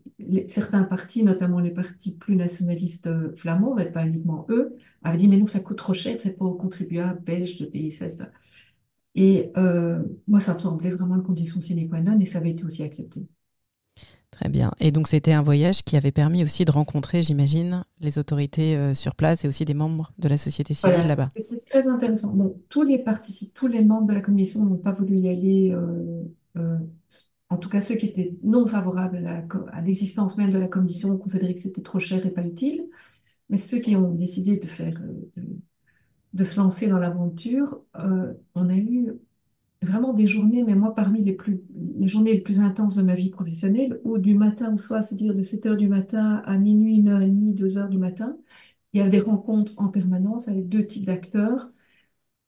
certains 0.49 0.83
partis, 0.83 1.23
notamment 1.25 1.61
les 1.61 1.71
partis 1.71 2.13
plus 2.13 2.35
nationalistes 2.37 3.07
euh, 3.07 3.35
flamands, 3.37 3.75
mais 3.77 3.91
pas 3.91 4.07
uniquement 4.07 4.45
eux, 4.49 4.77
avaient 5.03 5.19
dit, 5.19 5.29
mais 5.29 5.39
non, 5.39 5.47
ça 5.47 5.61
coûte 5.61 5.79
trop 5.79 5.95
cher, 5.95 6.17
c'est 6.19 6.37
pas 6.37 6.45
aux 6.45 6.55
contribuables 6.55 7.23
belges 7.23 7.59
de 7.61 7.67
payer 7.67 7.91
ça. 7.91 8.09
Et 9.15 9.53
euh, 9.57 10.03
moi, 10.27 10.41
ça 10.41 10.55
me 10.55 10.59
semblait 10.59 10.91
vraiment 10.91 11.17
une 11.17 11.23
condition 11.23 11.61
sine 11.61 11.89
qua 11.89 12.01
non 12.01 12.19
et 12.21 12.27
ça 12.27 12.39
avait 12.39 12.53
été 12.53 12.65
aussi 12.65 12.83
accepté. 12.83 13.29
Très 14.43 14.51
bien. 14.51 14.73
Et 14.81 14.91
donc, 14.91 15.07
c'était 15.07 15.33
un 15.33 15.43
voyage 15.43 15.85
qui 15.85 15.97
avait 15.97 16.11
permis 16.11 16.43
aussi 16.43 16.65
de 16.65 16.73
rencontrer, 16.73 17.23
j'imagine, 17.23 17.85
les 18.01 18.19
autorités 18.19 18.77
euh, 18.77 18.93
sur 18.93 19.15
place 19.15 19.45
et 19.45 19.49
aussi 19.49 19.65
des 19.65 19.73
membres 19.73 20.13
de 20.19 20.29
la 20.29 20.37
société 20.37 20.75
civile 20.75 21.07
là-bas. 21.07 21.29
C'était 21.37 21.63
très 21.71 21.87
intéressant. 21.87 22.33
Bon, 22.33 22.61
tous 22.69 22.83
les 22.83 22.99
participants, 22.99 23.53
tous 23.55 23.67
les 23.69 23.85
membres 23.85 24.09
de 24.09 24.15
la 24.15 24.21
commission 24.21 24.65
n'ont 24.65 24.79
pas 24.79 24.91
voulu 24.91 25.17
y 25.17 25.29
aller. 25.29 25.73
Euh, 26.57 26.77
en 27.51 27.57
tout 27.57 27.69
cas, 27.69 27.81
ceux 27.81 27.95
qui 27.95 28.07
étaient 28.07 28.37
non 28.43 28.67
favorables 28.67 29.25
à 29.73 29.81
l'existence 29.81 30.37
même 30.37 30.51
de 30.51 30.59
la 30.59 30.67
commission 30.67 31.17
considéraient 31.19 31.55
que 31.55 31.61
c'était 31.61 31.83
trop 31.83 32.01
cher 32.01 32.27
et 32.27 32.31
pas 32.31 32.45
utile. 32.45 32.89
Mais 33.49 33.59
ceux 33.59 33.79
qui 33.79 33.95
ont 33.95 34.11
décidé 34.11 34.57
de 34.57 34.67
faire, 34.67 35.01
de 36.33 36.45
se 36.45 36.57
lancer 36.59 36.89
dans 36.89 36.99
l'aventure, 36.99 37.81
euh, 37.97 38.33
on 38.57 38.69
a 38.71 38.77
eu 38.77 39.13
vraiment 39.83 40.13
des 40.13 40.27
journées, 40.27 40.65
mais 40.65 40.75
moi, 40.75 40.95
parmi 40.95 41.23
les, 41.23 41.33
plus, 41.33 41.63
les 41.99 42.09
journées 42.09 42.35
les 42.35 42.41
plus 42.41 42.61
intenses 42.61 42.97
de 42.97 43.03
ma 43.03 43.15
vie 43.15 43.31
professionnelle, 43.31 44.01
où 44.05 44.19
du 44.19 44.35
matin 44.35 44.73
au 44.73 44.77
soir, 44.77 45.03
c'est-à-dire 45.05 45.35
de 45.35 45.43
7 45.43 45.67
h 45.67 45.77
du 45.77 45.89
matin 45.89 46.43
à 46.47 46.57
minuit, 46.59 47.01
1 47.07 47.21
h 47.21 47.27
30 47.27 47.55
2 47.55 47.67
h 47.79 47.89
du 47.89 47.99
matin, 47.99 48.37
il 48.93 49.01
y 49.01 49.05
a 49.05 49.09
des 49.09 49.21
rencontres 49.21 49.73
en 49.79 49.89
permanence 49.89 50.49
avec 50.49 50.69
deux 50.69 50.87
types 50.87 51.07
d'acteurs, 51.07 51.73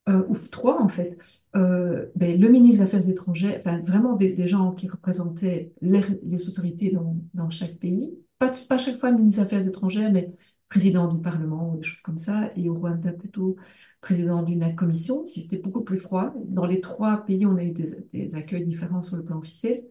euh, 0.08 0.22
ou 0.28 0.36
trois 0.50 0.82
en 0.82 0.88
fait. 0.88 1.18
Euh, 1.56 2.06
ben, 2.14 2.38
le 2.38 2.48
ministre 2.50 2.84
des 2.84 2.84
Affaires 2.84 3.08
étrangères, 3.08 3.56
enfin 3.58 3.80
vraiment 3.80 4.16
des, 4.16 4.46
gens 4.46 4.72
qui 4.72 4.86
représentaient 4.88 5.72
les, 5.80 6.02
les 6.22 6.48
autorités 6.48 6.90
dans, 6.90 7.16
dans, 7.32 7.48
chaque 7.50 7.78
pays. 7.78 8.10
Pas, 8.38 8.50
pas 8.68 8.76
chaque 8.76 8.98
fois 8.98 9.10
le 9.10 9.16
ministre 9.16 9.40
des 9.40 9.46
Affaires 9.46 9.66
étrangères, 9.66 10.12
mais 10.12 10.34
président 10.68 11.12
du 11.12 11.20
Parlement 11.22 11.72
ou 11.72 11.76
des 11.78 11.82
choses 11.84 12.02
comme 12.02 12.18
ça, 12.18 12.50
et 12.56 12.68
au 12.68 12.74
Rwanda 12.74 13.12
plutôt 13.12 13.56
président 14.04 14.42
d'une 14.42 14.74
commission, 14.76 15.24
si 15.24 15.40
c'était 15.42 15.56
beaucoup 15.56 15.82
plus 15.82 15.98
froid. 15.98 16.34
Dans 16.44 16.66
les 16.66 16.80
trois 16.82 17.24
pays, 17.24 17.46
on 17.46 17.56
a 17.56 17.64
eu 17.64 17.72
des, 17.72 18.34
accueils 18.34 18.66
différents 18.66 19.02
sur 19.02 19.16
le 19.16 19.24
plan 19.24 19.38
officiel, 19.38 19.82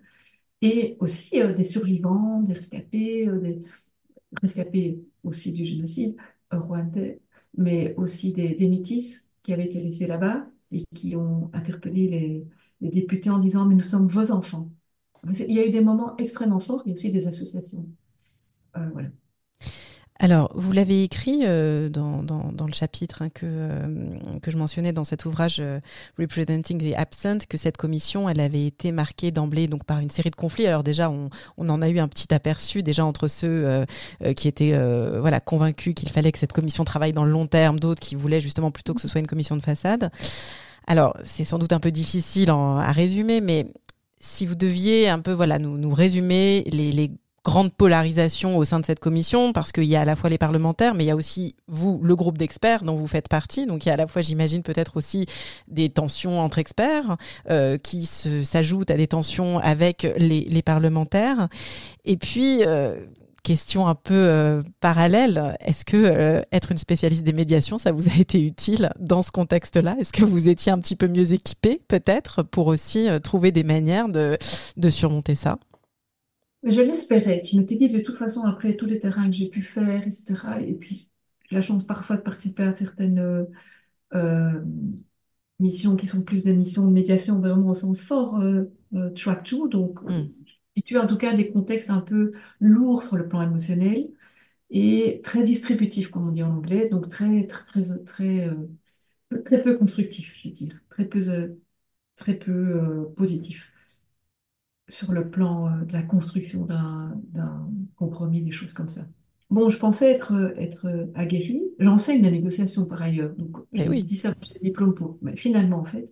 et 0.62 0.98
aussi 1.00 1.42
euh, 1.42 1.54
des 1.54 1.64
survivants, 1.64 2.42
des 2.42 2.54
rescapés, 2.54 3.28
euh, 3.28 3.40
des 3.40 3.64
rescapés 4.42 5.04
aussi 5.24 5.52
du 5.54 5.66
génocide 5.66 6.16
euh, 6.54 6.60
rwandais, 6.60 7.22
mais 7.58 7.96
aussi 7.98 8.34
des, 8.34 8.54
des, 8.56 8.82
qui 8.82 9.54
avaient 9.54 9.66
été 9.66 9.82
laissés 9.82 10.08
là-bas 10.08 10.48
et 10.72 10.86
qui 10.94 11.16
ont 11.16 11.50
interpellé 11.54 12.08
les, 12.08 12.48
les 12.82 12.90
députés 12.90 13.32
en 13.32 13.40
disant 13.40 13.66
mais 13.66 13.76
nous 13.76 13.82
sommes 13.82 14.08
vos 14.08 14.32
enfants. 14.32 14.70
Il 15.28 15.54
y 15.54 15.60
a 15.60 15.66
eu 15.68 15.72
des 15.72 15.82
moments 15.82 16.16
extrêmement 16.18 16.60
forts, 16.60 16.84
il 16.86 16.90
y 16.90 16.92
a 16.94 16.96
aussi 16.96 17.12
des 17.12 17.28
associations. 17.28 17.88
voilà. 18.76 19.10
Alors, 20.24 20.54
vous 20.56 20.72
l'avez 20.72 21.04
écrit 21.04 21.42
euh, 21.44 21.90
dans, 21.90 22.24
dans, 22.24 22.66
le 22.66 22.72
chapitre 22.72 23.24
hein, 23.24 23.30
que, 23.30 23.42
euh, 23.44 24.18
que 24.42 24.52
je 24.52 24.58
mentionnais 24.58 24.94
dans 24.94 25.04
cet 25.04 25.26
ouvrage 25.26 25.58
euh, 25.60 25.82
Representing 26.18 26.80
the 26.80 26.98
Absent, 26.98 27.40
que 27.50 27.58
cette 27.58 27.76
commission, 27.76 28.30
elle 28.30 28.40
avait 28.40 28.66
été 28.66 28.94
marquée 28.94 29.32
d'emblée 29.32 29.68
donc 29.68 29.84
par 29.84 30.00
une 30.00 30.10
série 30.10 30.30
de 30.30 30.38
conflits. 30.38 30.66
Alors 30.66 30.82
déjà, 30.82 31.10
on, 31.10 31.30
on 31.58 31.68
en 31.68 31.82
a 31.82 31.90
eu 31.90 32.00
un 32.00 32.08
petit 32.08 32.34
aperçu 32.34 32.84
déjà 32.84 33.04
entre 33.04 33.28
ceux 33.28 33.84
qui 34.38 34.48
étaient 34.48 34.72
voilà 35.20 35.42
convaincus 35.42 35.94
qu'il 35.94 36.08
fallait 36.08 36.32
que 36.32 36.40
cette 36.40 36.54
commission 36.54 36.86
travaille 36.86 37.12
dans 37.12 37.26
le 37.26 37.32
long 37.32 37.46
terme, 37.46 37.78
d'autres 37.78 38.00
qui 38.00 38.16
voulaient 38.16 38.40
justement 38.40 38.72
plutôt 38.72 38.94
que 38.94 39.02
ce 39.02 39.10
soit 39.10 39.20
une 39.20 39.28
commission 39.28 39.58
de 39.58 39.62
façade. 39.62 40.10
Alors, 40.88 41.18
c'est 41.26 41.44
sans 41.44 41.60
doute 41.60 41.74
un 41.74 41.82
peu 41.82 41.92
difficile 41.92 42.50
à 42.50 42.94
résumer, 42.94 43.42
mais 43.42 43.66
si 44.22 44.46
vous 44.46 44.56
deviez 44.56 45.10
un 45.10 45.20
peu 45.20 45.34
voilà 45.34 45.60
nous, 45.60 45.78
nous 45.78 45.94
résumer 45.94 46.64
les, 46.72 46.94
les 46.94 47.12
grande 47.44 47.74
polarisation 47.74 48.58
au 48.58 48.64
sein 48.64 48.80
de 48.80 48.86
cette 48.86 49.00
commission 49.00 49.54
parce 49.54 49.72
qu'il 49.72 49.84
y 49.86 49.96
a 49.96 50.02
à 50.02 50.06
la 50.06 50.16
fois 50.16 50.30
les 50.30 50.38
parlementaires, 50.38 50.96
mais 50.96 51.04
il 51.04 51.08
y 51.08 51.12
a 51.12 51.16
aussi 51.16 51.56
vous, 51.68 52.00
le 52.02 52.16
groupe 52.16 52.38
d'experts 52.38 52.84
dont 52.84 52.96
vous 52.96 53.08
faites 53.08 53.28
partie. 53.28 53.66
Donc 53.66 53.86
il 53.86 53.90
y 53.90 53.92
a 53.92 53.96
à 53.96 53.98
la 53.98 54.08
fois, 54.08 54.22
j'imagine, 54.22 54.64
peut-être 54.64 54.98
aussi 54.98 55.26
des 55.68 55.90
tensions 55.90 56.40
entre 56.40 56.60
experts 56.60 57.18
euh, 57.50 57.78
qui 57.78 58.06
s'ajoutent 58.06 58.92
à 58.92 58.98
des 58.98 59.08
tensions 59.08 59.60
avec 59.60 60.08
les, 60.18 60.42
les 60.42 60.62
parlementaires. 60.62 61.50
Et 62.06 62.18
puis, 62.18 62.64
euh, 62.66 62.96
question 63.44 63.88
un 63.88 63.96
peu 63.96 64.14
euh, 64.14 64.64
parallèle, 64.80 65.56
est-ce 65.60 65.84
que 65.84 65.98
euh, 65.98 66.42
être 66.52 66.72
une 66.72 66.78
spécialiste 66.78 67.24
des 67.24 67.34
médiations, 67.34 67.78
ça 67.78 67.92
vous 67.92 68.08
a 68.08 68.16
été 68.18 68.42
utile 68.42 68.90
dans 69.00 69.22
ce 69.22 69.32
contexte-là? 69.32 69.96
Est-ce 70.00 70.14
que 70.14 70.24
vous 70.24 70.48
étiez 70.48 70.72
un 70.72 70.80
petit 70.80 70.96
peu 70.96 71.08
mieux 71.08 71.34
équipé, 71.34 71.82
peut-être, 71.88 72.42
pour 72.42 72.68
aussi 72.68 73.10
euh, 73.10 73.20
trouver 73.20 73.52
des 73.52 73.64
manières 73.64 74.08
de, 74.08 74.38
de 74.78 74.90
surmonter 74.90 75.36
ça? 75.36 75.58
Mais 76.64 76.72
je 76.72 76.82
l'espérais. 76.82 77.44
Je 77.46 77.58
m'étais 77.58 77.76
dit, 77.76 77.90
de 77.90 78.00
toute 78.00 78.18
façon, 78.18 78.44
après 78.44 78.76
tous 78.76 78.86
les 78.86 79.00
terrains 79.00 79.30
que 79.30 79.36
j'ai 79.36 79.50
pu 79.50 79.62
faire, 79.62 80.02
etc., 80.04 80.62
et 80.62 80.74
puis 80.74 81.12
j'ai 81.50 81.56
la 81.56 81.62
chance 81.62 81.86
parfois 81.86 82.18
de 82.18 82.22
participer 82.22 82.64
à 82.64 82.76
certaines 82.76 83.20
euh, 83.20 83.44
euh, 84.16 84.62
missions 85.60 85.96
qui 85.96 86.08
sont 86.08 86.24
plus 86.24 86.44
des 86.44 86.54
missions 86.54 86.88
de 86.88 86.94
médiation 86.94 87.40
vraiment 87.40 87.70
au 87.70 87.74
sens 87.74 88.02
fort, 88.02 88.40
euh, 88.40 88.72
euh 88.96 89.10
track 89.12 89.44
to, 89.44 89.68
donc 89.68 90.02
mm. 90.04 90.30
et 90.78 90.82
tu 90.82 90.98
as 90.98 91.04
en 91.04 91.08
tout 91.08 91.18
cas 91.18 91.34
des 91.34 91.52
contextes 91.52 91.90
un 91.90 92.00
peu 92.02 92.32
lourds 92.60 93.04
sur 93.04 93.18
le 93.18 93.28
plan 93.28 93.42
émotionnel 93.42 94.10
et 94.70 95.22
très 95.24 95.44
distributifs, 95.44 96.10
comme 96.10 96.30
on 96.30 96.32
dit 96.32 96.44
en 96.44 96.56
anglais, 96.56 96.90
donc 96.90 97.10
très, 97.10 97.46
très, 97.48 97.82
très, 97.82 98.50
très, 99.30 99.44
très 99.46 99.62
peu 99.62 99.78
constructifs, 99.78 100.36
je 100.42 100.48
veux 100.48 100.54
dire, 100.54 100.80
très 100.90 101.06
peu, 101.06 101.22
très 102.16 102.36
peu 102.36 103.12
positifs 103.18 103.73
sur 104.90 105.12
le 105.12 105.30
plan 105.30 105.68
euh, 105.68 105.86
de 105.86 105.94
la 105.94 106.04
construction 106.04 106.66
d'un 106.66 107.70
compromis, 107.96 108.42
des 108.42 108.52
choses 108.52 108.74
comme 108.74 108.90
ça. 108.90 109.08
Bon, 109.50 109.70
je 109.70 109.78
pensais 109.78 110.12
être, 110.12 110.54
être 110.58 111.12
aguerrie. 111.14 111.62
J'enseigne 111.80 112.24
la 112.24 112.32
négociation 112.32 112.86
par 112.86 113.02
ailleurs. 113.02 113.36
Donc, 113.36 113.58
eh 113.74 113.84
je 113.84 113.90
oui. 113.90 114.04
dis 114.04 114.16
ça, 114.16 114.34
j'ai 114.42 114.60
diplôme 114.60 114.96
pour. 114.96 115.18
Mais 115.22 115.38
finalement, 115.38 115.80
en 115.80 115.86
fait, 115.86 116.12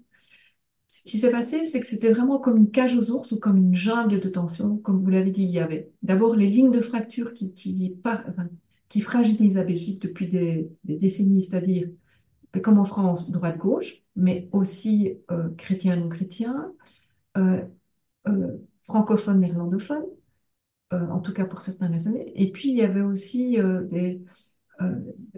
ce 0.92 1.04
qui 1.04 1.18
s'est 1.18 1.32
passé, 1.32 1.64
c'est 1.64 1.80
que 1.80 1.88
c'était 1.88 2.12
vraiment 2.12 2.38
comme 2.38 2.58
une 2.58 2.70
cage 2.70 2.98
aux 2.98 3.12
ours 3.12 3.32
ou 3.32 3.40
comme 3.40 3.56
une 3.56 3.74
jungle 3.74 4.20
de 4.20 4.28
tension. 4.28 4.78
Comme 4.78 5.02
vous 5.02 5.10
l'avez 5.10 5.32
dit, 5.32 5.46
il 5.46 5.52
y 5.52 5.60
avait 5.60 5.90
d'abord 6.04 6.36
les 6.36 6.48
lignes 6.48 6.70
de 6.70 6.82
fracture 6.82 7.34
qui, 7.34 7.54
qui, 7.54 7.96
enfin, 8.04 8.50
qui 8.90 9.00
fragilisent 9.00 9.56
la 9.56 9.64
Belgique 9.64 10.02
depuis 10.02 10.28
des, 10.28 10.70
décennies, 10.84 11.44
c'est-à-dire, 11.44 11.88
comme 12.62 12.78
en 12.78 12.84
France, 12.84 13.32
droite-gauche, 13.32 14.04
mais 14.18 14.50
aussi 14.52 15.14
euh, 15.32 15.48
chrétien-non-chrétien, 15.56 16.74
euh, 17.38 17.62
euh, 18.28 18.58
francophone, 18.84 19.40
néerlandophone, 19.40 20.06
en 20.92 21.20
tout 21.20 21.32
cas 21.32 21.46
pour 21.46 21.62
certains 21.62 21.92
années. 22.08 22.32
Et 22.36 22.52
puis, 22.52 22.70
il 22.70 22.78
y 22.78 22.82
avait 22.82 23.02
aussi 23.02 23.58
des 23.90 24.22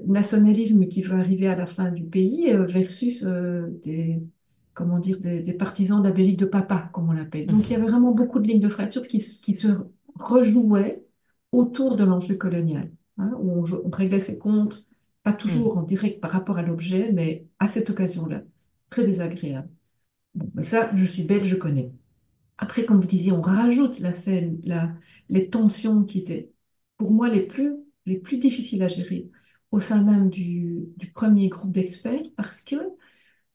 nationalismes 0.07 0.87
qui 0.87 1.03
veulent 1.03 1.19
arriver 1.19 1.47
à 1.47 1.55
la 1.55 1.67
fin 1.67 1.91
du 1.91 2.03
pays 2.03 2.51
versus 2.65 3.23
des 3.23 4.23
comment 4.73 4.99
dire, 4.99 5.19
des, 5.19 5.53
partisans 5.53 6.01
de 6.01 6.07
la 6.07 6.13
Belgique 6.13 6.39
de 6.39 6.45
papa, 6.45 6.89
comme 6.93 7.09
on 7.09 7.13
l'appelle. 7.13 7.47
Donc 7.47 7.69
il 7.69 7.73
y 7.73 7.75
avait 7.75 7.87
vraiment 7.87 8.11
beaucoup 8.11 8.39
de 8.39 8.47
lignes 8.47 8.59
de 8.59 8.69
fracture 8.69 9.07
qui, 9.07 9.21
se 9.21 9.67
rejouaient 10.19 11.03
autour 11.51 11.95
de 11.95 12.03
l'enjeu 12.03 12.35
colonial, 12.35 12.91
hein, 13.17 13.31
où 13.39 13.65
on, 13.65 13.89
réglait 13.91 14.19
ses 14.19 14.39
comptes, 14.39 14.85
pas 15.23 15.33
toujours 15.33 15.77
en 15.77 15.83
direct 15.83 16.19
par 16.19 16.31
rapport 16.31 16.57
à 16.57 16.63
l'objet, 16.63 17.11
mais 17.13 17.45
à 17.59 17.67
cette 17.67 17.89
occasion-là. 17.89 18.43
Très 18.89 19.05
désagréable. 19.05 19.69
Bon, 20.35 20.49
mais 20.55 20.63
ça, 20.63 20.91
je 20.95 21.05
suis 21.05 21.23
belge, 21.23 21.47
je 21.47 21.55
connais. 21.55 21.91
Après, 22.57 22.85
comme 22.85 23.01
vous 23.01 23.07
disiez, 23.07 23.31
on 23.31 23.41
rajoute 23.41 23.99
la 23.99 24.13
scène, 24.13 24.61
les 25.29 25.49
tensions 25.49 26.03
qui 26.03 26.19
étaient, 26.19 26.51
pour 26.97 27.13
moi, 27.13 27.29
les 27.29 27.41
plus, 27.41 27.75
les 28.05 28.17
plus 28.17 28.37
difficiles 28.37 28.83
à 28.83 28.87
gérer 28.87 29.29
au 29.71 29.79
sein 29.79 30.03
même 30.03 30.29
du, 30.29 30.87
premier 31.15 31.49
groupe 31.49 31.71
d'experts, 31.71 32.21
parce 32.37 32.61
que, 32.61 32.75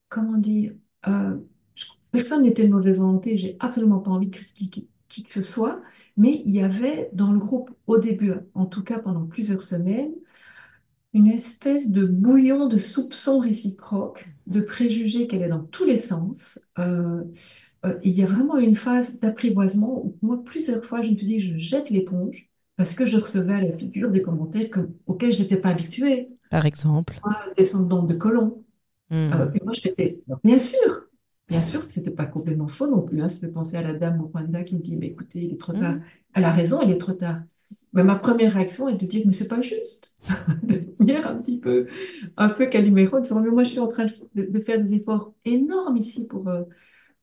comment 0.08 0.36
dire, 0.36 0.74
euh, 1.06 1.36
personne 2.10 2.42
n'était 2.42 2.66
de 2.66 2.72
mauvaise 2.72 2.98
volonté, 2.98 3.38
j'ai 3.38 3.56
absolument 3.60 4.00
pas 4.00 4.10
envie 4.10 4.26
de 4.26 4.36
critiquer 4.36 4.88
qui, 5.08 5.22
que 5.24 5.30
ce 5.30 5.42
soit, 5.42 5.80
mais 6.16 6.42
il 6.44 6.52
y 6.52 6.60
avait 6.60 7.08
dans 7.12 7.32
le 7.32 7.38
groupe, 7.38 7.70
au 7.86 7.98
début, 7.98 8.32
en 8.54 8.66
tout 8.66 8.82
cas 8.82 8.98
pendant 8.98 9.26
plusieurs 9.26 9.62
semaines, 9.62 10.12
une 11.14 11.28
espèce 11.28 11.90
de 11.90 12.04
bouillon 12.04 12.66
de 12.66 12.76
soupçons 12.76 13.38
réciproques, 13.38 14.28
de 14.46 14.60
préjugés 14.60 15.26
qui 15.28 15.36
allaient 15.36 15.48
dans 15.48 15.64
tous 15.64 15.84
les 15.84 15.96
sens. 15.96 16.60
Euh, 16.78 17.22
euh, 17.86 17.94
il 18.02 18.12
y 18.12 18.22
a 18.22 18.26
vraiment 18.26 18.58
une 18.58 18.74
phase 18.74 19.20
d'apprivoisement 19.20 20.04
où 20.04 20.16
moi, 20.22 20.42
plusieurs 20.44 20.84
fois, 20.84 21.02
je 21.02 21.10
me 21.10 21.16
suis 21.16 21.26
dit, 21.26 21.40
je 21.40 21.56
jette 21.58 21.90
l'éponge 21.90 22.48
parce 22.76 22.94
que 22.94 23.06
je 23.06 23.18
recevais 23.18 23.54
à 23.54 23.60
la 23.60 23.76
figure 23.76 24.10
des 24.10 24.22
commentaires 24.22 24.68
auxquels 25.06 25.32
je 25.32 25.42
n'étais 25.42 25.56
pas 25.56 25.70
habituée. 25.70 26.30
Par 26.50 26.66
exemple. 26.66 27.18
Descendante 27.56 28.08
de 28.08 28.14
colons. 28.14 28.64
Hmm. 29.10 29.32
Euh, 29.32 29.50
et 29.54 29.64
moi, 29.64 29.72
je 29.72 29.88
bien 30.44 30.58
sûr, 30.58 31.06
bien 31.48 31.62
sûr 31.62 31.86
que 31.86 31.92
c'était 31.92 32.10
pas 32.10 32.26
complètement 32.26 32.68
faux 32.68 32.86
non 32.86 33.02
plus. 33.02 33.22
Hein. 33.22 33.28
Ça 33.28 33.40
fait 33.40 33.52
penser 33.52 33.76
à 33.76 33.82
la 33.82 33.94
dame 33.94 34.20
au 34.20 34.26
Rwanda 34.26 34.64
qui 34.64 34.74
me 34.74 34.80
dit, 34.80 34.96
mais 34.96 35.06
écoutez, 35.08 35.40
il 35.40 35.52
est 35.52 35.60
trop 35.60 35.72
tard. 35.72 35.94
Hmm. 35.94 36.02
Elle 36.34 36.44
a 36.44 36.52
raison, 36.52 36.80
il 36.82 36.90
est 36.90 36.98
trop 36.98 37.12
tard. 37.12 37.40
Mais 37.92 38.04
ma 38.04 38.16
première 38.16 38.52
réaction 38.52 38.88
est 38.88 39.00
de 39.00 39.06
dire, 39.06 39.22
mais 39.24 39.32
c'est 39.32 39.48
pas 39.48 39.62
juste. 39.62 40.16
de 40.62 40.76
devenir 40.76 41.26
un 41.26 41.36
petit 41.36 41.58
peu, 41.58 41.86
un 42.36 42.48
peu 42.48 42.66
de 42.66 42.70
dire, 42.70 42.92
mais 42.92 43.50
moi, 43.50 43.62
je 43.62 43.70
suis 43.70 43.80
en 43.80 43.88
train 43.88 44.06
de, 44.34 44.60
faire 44.60 44.82
des 44.82 44.94
efforts 44.94 45.32
énormes 45.44 45.96
ici 45.96 46.26
pour, 46.28 46.48
euh, 46.48 46.62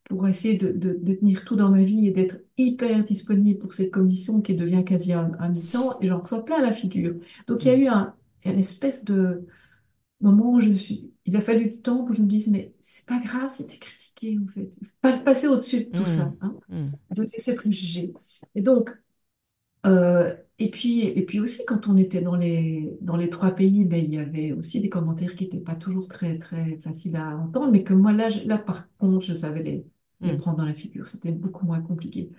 pour 0.06 0.28
essayer 0.28 0.58
de, 0.58 0.72
de, 0.72 1.14
tenir 1.14 1.44
tout 1.46 1.56
dans 1.56 1.70
ma 1.70 1.84
vie 1.84 2.08
et 2.08 2.12
d'être 2.12 2.38
hyper 2.58 3.04
disponible 3.04 3.60
pour 3.60 3.74
cette 3.74 3.92
commission 3.92 4.42
qui 4.42 4.56
devient 4.56 4.86
quasi 4.86 5.14
un, 5.14 5.50
mi-temps, 5.50 6.00
et 6.00 6.08
j'en 6.08 6.20
reçois 6.20 6.46
plein 6.46 6.62
la 6.62 6.72
figure. 6.72 7.16
Donc, 7.48 7.66
il 7.66 7.68
y 7.68 7.72
a 7.72 7.78
hmm. 7.78 7.82
eu 7.82 7.88
un, 7.88 8.14
une 8.46 8.60
espèce 8.60 9.04
de 9.04 9.48
moment 10.22 10.54
où 10.54 10.60
je 10.60 10.72
suis, 10.74 11.12
il 11.26 11.36
a 11.36 11.42
fallu 11.42 11.70
du 11.72 11.82
temps 11.82 11.98
pour 11.98 12.10
que 12.10 12.14
je 12.14 12.22
me 12.22 12.28
dise, 12.28 12.48
mais 12.50 12.74
c'est 12.80 13.08
pas 13.08 13.20
grave 13.20 13.50
c'était 13.50 13.78
critiqué, 13.78 14.38
en 14.42 14.48
fait. 14.48 14.70
Pas 15.02 15.18
passer 15.18 15.48
au-dessus 15.48 15.86
de 15.86 15.98
tout 15.98 16.06
ça, 16.06 16.26
mmh. 16.26 16.38
hein, 16.42 16.56
mmh. 16.70 17.16
de 17.16 17.28
ces 17.38 17.56
préjugés. 17.56 18.14
Et 18.54 18.62
donc, 18.62 18.92
euh, 19.88 20.36
et 20.60 20.70
puis, 20.70 21.02
et 21.02 21.26
puis 21.26 21.40
aussi, 21.40 21.66
quand 21.66 21.88
on 21.88 21.98
était 21.98 22.22
dans 22.22 22.36
les, 22.36 22.96
dans 23.02 23.18
les 23.18 23.30
trois 23.30 23.52
pays, 23.52 23.86
ben, 23.86 24.04
il 24.04 24.14
y 24.14 24.20
avait 24.20 24.52
aussi 24.52 24.82
des 24.82 24.90
commentaires 24.90 25.36
qui 25.36 25.46
n'étaient 25.46 25.58
pas 25.58 25.76
toujours 25.76 26.08
très, 26.08 26.38
très 26.38 26.78
faciles 26.78 27.16
à 27.16 27.36
entendre, 27.38 27.72
mais 27.72 27.84
que 27.84 27.94
moi, 27.94 28.14
là, 28.14 28.30
là 28.46 28.60
par 28.60 28.88
contre, 28.98 29.26
je 29.26 29.34
savais 29.34 29.64
les, 29.64 29.86
les 30.26 30.34
mmh. 30.34 30.38
prendre 30.38 30.58
dans 30.58 30.66
la 30.66 30.74
figure. 30.74 31.08
C'était 31.08 31.32
beaucoup 31.32 31.66
moins 31.66 31.82
compliqué. 31.82 32.32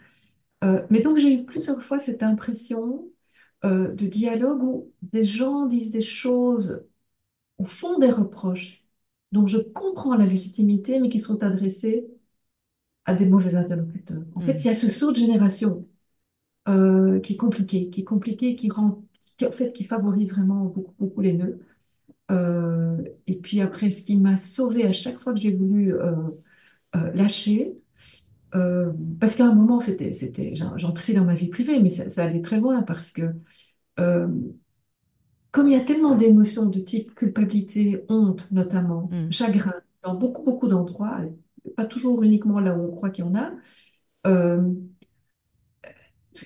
Euh, 0.64 0.82
mais 0.90 1.00
donc, 1.02 1.18
j'ai 1.18 1.32
eu 1.32 1.44
plusieurs 1.44 1.82
fois 1.82 1.98
cette 1.98 2.22
impression 2.22 3.08
euh, 3.64 3.92
de 3.92 4.06
dialogue 4.06 4.62
où 4.62 4.92
des 5.02 5.24
gens 5.24 5.66
disent 5.66 5.92
des 5.92 6.02
choses 6.02 6.86
au 7.58 7.64
fond 7.64 7.98
des 7.98 8.10
reproches 8.10 8.84
dont 9.32 9.46
je 9.46 9.58
comprends 9.58 10.14
la 10.16 10.26
légitimité, 10.26 11.00
mais 11.00 11.08
qui 11.08 11.20
sont 11.20 11.42
adressés 11.42 12.06
à 13.04 13.14
des 13.14 13.26
mauvais 13.26 13.54
interlocuteurs. 13.54 14.22
En 14.34 14.40
fait, 14.40 14.54
hmm. 14.54 14.58
il 14.58 14.64
y 14.66 14.70
a 14.70 14.74
ce 14.74 14.88
saut 14.88 15.12
de 15.12 15.16
génération 15.16 15.86
euh, 16.68 17.20
qui 17.20 17.34
est 17.34 17.36
compliqué, 17.36 17.90
qui 17.90 18.00
est 18.00 18.04
compliqué, 18.04 18.56
qui 18.56 18.70
rend, 18.70 19.04
qui, 19.36 19.46
en 19.46 19.52
fait, 19.52 19.72
qui 19.72 19.84
favorise 19.84 20.32
vraiment 20.32 20.64
beaucoup, 20.64 20.94
beaucoup 20.98 21.20
les 21.20 21.34
nœuds. 21.34 21.60
Et 23.28 23.36
puis 23.36 23.60
après, 23.60 23.92
ce 23.92 24.02
qui 24.02 24.16
m'a 24.16 24.36
sauvé 24.36 24.84
à 24.84 24.92
chaque 24.92 25.20
fois 25.20 25.32
que 25.32 25.38
j'ai 25.38 25.52
voulu 25.52 25.94
lâcher, 26.94 27.76
parce 29.20 29.34
qu'à 29.36 29.46
un 29.46 29.54
moment, 29.54 29.80
c'était, 29.80 30.12
c'était, 30.12 30.54
j'entrais 30.54 31.12
dans 31.12 31.24
ma 31.24 31.34
vie 31.34 31.48
privée, 31.48 31.80
mais 31.80 31.90
ça, 31.90 32.08
ça, 32.08 32.24
allait 32.24 32.40
très 32.40 32.58
loin 32.58 32.82
parce 32.82 33.12
que 33.12 33.34
comme 35.56 35.68
il 35.68 35.72
y 35.72 35.80
a 35.80 35.84
tellement 35.84 36.14
d'émotions 36.14 36.66
de 36.66 36.80
type 36.80 37.14
culpabilité, 37.14 38.04
honte 38.10 38.46
notamment, 38.52 39.08
mm. 39.10 39.32
chagrin, 39.32 39.72
dans 40.02 40.14
beaucoup, 40.14 40.42
beaucoup 40.42 40.68
d'endroits, 40.68 41.20
pas 41.78 41.86
toujours 41.86 42.22
uniquement 42.22 42.60
là 42.60 42.76
où 42.76 42.82
on 42.82 42.94
croit 42.94 43.08
qu'il 43.08 43.24
y 43.24 43.28
en 43.28 43.34
a, 43.34 43.52
euh, 44.26 44.70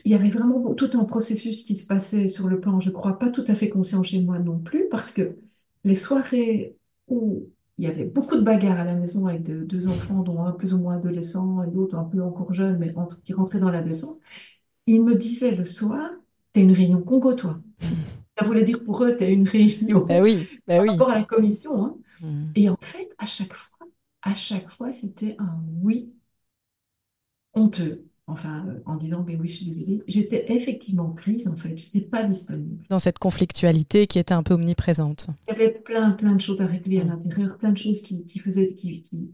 il 0.04 0.12
y 0.12 0.14
avait 0.14 0.30
vraiment 0.30 0.74
tout 0.74 0.90
un 0.94 1.02
processus 1.02 1.64
qui 1.64 1.74
se 1.74 1.88
passait 1.88 2.28
sur 2.28 2.46
le 2.46 2.60
plan, 2.60 2.78
je 2.78 2.90
crois, 2.90 3.18
pas 3.18 3.30
tout 3.30 3.44
à 3.48 3.56
fait 3.56 3.68
conscient 3.68 4.04
chez 4.04 4.20
moi 4.22 4.38
non 4.38 4.60
plus, 4.60 4.88
parce 4.88 5.10
que 5.10 5.36
les 5.82 5.96
soirées 5.96 6.76
où 7.08 7.48
il 7.80 7.84
y 7.84 7.86
avait 7.86 8.04
beaucoup 8.04 8.36
de 8.36 8.42
bagarres 8.42 8.78
à 8.78 8.84
la 8.84 8.94
maison 8.94 9.26
avec 9.26 9.42
deux 9.42 9.88
enfants, 9.88 10.22
dont 10.22 10.44
un 10.44 10.52
plus 10.52 10.74
ou 10.74 10.78
moins 10.78 10.96
adolescent 10.96 11.62
et 11.62 11.70
l'autre 11.70 11.96
un 11.96 12.04
peu 12.04 12.22
encore 12.22 12.52
jeune, 12.52 12.76
mais 12.78 12.92
qui 13.24 13.32
rentrait 13.32 13.58
dans 13.58 13.70
l'adolescence, 13.70 14.18
ils 14.86 15.02
me 15.02 15.14
disaient 15.14 15.56
le 15.56 15.64
soir, 15.64 16.10
t'es 16.52 16.62
une 16.62 16.72
réunion 16.72 17.00
Congo, 17.00 17.32
toi. 17.34 17.56
Ça 18.38 18.44
voulait 18.44 18.64
dire 18.64 18.84
pour 18.84 19.02
eux, 19.02 19.16
tu 19.16 19.24
as 19.24 19.30
une 19.30 19.48
réunion 19.48 20.04
bah 20.06 20.20
oui, 20.20 20.46
bah 20.66 20.76
par 20.76 20.82
oui. 20.82 20.90
rapport 20.90 21.10
à 21.10 21.18
la 21.18 21.24
commission. 21.24 21.84
Hein. 21.86 21.96
Hmm. 22.20 22.44
Et 22.54 22.68
en 22.68 22.76
fait, 22.82 23.08
à 23.18 23.24
chaque 23.24 23.54
fois, 23.54 23.88
à 24.20 24.34
chaque 24.34 24.70
fois, 24.70 24.92
c'était 24.92 25.36
un 25.38 25.56
oui 25.82 26.12
honteux. 27.54 28.09
Enfin, 28.30 28.64
euh, 28.68 28.80
en 28.86 28.96
disant, 28.96 29.24
mais 29.26 29.36
oui, 29.36 29.48
je 29.48 29.56
suis 29.56 29.66
désolée. 29.66 30.02
J'étais 30.06 30.52
effectivement 30.52 31.10
prise, 31.10 31.48
en 31.48 31.56
fait. 31.56 31.76
Je 31.76 31.84
n'étais 31.84 32.00
pas 32.00 32.22
disponible. 32.24 32.84
Dans 32.88 32.98
cette 32.98 33.18
conflictualité 33.18 34.06
qui 34.06 34.18
était 34.18 34.34
un 34.34 34.42
peu 34.42 34.54
omniprésente. 34.54 35.26
Il 35.48 35.52
y 35.52 35.54
avait 35.56 35.70
plein, 35.70 36.12
plein 36.12 36.36
de 36.36 36.40
choses 36.40 36.60
à 36.60 36.66
régler 36.66 37.00
à 37.00 37.04
l'intérieur, 37.04 37.58
plein 37.58 37.72
de 37.72 37.78
choses 37.78 38.00
qui, 38.02 38.24
qui 38.24 38.38
faisaient, 38.38 38.72
qui, 38.74 39.02
qui 39.02 39.30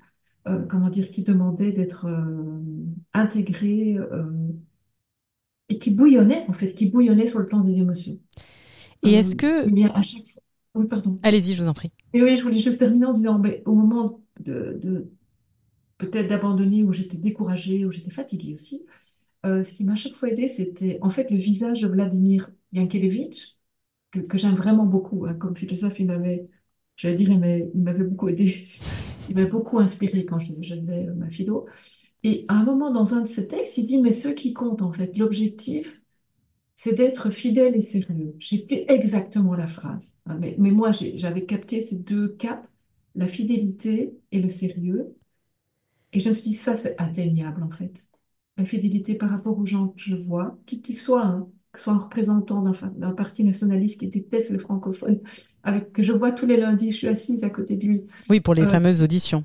euh, 0.49 0.65
comment 0.69 0.89
dire, 0.89 1.11
qui 1.11 1.23
demandaient 1.23 1.73
d'être 1.73 2.07
euh, 2.07 2.61
intégrées 3.13 3.99
et 5.69 5.79
qui 5.79 5.91
bouillonnaient, 5.91 6.45
en 6.49 6.53
fait, 6.53 6.73
qui 6.75 6.87
bouillonnaient 6.87 7.27
sur 7.27 7.41
le 7.41 7.47
plan 7.47 7.61
des 7.61 7.75
émotions. 7.75 8.19
Et 9.03 9.13
est-ce 9.15 9.37
que... 9.37 9.67
Eh 9.67 9.71
bien, 9.71 9.91
à 9.95 10.03
chaque 10.03 10.27
fois... 10.27 10.43
Oui, 10.75 10.87
pardon. 10.87 11.17
Allez-y, 11.23 11.55
je 11.55 11.63
vous 11.63 11.69
en 11.69 11.75
prie. 11.75 11.91
Et 12.13 12.23
oui, 12.23 12.39
je 12.39 12.43
voulais 12.43 12.59
juste 12.59 12.79
terminer 12.79 13.07
en 13.07 13.13
disant, 13.13 13.39
ben, 13.39 13.61
au 13.65 13.75
moment 13.75 14.21
de, 14.41 14.79
de 14.83 15.11
peut-être 15.99 16.29
d'abandonner, 16.29 16.83
où 16.83 16.93
j'étais 16.93 17.17
découragée, 17.17 17.85
où 17.85 17.91
j'étais 17.91 18.11
fatiguée 18.11 18.55
aussi, 18.55 18.87
euh, 19.45 19.65
ce 19.65 19.75
qui 19.75 19.85
m'a 19.85 19.95
chaque 19.95 20.15
fois 20.15 20.31
aidé, 20.31 20.49
c'était 20.49 20.99
en 21.03 21.11
fait 21.11 21.31
le 21.31 21.37
visage 21.37 21.83
de 21.83 21.89
Vladimir 21.89 22.51
Yankelevitch, 22.73 23.57
que, 24.11 24.39
j'aime 24.39 24.55
vraiment 24.55 24.87
beaucoup. 24.87 25.27
Hein, 25.27 25.35
comme 25.35 25.57
philosophe, 25.57 25.99
il 26.01 26.07
m'avait, 26.07 26.49
j'allais 26.97 27.17
dire, 27.17 27.31
il 27.31 27.83
m'avait 27.83 28.05
beaucoup 28.05 28.29
aidé. 28.29 28.63
Il 29.29 29.35
m'a 29.35 29.47
beaucoup 29.47 29.81
inspiré 29.81 30.25
quand 30.25 30.39
je, 30.39 30.53
je 30.61 30.77
faisais 30.77 31.07
ma 31.17 31.29
philo. 31.29 31.67
Et 32.23 32.45
à 32.47 32.61
un 32.61 32.65
moment, 32.65 32.93
dans 32.93 33.15
un 33.15 33.23
de 33.23 33.27
ses 33.27 33.49
textes, 33.49 33.77
il 33.77 33.85
dit, 33.85 34.01
mais 34.01 34.13
ce 34.13 34.29
qui 34.29 34.53
compte, 34.53 34.83
en 34.83 34.93
fait, 34.93 35.19
l'objectif, 35.19 36.01
c'est 36.77 36.95
d'être 36.95 37.31
fidèle 37.31 37.75
et 37.75 37.81
sérieux. 37.81 38.35
J'ai 38.39 38.59
plus 38.59 38.85
exactement 38.89 39.55
la 39.55 39.67
phrase, 39.67 40.15
hein, 40.27 40.37
mais, 40.39 40.55
moi 40.59 40.93
j'avais 40.93 41.47
capté 41.47 41.81
ces 41.81 41.99
deux 41.99 42.29
caps, 42.29 42.69
la 43.15 43.27
fidélité 43.27 44.19
et 44.31 44.41
le 44.41 44.49
sérieux. 44.49 45.17
Et 46.17 46.21
je 46.21 46.31
me 46.31 46.35
suis 46.35 46.51
dit, 46.51 46.57
ça 46.57 46.77
c'est 46.77 46.99
atteignable 46.99 47.62
en 47.62 47.71
fait. 47.71 48.07
La 48.57 48.64
fidélité 48.64 49.17
par 49.17 49.29
rapport 49.29 49.59
aux 49.59 49.67
gens 49.67 49.89
que 49.89 50.01
je 50.01 50.17
vois, 50.17 50.59
qui 50.64 50.81
qu'ils 50.81 50.97
soient, 50.97 51.27
hein, 51.27 51.49
que 51.73 51.81
soit 51.81 51.93
un 51.93 51.99
représentant 51.99 52.62
d'un 52.62 53.12
parti 53.12 53.45
nationaliste 53.45 54.01
qui 54.01 54.09
déteste 54.09 54.51
le 54.51 54.59
francophone, 54.59 55.21
avec, 55.62 55.93
que 55.93 56.03
je 56.03 56.12
vois 56.12 56.33
tous 56.33 56.47
les 56.47 56.57
lundis, 56.57 56.91
je 56.91 56.97
suis 56.97 57.09
assise 57.09 57.45
à 57.45 57.51
côté 57.51 57.77
de 57.77 57.87
lui. 57.87 58.07
Oui, 58.31 58.41
pour 58.41 58.55
les 58.55 58.62
euh, 58.62 58.67
fameuses 58.67 59.03
auditions. 59.03 59.45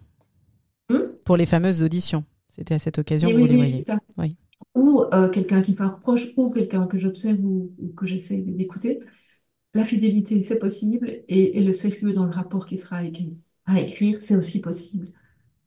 Hum 0.89 1.11
pour 1.26 1.38
les 1.38 1.45
fameuses 1.45 1.84
auditions. 1.84 2.24
C'était 2.49 2.74
à 2.74 2.80
cette 2.80 2.97
occasion 2.99 3.30
que 3.30 3.36
vous 3.36 3.45
les 3.45 3.55
voyez. 3.55 3.86
Oui 4.17 4.36
ou 4.76 5.03
euh, 5.13 5.28
quelqu'un 5.30 5.61
qui 5.61 5.72
me 5.72 5.78
fait 5.78 5.84
un 5.84 5.89
reproche, 5.89 6.28
ou 6.38 6.49
quelqu'un 6.49 6.88
que 6.88 6.97
j'observe 6.97 7.43
ou, 7.43 7.74
que 7.97 8.05
j'essaie 8.05 8.38
d'écouter, 8.41 8.99
la 9.74 9.84
fidélité, 9.84 10.41
c'est 10.43 10.59
possible, 10.59 11.09
et, 11.28 11.61
le 11.61 11.74
sérieux 11.74 12.13
dans 12.13 12.26
le 12.26 12.32
rapport 12.32 12.65
qui 12.65 12.78
sera 12.78 13.03
écrit, 13.03 13.38
à 13.65 13.82
écrire, 13.82 14.22
c'est 14.22 14.36
aussi 14.36 14.61
possible. 14.61 15.11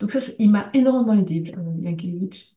Donc 0.05 0.11
ça, 0.11 0.20
il 0.38 0.50
m'a 0.50 0.68
énormément 0.74 1.18
aidé, 1.18 1.55
Yankelevitch. 1.80 2.50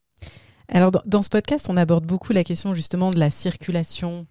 Alors 0.68 0.92
dans, 1.06 1.22
ce 1.22 1.30
podcast, 1.30 1.68
on 1.70 1.78
aborde 1.78 2.04
beaucoup 2.04 2.34
la 2.34 2.44
question 2.44 2.74
justement 2.74 3.10
de 3.10 3.18
la 3.18 3.30
circulation 3.30 4.26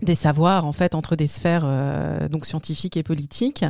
des 0.00 0.14
savoirs 0.14 0.64
en 0.64 0.72
fait 0.72 0.94
entre 0.94 1.16
des 1.16 1.26
sphères 1.26 1.64
euh, 1.66 2.30
donc 2.30 2.46
scientifiques 2.46 2.96
et 2.96 3.02
politiques. 3.02 3.66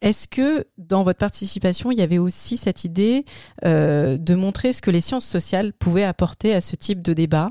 Est-ce 0.00 0.28
que 0.28 0.64
dans 0.78 1.02
votre 1.02 1.18
participation, 1.18 1.90
il 1.90 1.98
y 1.98 2.00
avait 2.00 2.16
aussi 2.16 2.56
cette 2.56 2.84
idée 2.84 3.26
euh, 3.66 4.16
de 4.16 4.34
montrer 4.34 4.72
ce 4.72 4.80
que 4.80 4.90
les 4.90 5.02
sciences 5.02 5.26
sociales 5.26 5.74
pouvaient 5.74 6.04
apporter 6.04 6.54
à 6.54 6.62
ce 6.62 6.74
type 6.74 7.02
de 7.02 7.12
débat? 7.12 7.50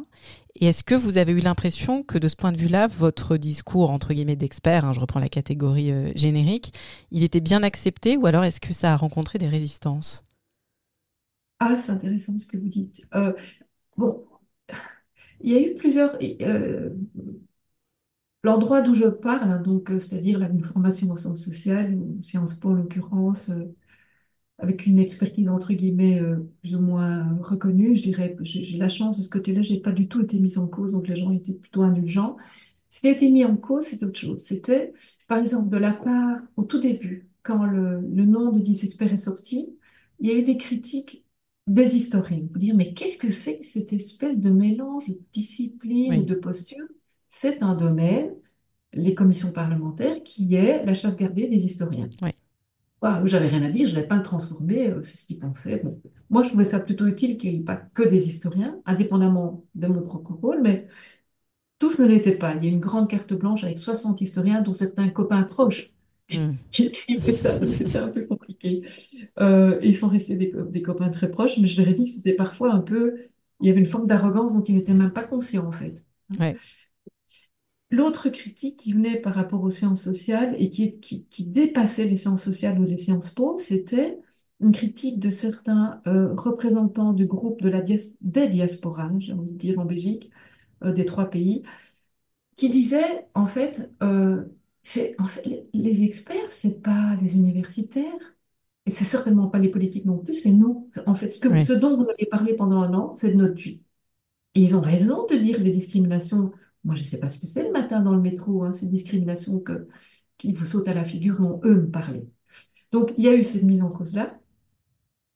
Et 0.55 0.65
est-ce 0.65 0.83
que 0.83 0.95
vous 0.95 1.19
avez 1.19 1.31
eu 1.31 1.41
l'impression 1.41 2.01
que 2.01 2.17
de 2.17 2.27
ce 2.27 2.35
point 2.35 2.51
de 2.51 2.57
vue-là, 2.57 2.87
votre 2.87 3.37
discours 3.37 3.91
entre 3.91 4.15
guillemets 4.15 4.35
d'expert, 4.35 4.83
hein, 4.83 4.93
je 4.93 4.99
reprends 4.99 5.19
la 5.19 5.29
catégorie 5.29 5.91
euh, 5.91 6.11
générique, 6.15 6.73
il 7.11 7.23
était 7.23 7.39
bien 7.39 7.61
accepté 7.61 8.17
ou 8.17 8.25
alors 8.25 8.43
est-ce 8.43 8.59
que 8.59 8.73
ça 8.73 8.93
a 8.93 8.97
rencontré 8.97 9.37
des 9.37 9.47
résistances? 9.47 10.25
Ah, 11.63 11.77
c'est 11.77 11.91
intéressant 11.91 12.37
ce 12.37 12.47
que 12.47 12.57
vous 12.57 12.67
dites. 12.67 13.07
bon, 13.97 14.25
il 15.41 15.51
y 15.51 15.55
a 15.55 15.61
eu 15.61 15.75
plusieurs 15.75 16.17
L'endroit 18.43 18.81
d'où 18.81 18.93
je 18.95 19.05
parle, 19.05 19.51
hein, 19.51 19.61
donc, 19.61 19.91
euh, 19.91 19.99
c'est-à-dire 19.99 20.41
une 20.41 20.63
formation 20.63 21.11
en 21.11 21.15
sciences 21.15 21.43
sociales, 21.45 21.93
ou 21.95 22.21
Sciences 22.23 22.55
Po 22.55 22.69
en 22.69 22.73
l'occurrence, 22.73 23.49
euh, 23.51 23.65
avec 24.59 24.87
une 24.87 24.99
expertise 24.99 25.49
entre 25.49 25.73
guillemets 25.73 26.21
euh, 26.21 26.37
plus 26.61 26.75
ou 26.75 26.81
moins 26.81 27.37
reconnue, 27.41 27.95
je 27.95 28.03
dirais, 28.03 28.35
j'ai 28.41 28.77
la 28.77 28.89
chance 28.89 29.19
de 29.19 29.23
ce 29.23 29.29
côté-là, 29.29 29.61
j'ai 29.63 29.79
pas 29.81 29.91
du 29.91 30.07
tout 30.07 30.21
été 30.21 30.39
mise 30.39 30.57
en 30.59 30.67
cause, 30.67 30.93
donc 30.93 31.07
les 31.07 31.15
gens 31.15 31.31
étaient 31.31 31.53
plutôt 31.53 31.83
indulgents. 31.83 32.37
Ce 32.89 33.01
qui 33.01 33.07
a 33.07 33.11
été 33.11 33.31
mis 33.31 33.45
en 33.45 33.57
cause, 33.57 33.85
c'est 33.85 34.03
autre 34.03 34.19
chose. 34.19 34.41
C'était, 34.43 34.93
par 35.27 35.39
exemple, 35.39 35.69
de 35.69 35.77
la 35.77 35.93
part, 35.93 36.39
au 36.57 36.63
tout 36.63 36.79
début, 36.79 37.29
quand 37.43 37.65
le, 37.65 38.01
nom 38.01 38.51
de 38.51 38.59
10 38.59 38.83
experts 38.85 39.13
est 39.13 39.17
sorti, 39.17 39.77
il 40.19 40.29
y 40.29 40.31
a 40.31 40.37
eu 40.37 40.43
des 40.43 40.57
critiques 40.57 41.25
des 41.71 41.95
historiens. 41.95 42.43
Vous 42.51 42.59
dire, 42.59 42.75
mais 42.75 42.93
qu'est-ce 42.93 43.17
que 43.17 43.31
c'est 43.31 43.63
cette 43.63 43.93
espèce 43.93 44.39
de 44.39 44.49
mélange 44.49 45.07
de 45.07 45.17
discipline, 45.31 46.25
de 46.25 46.35
posture? 46.35 46.85
C'est 47.29 47.63
un 47.63 47.75
domaine, 47.75 48.33
les 48.93 49.15
commissions 49.15 49.51
parlementaires, 49.51 50.21
qui 50.23 50.55
est 50.55 50.85
la 50.85 50.93
chasse 50.93 51.15
gardée 51.15 51.47
des 51.47 51.63
historiens. 51.65 52.09
Oui. 52.21 52.31
J'avais 53.25 53.47
rien 53.47 53.63
à 53.63 53.69
dire, 53.69 53.87
je 53.87 53.95
ne 53.95 54.01
l'ai 54.01 54.07
pas 54.07 54.19
transformé, 54.19 54.89
euh, 54.89 55.01
c'est 55.01 55.17
ce 55.17 55.25
qu'ils 55.25 55.39
pensaient. 55.39 55.81
Moi, 56.29 56.43
je 56.43 56.49
trouvais 56.49 56.65
ça 56.65 56.79
plutôt 56.79 57.07
utile 57.07 57.37
qu'il 57.37 57.53
n'y 57.53 57.59
ait 57.61 57.63
pas 57.63 57.77
que 57.77 58.07
des 58.07 58.27
historiens, 58.27 58.79
indépendamment 58.85 59.63
de 59.73 59.87
mon 59.87 60.01
propre 60.01 60.33
rôle, 60.33 60.61
mais 60.61 60.87
tous 61.79 61.99
ne 61.99 62.05
l'étaient 62.05 62.37
pas. 62.37 62.55
Il 62.55 62.63
y 62.63 62.67
a 62.67 62.69
une 62.69 62.79
grande 62.79 63.09
carte 63.09 63.33
blanche 63.33 63.63
avec 63.63 63.79
60 63.79 64.21
historiens, 64.21 64.61
dont 64.61 64.73
certains 64.73 65.09
copains 65.09 65.43
proches 65.43 65.91
mm. 66.39 66.55
qui 66.71 66.91
ça, 67.33 67.59
donc 67.59 67.73
c'était 67.73 67.97
un 67.97 68.09
peu 68.09 68.25
compliqué. 68.25 68.83
Euh, 69.39 69.79
ils 69.83 69.95
sont 69.95 70.07
restés 70.07 70.35
des, 70.35 70.53
des, 70.69 70.81
copains 70.81 71.09
très 71.09 71.29
proches, 71.29 71.57
mais 71.57 71.67
je 71.67 71.81
leur 71.81 71.89
ai 71.89 71.93
dit 71.93 72.05
que 72.05 72.11
c'était 72.11 72.33
parfois 72.33 72.73
un 72.73 72.81
peu... 72.81 73.17
Il 73.59 73.67
y 73.67 73.69
avait 73.69 73.79
une 73.79 73.87
forme 73.87 74.07
d'arrogance 74.07 74.53
dont 74.53 74.63
ils 74.63 74.75
n'étaient 74.75 74.93
même 74.93 75.13
pas 75.13 75.23
conscients, 75.23 75.67
en 75.67 75.71
fait. 75.71 76.05
Ouais. 76.39 76.55
L'autre 77.91 78.29
critique 78.29 78.77
qui 78.77 78.93
venait 78.93 79.19
par 79.19 79.35
rapport 79.35 79.61
aux 79.61 79.69
sciences 79.69 80.01
sociales 80.01 80.55
et 80.57 80.69
qui, 80.69 80.99
qui, 80.99 81.43
dépassait 81.45 82.07
les 82.07 82.15
sciences 82.15 82.41
sociales 82.41 82.79
ou 82.79 82.85
les 82.85 82.95
sciences 82.95 83.29
po, 83.29 83.57
c'était 83.57 84.17
une 84.61 84.71
critique 84.71 85.19
de 85.19 85.29
certains 85.29 86.01
euh, 86.07 86.33
représentants 86.33 87.11
du 87.11 87.25
groupe 87.25 87.61
de 87.61 87.69
la 87.69 87.81
des 87.81 88.47
diasporas, 88.47 89.11
j'ai 89.19 89.33
envie 89.33 89.49
de 89.49 89.57
dire 89.57 89.77
en 89.79 89.85
Belgique, 89.85 90.31
euh, 90.83 90.93
des 90.93 91.05
trois 91.05 91.29
pays, 91.29 91.63
qui 92.55 92.69
disaient 92.69 93.27
en 93.33 93.47
fait, 93.47 93.91
euh, 94.03 94.45
c'est 94.83 95.15
en 95.19 95.27
fait 95.27 95.67
les, 95.73 96.03
experts, 96.03 96.49
c'est 96.49 96.81
pas 96.81 97.15
les 97.21 97.35
universitaires 97.35 98.35
et 98.85 98.91
c'est 98.91 99.05
certainement 99.05 99.47
pas 99.47 99.59
les 99.59 99.69
politiques 99.69 100.05
non 100.05 100.17
plus, 100.17 100.33
c'est 100.33 100.51
nous. 100.51 100.89
En 101.05 101.13
fait, 101.13 101.29
ce, 101.29 101.39
que, 101.39 101.59
ce 101.59 101.73
dont 101.73 101.97
vous 101.97 102.09
avez 102.09 102.25
parlé 102.25 102.55
pendant 102.55 102.81
un 102.81 102.93
an, 102.93 103.13
c'est 103.15 103.31
de 103.31 103.37
notre 103.37 103.61
vie. 103.61 103.81
Et 104.55 104.61
ils 104.61 104.75
ont 104.75 104.81
raison 104.81 105.25
de 105.27 105.35
dire 105.35 105.59
les 105.59 105.71
discriminations 105.71 106.51
moi, 106.83 106.95
je 106.95 107.01
ne 107.03 107.07
sais 107.07 107.19
pas 107.19 107.29
ce 107.29 107.39
que 107.39 107.47
c'est 107.47 107.63
le 107.63 107.71
matin 107.71 108.01
dans 108.01 108.13
le 108.15 108.21
métro, 108.21 108.63
hein, 108.63 108.73
ces 108.73 108.87
discriminations 108.87 109.59
que, 109.59 109.87
qui 110.37 110.53
vous 110.53 110.65
sautent 110.65 110.87
à 110.87 110.93
la 110.93 111.05
figure 111.05 111.39
dont 111.39 111.61
eux 111.63 111.75
me 111.75 111.91
parlaient. 111.91 112.27
Donc, 112.91 113.13
il 113.17 113.25
y 113.25 113.27
a 113.27 113.35
eu 113.35 113.43
cette 113.43 113.63
mise 113.63 113.81
en 113.83 113.89
cause-là. 113.89 114.39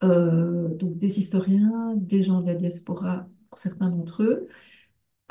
Euh, 0.04 0.70
donc, 0.76 0.98
des 0.98 1.20
historiens, 1.20 1.94
des 1.96 2.24
gens 2.24 2.42
de 2.42 2.48
la 2.48 2.56
diaspora, 2.56 3.28
pour 3.50 3.60
certains 3.60 3.90
d'entre 3.90 4.24
eux. 4.24 4.48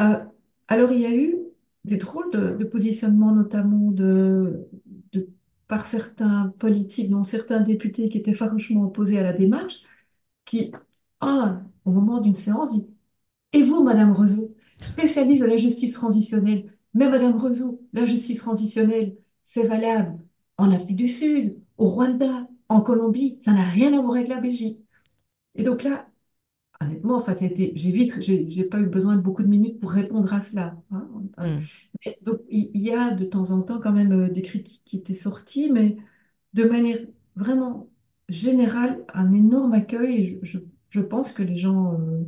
Euh, 0.00 0.24
alors, 0.68 0.92
il 0.92 1.00
y 1.00 1.06
a 1.06 1.14
eu 1.14 1.36
des 1.84 1.96
drôles 1.96 2.30
de, 2.32 2.56
de 2.56 2.64
positionnements, 2.64 3.32
notamment 3.34 3.90
de, 3.92 4.68
par 5.68 5.86
certains 5.86 6.54
politiques, 6.58 7.10
dont 7.10 7.24
certains 7.24 7.60
députés 7.60 8.08
qui 8.08 8.18
étaient 8.18 8.34
farouchement 8.34 8.84
opposés 8.84 9.18
à 9.18 9.22
la 9.22 9.32
démarche, 9.32 9.82
qui, 10.44 10.72
au 11.84 11.90
moment 11.90 12.20
d'une 12.20 12.34
séance, 12.34 12.72
dit 12.72 12.86
Et 13.52 13.62
vous, 13.62 13.84
Madame 13.84 14.12
Rezeau 14.12 14.54
spécialiste 14.80 15.42
de 15.42 15.48
la 15.48 15.56
justice 15.56 15.94
transitionnelle. 15.94 16.72
Mais 16.94 17.08
Madame 17.08 17.36
Rezeau, 17.38 17.82
la 17.92 18.04
justice 18.04 18.38
transitionnelle, 18.40 19.16
c'est 19.44 19.66
valable 19.66 20.18
en 20.58 20.72
Afrique 20.72 20.96
du 20.96 21.08
Sud, 21.08 21.56
au 21.78 21.88
Rwanda, 21.88 22.48
en 22.68 22.80
Colombie, 22.80 23.38
ça 23.42 23.52
n'a 23.52 23.68
rien 23.68 23.96
à 23.98 24.00
voir 24.02 24.16
avec 24.16 24.28
la 24.28 24.40
Belgique. 24.40 24.80
Et 25.54 25.62
donc 25.62 25.82
là, 25.82 26.08
honnêtement, 26.80 27.16
enfin, 27.16 27.34
j'ai 27.38 27.72
vite, 27.92 28.20
j'ai 28.20 28.64
pas 28.68 28.80
eu 28.80 28.86
besoin 28.86 29.16
de 29.16 29.20
beaucoup 29.20 29.42
de 29.42 29.48
minutes 29.48 29.80
pour 29.80 29.92
répondre 29.92 30.32
à 30.32 30.40
cela. 30.40 30.76
Hein. 30.90 31.08
Mm. 31.38 32.10
donc 32.22 32.40
il 32.48 32.80
y 32.80 32.92
a 32.92 33.12
de 33.14 33.24
temps 33.24 33.50
en 33.50 33.62
temps 33.62 33.80
quand 33.80 33.92
même 33.92 34.12
euh, 34.12 34.28
des 34.30 34.42
critiques 34.42 34.82
qui 34.84 34.98
étaient 34.98 35.14
sorties, 35.14 35.70
mais 35.72 35.96
de 36.54 36.64
manière 36.64 36.98
vraiment 37.36 37.88
générale, 38.28 39.04
un 39.14 39.32
énorme 39.32 39.74
accueil. 39.74 40.38
je, 40.42 40.58
je, 40.90 41.00
pense 41.00 41.32
que 41.32 41.42
les 41.42 41.56
gens 41.56 41.94
euh, 42.00 42.24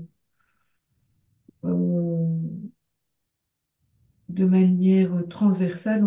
euh, 1.64 2.26
de 4.28 4.44
manière 4.44 5.26
transversale, 5.28 6.04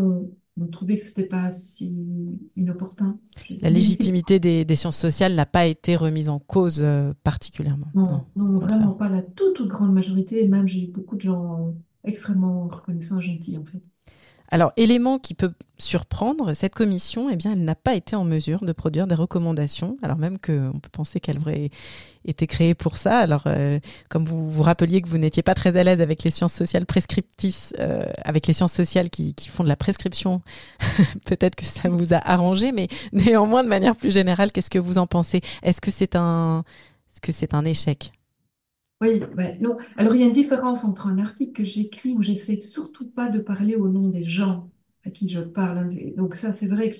on, 0.61 0.67
trouvait 0.67 0.97
que 0.97 1.03
ce 1.03 1.09
n'était 1.09 1.29
pas 1.29 1.51
si 1.51 2.39
inopportun. 2.55 3.19
La 3.61 3.69
légitimité 3.69 4.39
des, 4.39 4.75
sciences 4.75 4.97
sociales 4.97 5.35
n'a 5.35 5.45
pas 5.45 5.65
été 5.65 5.95
remise 5.95 6.29
en 6.29 6.39
cause 6.39 6.81
euh, 6.83 7.13
particulièrement. 7.23 7.87
Non, 7.93 8.25
non, 8.35 8.59
vraiment 8.59 8.93
pas. 8.93 9.09
La 9.09 9.21
toute, 9.21 9.55
toute 9.55 9.69
grande 9.69 9.93
majorité, 9.93 10.43
et 10.43 10.47
même 10.47 10.67
j'ai 10.67 10.85
eu 10.85 10.87
beaucoup 10.87 11.15
de 11.15 11.21
gens 11.21 11.73
extrêmement 12.03 12.67
reconnaissants 12.67 13.19
et 13.19 13.23
gentils 13.23 13.57
en 13.57 13.63
fait. 13.63 13.81
Alors, 14.51 14.71
élément 14.77 15.19
qui 15.19 15.35
peut 15.35 15.53
surprendre, 15.77 16.53
cette 16.53 16.73
commission, 16.73 17.29
eh 17.29 17.35
bien, 17.35 17.53
elle 17.53 17.63
n'a 17.63 17.75
pas 17.75 17.93
été 17.93 18.15
en 18.15 18.23
mesure 18.23 18.65
de 18.65 18.73
produire 18.73 19.07
des 19.07 19.15
recommandations, 19.15 19.97
alors 20.01 20.17
même 20.17 20.39
qu'on 20.39 20.79
peut 20.79 20.89
penser 20.91 21.19
qu'elle 21.19 21.37
aurait 21.37 21.69
été 22.25 22.47
créée 22.47 22.73
pour 22.73 22.97
ça. 22.97 23.19
Alors, 23.19 23.43
euh, 23.45 23.79
comme 24.09 24.25
vous 24.25 24.49
vous 24.49 24.63
rappeliez 24.63 25.01
que 25.01 25.07
vous 25.07 25.19
n'étiez 25.19 25.43
pas 25.43 25.53
très 25.53 25.77
à 25.77 25.83
l'aise 25.83 26.01
avec 26.01 26.23
les 26.23 26.31
sciences 26.31 26.53
sociales 26.53 26.85
prescriptices, 26.85 27.73
euh, 27.79 28.05
avec 28.25 28.47
les 28.47 28.53
sciences 28.53 28.73
sociales 28.73 29.09
qui, 29.09 29.35
qui 29.35 29.49
font 29.49 29.63
de 29.63 29.69
la 29.69 29.77
prescription, 29.77 30.41
peut-être 31.25 31.55
que 31.55 31.65
ça 31.65 31.87
vous 31.87 32.13
a 32.13 32.17
arrangé, 32.17 32.71
mais 32.71 32.87
néanmoins, 33.13 33.63
de 33.63 33.69
manière 33.69 33.95
plus 33.95 34.11
générale, 34.11 34.51
qu'est-ce 34.51 34.71
que 34.71 34.79
vous 34.79 34.97
en 34.97 35.07
pensez? 35.07 35.41
Est-ce 35.61 35.79
que 35.79 35.91
c'est 35.91 36.15
un, 36.15 36.63
est-ce 37.13 37.21
que 37.21 37.31
c'est 37.31 37.53
un 37.53 37.65
échec? 37.65 38.11
Oui, 39.01 39.21
non. 39.61 39.77
Alors, 39.95 40.15
il 40.15 40.21
y 40.21 40.23
a 40.23 40.27
une 40.27 40.33
différence 40.33 40.83
entre 40.83 41.07
un 41.07 41.19
article 41.19 41.53
que 41.53 41.63
j'écris 41.63 42.13
où 42.13 42.21
j'essaie 42.21 42.59
surtout 42.59 43.09
pas 43.09 43.29
de 43.29 43.39
parler 43.39 43.75
au 43.75 43.87
nom 43.87 44.09
des 44.09 44.25
gens 44.25 44.69
à 45.05 45.09
qui 45.09 45.27
je 45.27 45.39
parle. 45.39 45.77
Hein. 45.77 45.89
Donc, 46.17 46.35
ça, 46.35 46.51
c'est 46.51 46.67
vrai 46.67 46.91
que 46.91 46.97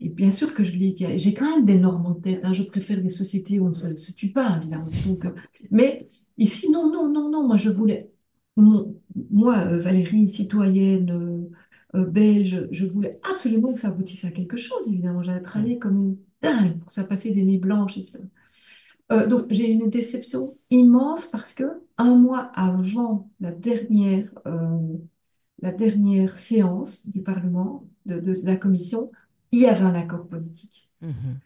et 0.00 0.08
bien 0.08 0.30
sûr 0.30 0.54
que 0.54 0.64
je 0.64 0.72
lis, 0.72 0.94
j'ai 1.16 1.34
quand 1.34 1.48
même 1.48 1.64
des 1.64 1.78
normes 1.78 2.06
en 2.06 2.14
tête. 2.14 2.40
Hein. 2.44 2.52
Je 2.52 2.62
préfère 2.62 3.00
des 3.00 3.08
sociétés 3.10 3.60
où 3.60 3.66
on 3.66 3.68
ne 3.68 3.74
se, 3.74 4.12
tue 4.12 4.32
pas, 4.32 4.58
évidemment. 4.58 4.88
Euh, 5.08 5.30
mais 5.70 6.08
ici, 6.36 6.70
non, 6.70 6.92
non, 6.92 7.08
non, 7.08 7.30
non. 7.30 7.46
Moi, 7.46 7.56
je 7.56 7.70
voulais, 7.70 8.10
moi, 8.56 9.58
euh, 9.68 9.78
Valérie, 9.78 10.28
citoyenne 10.28 11.48
euh, 11.94 12.04
belge, 12.04 12.68
je 12.70 12.86
voulais 12.86 13.20
absolument 13.32 13.72
que 13.72 13.80
ça 13.80 13.88
aboutisse 13.88 14.24
à 14.24 14.30
quelque 14.30 14.56
chose, 14.56 14.88
évidemment. 14.88 15.22
J'avais 15.22 15.42
travaillé 15.42 15.78
comme 15.78 15.96
une 15.96 16.16
dingue 16.42 16.78
pour 16.80 16.90
ça 16.90 17.04
passer 17.04 17.32
des 17.32 17.44
nuits 17.44 17.58
blanches 17.58 17.96
et 17.98 18.02
ça. 18.02 18.18
Euh, 19.12 19.26
donc 19.26 19.46
j'ai 19.50 19.70
une 19.70 19.90
déception 19.90 20.56
immense 20.70 21.26
parce 21.26 21.52
que 21.52 21.64
un 21.98 22.16
mois 22.16 22.50
avant 22.54 23.30
la 23.40 23.52
dernière, 23.52 24.30
euh, 24.46 24.96
la 25.60 25.72
dernière 25.72 26.36
séance 26.36 27.06
du 27.08 27.22
Parlement, 27.22 27.86
de, 28.06 28.34
la 28.44 28.56
Commission, 28.56 29.10
il 29.52 29.60
y 29.60 29.66
avait 29.66 29.84
un 29.84 29.94
accord 29.94 30.26
politique. 30.26 30.90
Mhm. 31.00 31.38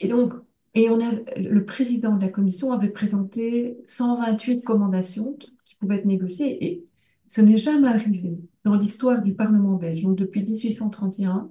Et 0.00 0.08
donc, 0.08 0.34
et 0.74 0.88
on 0.88 1.00
a, 1.00 1.12
le 1.36 1.64
président 1.64 2.16
de 2.16 2.22
la 2.22 2.30
Commission 2.30 2.72
avait 2.72 2.88
présenté 2.88 3.78
128 3.86 4.60
recommandations 4.60 5.34
qui, 5.34 5.56
qui 5.64 5.74
pouvaient 5.76 5.96
être 5.96 6.06
négociées 6.06 6.64
et 6.64 6.86
ce 7.32 7.40
n'est 7.40 7.56
jamais 7.56 7.88
arrivé 7.88 8.38
dans 8.62 8.74
l'histoire 8.74 9.22
du 9.22 9.32
Parlement 9.32 9.76
belge, 9.76 10.02
donc 10.02 10.16
depuis 10.16 10.42
1831, 10.42 11.50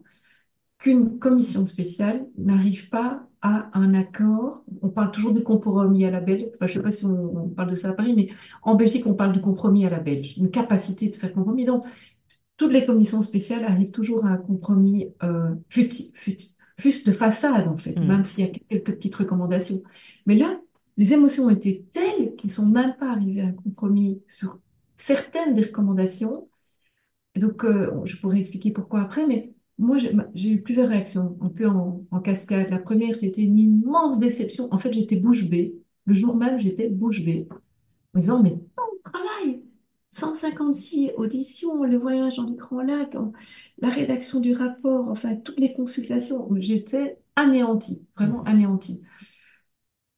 qu'une 0.82 1.20
commission 1.20 1.66
spéciale 1.68 2.26
n'arrive 2.38 2.90
pas 2.90 3.28
à 3.42 3.70
un 3.78 3.94
accord. 3.94 4.64
On 4.82 4.90
parle 4.90 5.12
toujours 5.12 5.34
de 5.34 5.40
compromis 5.40 6.06
à 6.06 6.12
la 6.12 6.20
Belge. 6.20 6.48
je 6.60 6.66
ne 6.66 6.70
sais 6.70 6.82
pas 6.82 6.92
si 6.92 7.06
on, 7.06 7.50
parle 7.50 7.70
de 7.70 7.76
ça 7.76 7.90
à 7.90 7.94
Paris, 7.94 8.14
mais 8.16 8.30
en 8.64 8.76
Belgique, 8.76 9.06
on 9.06 9.14
parle 9.14 9.34
de 9.34 9.40
compromis 9.40 9.86
à 9.86 9.92
la 9.92 10.00
Belge, 10.00 10.38
une 10.38 10.50
capacité 10.50 11.10
de 11.10 11.16
faire 11.16 11.34
compromis. 11.34 11.66
Donc, 11.66 11.86
toutes 12.58 12.74
les 12.74 12.84
commissions 12.84 13.22
spéciales 13.22 13.64
arrivent 13.64 13.92
toujours 13.92 14.26
à 14.26 14.30
un 14.30 14.38
compromis 14.38 15.14
euh, 15.24 15.54
juste 16.78 17.08
de 17.08 17.12
façade, 17.12 17.68
en 17.68 17.78
fait, 17.78 17.98
Mm. 18.00 18.08
même 18.08 18.26
s'il 18.26 18.46
y 18.46 18.50
a 18.50 18.52
quelques 18.52 18.96
petites 18.96 19.16
recommandations. 19.16 19.84
Mais 20.26 20.36
là, 20.36 20.60
les 20.98 21.14
émotions 21.14 21.46
ont 21.46 21.50
été 21.52 21.86
telles 21.92 22.36
qu'ils 22.36 22.50
ne 22.50 22.54
sont 22.54 22.66
même 22.66 22.96
pas 23.00 23.12
arrivés 23.12 23.42
à 23.42 23.46
un 23.46 23.54
compromis 23.54 24.24
sur 24.28 24.58
certaines 24.96 25.54
des 25.54 25.64
recommandations. 25.64 26.48
Et 27.36 27.40
donc, 27.40 27.64
euh, 27.66 27.92
je 28.06 28.18
pourrais 28.18 28.40
expliquer 28.40 28.72
pourquoi 28.72 29.02
après, 29.02 29.28
mais 29.28 29.54
moi, 29.82 29.98
j'ai 30.36 30.52
eu 30.52 30.62
plusieurs 30.62 30.90
réactions, 30.90 31.38
un 31.42 31.50
peu 31.50 31.68
en, 31.68 32.06
cascade. 32.24 32.70
La 32.70 32.78
première, 32.80 33.16
c'était 33.16 33.42
une 33.42 33.58
immense 33.58 34.20
déception. 34.20 34.68
En 34.72 34.78
fait, 34.78 34.94
j'étais 34.94 35.16
bouche 35.16 35.50
bée. 35.50 35.76
Le 36.06 36.14
jour 36.14 36.36
même, 36.36 36.60
j'étais 36.60 36.88
bouche 36.90 37.24
bée, 37.26 37.48
en 37.52 37.56
me 38.16 38.22
disant, 38.22 38.44
mais 38.44 38.52
tant 38.52 38.84
de 38.96 39.02
travail! 39.04 39.62
156 40.12 41.12
auditions, 41.18 41.84
le 41.84 41.98
voyage 41.98 42.36
dans 42.38 42.46
les 42.46 42.56
Grands 42.56 42.82
Lacs, 42.82 43.16
en- 43.16 43.34
la 43.80 43.90
rédaction 43.90 44.40
du 44.40 44.54
rapport, 44.54 45.08
enfin, 45.10 45.36
toutes 45.36 45.60
les 45.60 45.74
consultations. 45.74 46.48
J'étais 46.58 47.18
anéantie, 47.36 48.04
vraiment 48.16 48.44
anéantie. 48.44 49.02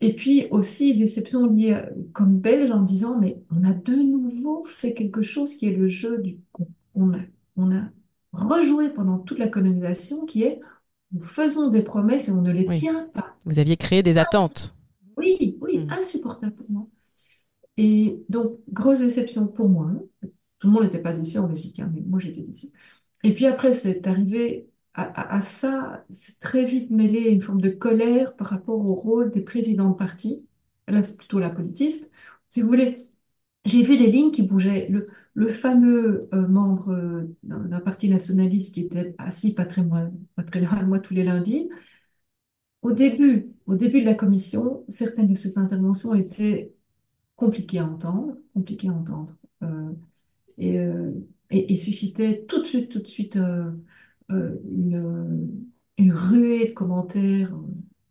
Et 0.02 0.14
puis 0.14 0.48
aussi, 0.52 0.94
déception 0.96 1.48
liée 1.48 1.74
à- 1.74 1.90
comme 2.12 2.40
belge 2.40 2.72
en 2.72 2.82
me 2.82 2.88
disant, 2.88 3.18
mais 3.20 3.42
on 3.52 3.64
a 3.64 3.74
de 3.74 3.96
nouveau 3.96 4.64
fait 4.66 4.94
quelque 4.94 5.22
chose 5.22 5.56
qui 5.56 5.68
est 5.68 5.76
le 5.76 5.88
jeu 5.88 6.18
du... 6.20 6.40
On 6.96 7.14
a, 7.14 7.20
on 7.56 7.72
a 7.72 7.84
rejoué 8.34 8.90
pendant 8.90 9.20
toute 9.20 9.40
la 9.40 9.48
colonisation, 9.48 10.26
qui 10.26 10.44
est, 10.44 10.60
nous 11.12 11.24
faisons 11.24 11.70
des 11.70 11.84
promesses 11.84 12.28
et 12.28 12.32
on 12.32 12.42
ne 12.42 12.52
les 12.52 12.68
Oui. 12.68 12.80
tient 12.80 13.06
pas. 13.14 13.36
Vous 13.46 13.60
aviez 13.60 13.78
créé 13.78 14.04
des 14.04 14.18
attentes. 14.18 14.76
Oui, 15.18 15.58
oui, 15.62 15.86
Mm. 15.86 15.92
insupportable 15.92 16.54
pour 16.56 16.70
moi. 16.72 16.88
Et 17.78 18.24
donc, 18.30 18.60
grosse 18.72 19.00
déception 19.00 19.48
pour 19.48 19.70
moi. 19.70 19.88
hein. 19.92 20.02
Tout 20.60 20.68
le 20.68 20.74
monde 20.74 20.84
n'était 20.84 21.02
pas 21.02 21.14
déçu 21.14 21.38
en 21.40 21.48
Belgique, 21.48 21.80
hein, 21.80 21.92
mais 21.94 22.02
moi 22.02 22.20
j'étais 22.20 22.42
déçue. 22.42 22.68
Et 23.24 23.34
puis 23.34 23.46
après, 23.46 23.74
c'est 23.74 24.08
arrivé 24.08 24.70
à, 24.94 25.04
à- 25.04 25.38
à 25.38 25.42
ça, 25.42 26.06
c'est 26.10 26.40
très 26.40 26.66
vite 26.66 26.90
mêlé 26.92 27.30
une 27.32 27.42
forme 27.42 27.62
de 27.62 27.70
colère 27.70 28.36
par 28.36 28.48
rapport 28.50 28.80
au 28.86 28.94
rôle 28.96 29.32
des 29.32 29.42
présidents 29.42 29.90
de 29.90 29.96
parti. 29.96 30.48
Là, 30.88 31.04
c'est 31.04 31.18
plutôt 31.18 31.40
la 31.40 31.50
politiste. 31.50 32.12
Si 32.50 32.62
vous 32.62 32.68
voulez, 32.68 33.08
j'ai 33.66 33.84
vu 33.84 33.98
des 33.98 34.12
lignes 34.12 34.32
qui 34.32 34.44
bougeaient. 34.44 34.90
Le, 35.36 35.48
fameux 35.48 36.30
euh, 36.34 36.48
membre 36.48 36.90
euh, 36.92 37.36
d'un 37.44 37.80
parti 37.80 38.08
nationaliste 38.10 38.74
qui 38.76 38.82
était 38.82 39.16
assis 39.18 39.54
pas 39.56 39.66
très, 39.66 39.82
loin, 39.82 40.12
de 40.38 40.86
moi 40.86 41.00
tous 41.00 41.14
les 41.16 41.24
lundis, 41.24 41.70
au 42.82 42.92
début, 42.92 43.48
au 43.66 43.76
début 43.76 44.02
de 44.02 44.06
la 44.06 44.16
commission, 44.16 44.84
certaines 44.90 45.28
de 45.28 45.36
ses 45.36 45.58
interventions 45.58 46.14
étaient 46.14 46.74
compliquées 47.36 47.80
à 47.80 47.88
entendre, 47.88 48.38
compliquées 48.54 48.90
à 48.90 48.94
entendre, 48.94 49.36
euh, 49.64 49.92
et, 50.58 50.78
et, 51.52 51.74
et 51.74 51.78
suscitaient 51.78 52.46
tout 52.48 52.62
de 52.62 52.68
suite, 52.68 52.90
tout 52.92 53.00
de 53.02 53.08
suite 53.08 53.38
une, 54.30 55.50
une 55.98 56.12
ruée 56.14 56.70
de 56.70 56.74
commentaires 56.74 57.54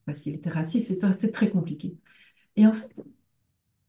parce 0.06 0.20
qu'il 0.20 0.34
était 0.34 0.50
raciste, 0.50 0.90
et 0.90 0.94
ça, 0.94 1.12
c'est 1.12 1.32
très 1.32 1.50
compliqué. 1.50 1.96
Et 2.56 2.66
en 2.66 2.72
fait, 2.74 3.04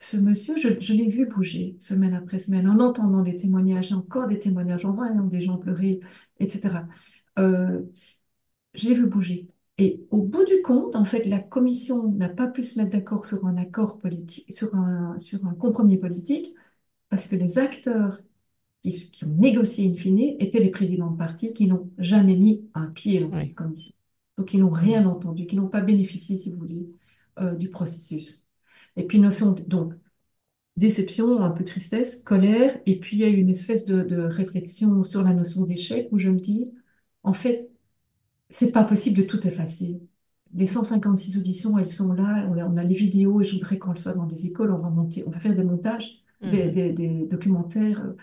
ce 0.03 0.17
monsieur, 0.17 0.57
je, 0.57 0.79
je 0.79 0.93
l'ai 0.93 1.07
vu 1.07 1.27
bouger 1.27 1.77
semaine 1.79 2.13
après 2.13 2.39
semaine, 2.39 2.67
en 2.69 2.79
entendant 2.79 3.21
des 3.21 3.37
témoignages, 3.37 3.93
encore 3.93 4.27
des 4.27 4.39
témoignages, 4.39 4.85
en 4.85 4.93
voyant 4.93 5.23
des 5.23 5.41
gens 5.41 5.57
pleurer, 5.57 6.01
etc. 6.39 6.87
Euh, 7.39 7.81
je 8.73 8.89
l'ai 8.89 8.95
vu 8.95 9.07
bouger. 9.07 9.47
Et 9.77 10.05
au 10.11 10.21
bout 10.21 10.45
du 10.45 10.61
compte, 10.61 10.95
en 10.95 11.05
fait, 11.05 11.25
la 11.25 11.39
commission 11.39 12.11
n'a 12.11 12.29
pas 12.29 12.47
pu 12.47 12.63
se 12.63 12.79
mettre 12.79 12.91
d'accord 12.91 13.25
sur 13.25 13.45
un 13.45 13.57
accord 13.57 13.99
politique, 13.99 14.53
sur 14.53 14.75
un, 14.75 15.17
sur 15.19 15.45
un 15.45 15.53
compromis 15.53 15.97
politique, 15.97 16.53
parce 17.09 17.27
que 17.27 17.35
les 17.35 17.59
acteurs 17.59 18.19
qui, 18.81 19.11
qui 19.11 19.25
ont 19.25 19.29
négocié 19.29 19.89
in 19.89 19.95
fine 19.95 20.19
étaient 20.39 20.59
les 20.59 20.71
présidents 20.71 21.11
de 21.11 21.17
parti 21.17 21.53
qui 21.53 21.67
n'ont 21.67 21.91
jamais 21.97 22.37
mis 22.37 22.69
un 22.73 22.87
pied 22.87 23.21
dans 23.21 23.31
Oui. 23.31 23.43
cette 23.45 23.55
commission. 23.55 23.95
Donc, 24.37 24.53
ils 24.53 24.59
n'ont 24.59 24.71
rien 24.71 25.05
entendu, 25.07 25.45
qui 25.47 25.55
n'ont 25.55 25.69
pas 25.69 25.81
bénéficié, 25.81 26.37
si 26.37 26.51
vous 26.51 26.59
voulez, 26.59 26.87
euh, 27.39 27.55
du 27.55 27.69
processus. 27.69 28.42
Et 28.95 29.05
puis, 29.07 29.19
notion 29.19 29.53
de- 29.53 29.63
donc, 29.63 29.93
déception, 30.77 31.41
un 31.43 31.51
peu 31.51 31.63
tristesse, 31.63 32.23
colère, 32.23 32.79
et 32.85 32.99
puis 32.99 33.17
il 33.17 33.19
y 33.21 33.23
a 33.25 33.29
eu 33.29 33.37
une 33.37 33.49
espèce 33.49 33.85
de, 33.85 34.03
de 34.03 34.17
réflexion 34.21 35.03
sur 35.03 35.23
la 35.23 35.33
notion 35.33 35.65
d'échec 35.65 36.07
où 36.11 36.19
je 36.19 36.29
me 36.31 36.39
dis, 36.39 36.73
en 37.23 37.33
fait, 37.33 37.69
c'est 38.49 38.71
pas 38.71 38.83
possible 38.83 39.17
de 39.17 39.23
tout 39.23 39.45
effacer. 39.47 40.01
Les 40.53 40.65
156 40.67 41.37
auditions, 41.37 41.77
elles 41.79 41.87
sont 41.87 42.13
là, 42.13 42.47
on 42.49 42.57
a, 42.59 42.67
on 42.67 42.77
a 42.77 42.83
les 42.83 42.93
vidéos, 42.95 43.41
et 43.41 43.43
je 43.43 43.53
voudrais 43.53 43.77
qu'on 43.79 43.91
le 43.91 43.97
soit 43.97 44.13
dans 44.13 44.25
des 44.27 44.45
écoles, 44.47 44.71
on 44.71 44.79
va 44.79 44.89
monter, 44.89 45.23
on 45.27 45.31
va 45.31 45.39
faire 45.39 45.55
des 45.55 45.63
montages, 45.63 46.23
des, 46.43 46.67
Mhm. 46.67 46.73
des- 46.73 46.93
des 46.93 47.25
documentaires, 47.27 48.01
euh, 48.05 48.13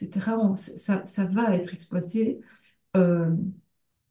etc. 0.00 0.38
On- 0.38 0.56
ça, 0.56 1.04
ça 1.06 1.24
va 1.26 1.54
être 1.56 1.74
exploité. 1.74 2.40
Euh, 2.96 3.34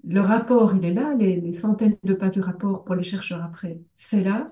le 0.07 0.21
rapport, 0.21 0.75
il 0.75 0.85
est 0.85 0.93
là, 0.93 1.15
les, 1.15 1.39
les 1.41 1.51
centaines 1.53 1.97
de 2.03 2.13
pages 2.13 2.33
du 2.35 2.41
rapport 2.41 2.83
pour 2.85 2.95
les 2.95 3.03
chercheurs 3.03 3.43
après, 3.43 3.81
c'est 3.95 4.23
là. 4.23 4.51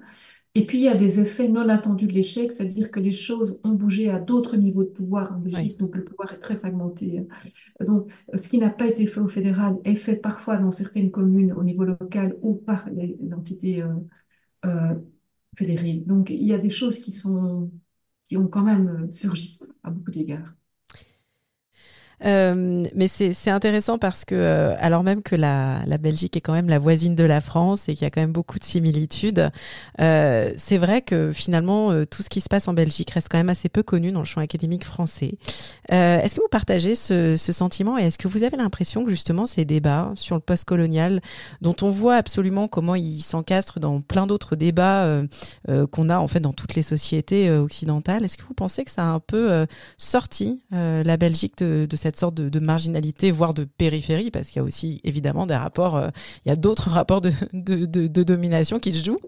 Et 0.56 0.66
puis, 0.66 0.80
il 0.80 0.84
y 0.86 0.90
a 0.90 0.96
des 0.96 1.20
effets 1.20 1.50
non 1.50 1.70
attendus 1.70 2.08
de 2.08 2.14
l'échec, 2.14 2.52
c'est-à-dire 2.52 2.90
que 2.90 3.00
les 3.00 3.12
choses 3.12 3.60
ont 3.64 3.72
bougé 3.72 4.10
à 4.10 4.20
d'autres 4.20 4.58
niveaux 4.58 4.84
de 4.84 4.90
pouvoir 4.90 5.32
en 5.34 5.40
Belgique, 5.40 5.78
donc 5.78 5.96
le 5.96 6.04
pouvoir 6.04 6.34
est 6.34 6.40
très 6.40 6.56
fragmenté. 6.56 7.28
Donc, 7.80 8.12
ce 8.36 8.50
qui 8.50 8.58
n'a 8.58 8.72
pas 8.72 8.88
été 8.88 9.06
fait 9.08 9.20
au 9.20 9.28
fédéral 9.28 9.78
est 9.86 9.96
fait 9.96 10.16
parfois 10.16 10.58
dans 10.58 10.72
certaines 10.72 11.12
communes 11.12 11.54
au 11.54 11.64
niveau 11.64 11.84
local 11.84 12.38
ou 12.42 12.56
par 12.56 12.90
les 12.90 13.18
entités 13.34 13.84
euh, 13.84 13.94
euh, 14.66 14.96
fédérées. 15.58 16.04
Donc, 16.06 16.30
il 16.32 16.44
y 16.44 16.54
a 16.54 16.60
des 16.60 16.70
choses 16.72 17.00
qui 17.00 17.12
sont, 17.12 17.72
qui 18.26 18.38
ont 18.38 18.48
quand 18.48 18.64
même 18.64 18.90
euh, 19.08 19.12
surgi 19.12 19.60
à 19.84 19.92
beaucoup 19.92 20.12
d'égards. 20.12 20.57
Euh, 22.26 22.84
mais 22.96 23.08
c'est 23.08 23.50
intéressant 23.50 24.00
parce 24.00 24.26
que, 24.26 24.34
euh, 24.34 24.76
alors 24.80 25.04
même 25.04 25.22
que 25.22 25.36
la, 25.36 25.82
la 25.86 25.98
Belgique 25.98 26.36
est 26.36 26.42
quand 26.42 26.54
même 26.54 26.70
la 26.70 26.80
voisine 26.80 27.16
de 27.16 27.24
la 27.24 27.42
France 27.42 27.88
et 27.88 27.94
qu'il 27.94 28.04
y 28.04 28.08
a 28.08 28.10
quand 28.10 28.22
même 28.22 28.32
beaucoup 28.32 28.58
de 28.58 28.64
similitudes, 28.64 29.52
euh, 30.02 30.52
c'est 30.58 30.80
vrai 30.80 31.02
que 31.02 31.32
finalement, 31.32 31.92
euh, 31.92 32.06
tout 32.06 32.24
ce 32.24 32.30
qui 32.30 32.42
se 32.42 32.50
passe 32.50 32.68
en 32.68 32.74
Belgique 32.74 33.12
reste 33.12 33.28
quand 33.30 33.38
même 33.38 33.50
assez 33.50 33.70
peu 33.70 33.84
connu 33.84 34.12
dans 34.12 34.22
le 34.22 34.26
champ 34.26 34.42
académique 34.42 34.84
français. 34.84 35.38
Euh, 35.92 36.20
est-ce 36.20 36.34
que 36.34 36.42
vous 36.42 36.48
partagez 36.50 36.96
ce, 36.96 37.38
ce 37.38 37.52
sentiment 37.52 38.00
et 38.00 38.04
est-ce 38.04 38.18
que 38.18 38.28
vous 38.28 38.44
avez 38.44 38.58
l'impression 38.58 39.04
que 39.04 39.12
justement 39.12 39.46
ces 39.46 39.66
débats 39.66 40.12
sur 40.16 40.36
le 40.36 40.42
post-colonial, 40.42 41.22
dont 41.62 41.76
on 41.82 41.90
voit 41.90 42.16
absolument 42.16 42.68
comment 42.68 42.96
ils 42.96 43.22
s'encastrent 43.22 43.80
dans 43.80 44.02
plein 44.02 44.26
d'autres 44.26 44.56
débats 44.56 45.22
qu'on 45.92 46.10
a 46.10 46.18
en 46.18 46.28
fait 46.28 46.40
dans 46.40 46.54
toutes 46.54 46.76
les 46.76 46.82
sociétés 46.82 47.52
occidentales, 47.52 48.24
est-ce 48.24 48.38
que 48.38 48.44
vous 48.44 48.54
pensez 48.54 48.84
que 48.84 48.92
ça 48.92 49.04
a 49.04 49.08
un 49.08 49.20
peu 49.20 49.66
sorti 49.98 50.62
la 50.72 51.18
Belgique 51.18 51.58
de, 51.58 51.86
de 51.90 51.96
cette 51.96 52.07
sorte 52.16 52.36
de, 52.36 52.48
de 52.50 52.60
marginalité, 52.60 53.32
voire 53.32 53.54
de 53.54 53.66
périphérie, 53.66 54.32
parce 54.32 54.48
qu'il 54.50 54.58
y 54.58 54.60
a 54.60 54.64
aussi 54.64 55.02
évidemment 55.04 55.46
des 55.46 55.56
rapports, 55.56 55.98
euh, 55.98 56.10
il 56.46 56.50
y 56.50 56.52
a 56.52 56.56
d'autres 56.56 56.90
rapports 56.90 57.20
de, 57.22 57.32
de, 57.54 57.86
de, 57.86 58.08
de 58.08 58.24
domination 58.24 58.80
qui 58.80 58.94
se 58.94 59.04
jouent. 59.04 59.20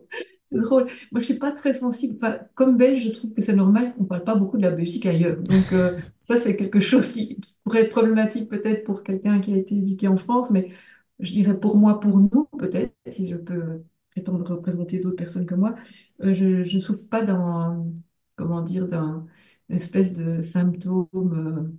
C'est 0.51 0.57
drôle. 0.59 0.83
Moi, 0.85 0.91
je 1.13 1.17
ne 1.19 1.23
suis 1.23 1.33
pas 1.35 1.51
très 1.51 1.73
sensible. 1.73 2.15
Enfin, 2.17 2.39
comme 2.55 2.75
belge, 2.77 3.03
je 3.03 3.11
trouve 3.11 3.33
que 3.33 3.41
c'est 3.41 3.55
normal 3.55 3.93
qu'on 3.93 4.03
ne 4.03 4.07
parle 4.07 4.23
pas 4.23 4.35
beaucoup 4.35 4.57
de 4.57 4.63
la 4.63 4.71
Belgique 4.71 5.05
ailleurs. 5.05 5.37
Donc, 5.43 5.71
euh, 5.73 5.99
ça, 6.23 6.37
c'est 6.37 6.55
quelque 6.57 6.79
chose 6.79 7.11
qui, 7.11 7.39
qui 7.39 7.55
pourrait 7.63 7.83
être 7.83 7.91
problématique 7.91 8.49
peut-être 8.49 8.83
pour 8.83 9.03
quelqu'un 9.03 9.39
qui 9.41 9.53
a 9.53 9.57
été 9.57 9.75
éduqué 9.75 10.07
en 10.07 10.17
France, 10.17 10.49
mais 10.49 10.69
je 11.19 11.31
dirais 11.33 11.59
pour 11.59 11.77
moi, 11.77 11.99
pour 11.99 12.17
nous, 12.17 12.47
peut-être, 12.57 12.93
si 13.09 13.29
je 13.29 13.35
peux 13.35 13.83
prétendre 14.11 14.43
représenter 14.55 14.99
d'autres 14.99 15.17
personnes 15.17 15.45
que 15.45 15.53
moi, 15.55 15.75
euh, 16.23 16.33
je 16.33 16.45
ne 16.75 16.81
souffre 16.81 17.07
pas 17.09 17.23
d'un, 17.23 17.85
comment 18.35 18.61
dire, 18.63 18.87
d'un 18.87 19.27
espèce 19.69 20.13
de 20.13 20.41
symptôme 20.41 21.77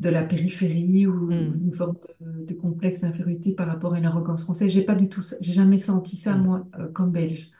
de 0.00 0.08
la 0.08 0.24
périphérie 0.24 1.06
ou 1.06 1.30
Mm. 1.30 1.54
une 1.64 1.72
forme 1.74 1.96
de, 2.20 2.44
de 2.44 2.54
complexe 2.54 3.00
d'infériorité 3.00 3.52
par 3.52 3.68
rapport 3.68 3.94
à 3.94 3.98
une 3.98 4.04
arrogance 4.06 4.42
française. 4.42 4.70
J'ai 4.72 4.82
pas 4.84 4.96
du 4.96 5.08
tout. 5.08 5.22
J'ai 5.40 5.52
jamais 5.52 5.78
senti 5.78 6.16
ça, 6.16 6.36
Mm. 6.36 6.44
moi, 6.44 6.66
euh, 6.78 6.88
comme 6.92 7.12
belge. 7.12 7.50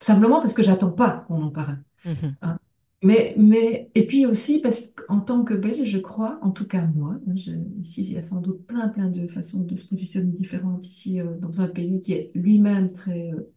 Simplement 0.00 0.40
parce 0.40 0.54
que 0.54 0.62
j'attends 0.62 0.92
pas 0.92 1.24
qu'on 1.28 1.42
en 1.42 1.50
parle. 1.50 1.82
Mhm. 2.04 2.36
hein. 2.42 2.58
Mais, 3.02 3.34
mais, 3.38 3.90
et 3.94 4.06
puis 4.06 4.26
aussi 4.26 4.60
parce 4.60 4.92
qu'en 4.96 5.20
tant 5.20 5.44
que 5.44 5.54
belge, 5.54 5.84
je 5.88 5.98
crois, 5.98 6.38
en 6.42 6.50
tout 6.52 6.66
cas 6.66 6.86
moi, 6.88 7.18
hein, 7.28 7.34
je- 7.36 7.52
ici, 7.80 8.02
il 8.04 8.12
y 8.14 8.18
a 8.18 8.22
sans 8.22 8.40
doute 8.40 8.66
plein, 8.66 8.88
plein 8.88 9.08
de 9.10 9.28
façons 9.28 9.64
de 9.64 9.76
se 9.76 9.88
positionner 9.88 10.32
différentes 10.32 10.86
ici, 10.86 11.20
euh, 11.20 11.36
dans 11.38 11.60
un 11.62 11.68
pays 11.68 12.00
qui 12.02 12.14
est 12.14 12.32
lui-même 12.34 12.92
très 12.92 13.32
euh, 13.32 13.52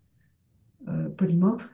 euh, 0.88 1.10
polymorphe. 1.10 1.70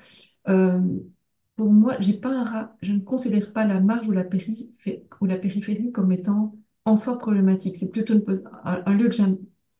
Pour 1.55 1.71
moi, 1.71 1.95
j'ai 1.99 2.13
pas 2.19 2.29
un 2.31 2.71
je 2.81 2.93
ne 2.93 2.99
considère 2.99 3.53
pas 3.53 3.65
la 3.65 3.79
marge 3.79 4.07
ou 4.07 4.11
la 4.11 4.23
périphérie, 4.23 4.73
ou 5.21 5.25
la 5.25 5.37
périphérie 5.37 5.91
comme 5.91 6.11
étant 6.11 6.55
en 6.85 6.97
soi 6.97 7.17
problématique. 7.19 7.77
C'est 7.77 7.91
plutôt 7.91 8.15
une 8.15 8.23
un, 8.63 8.83
un 8.85 8.93
lieu 8.95 9.09
que 9.09 9.15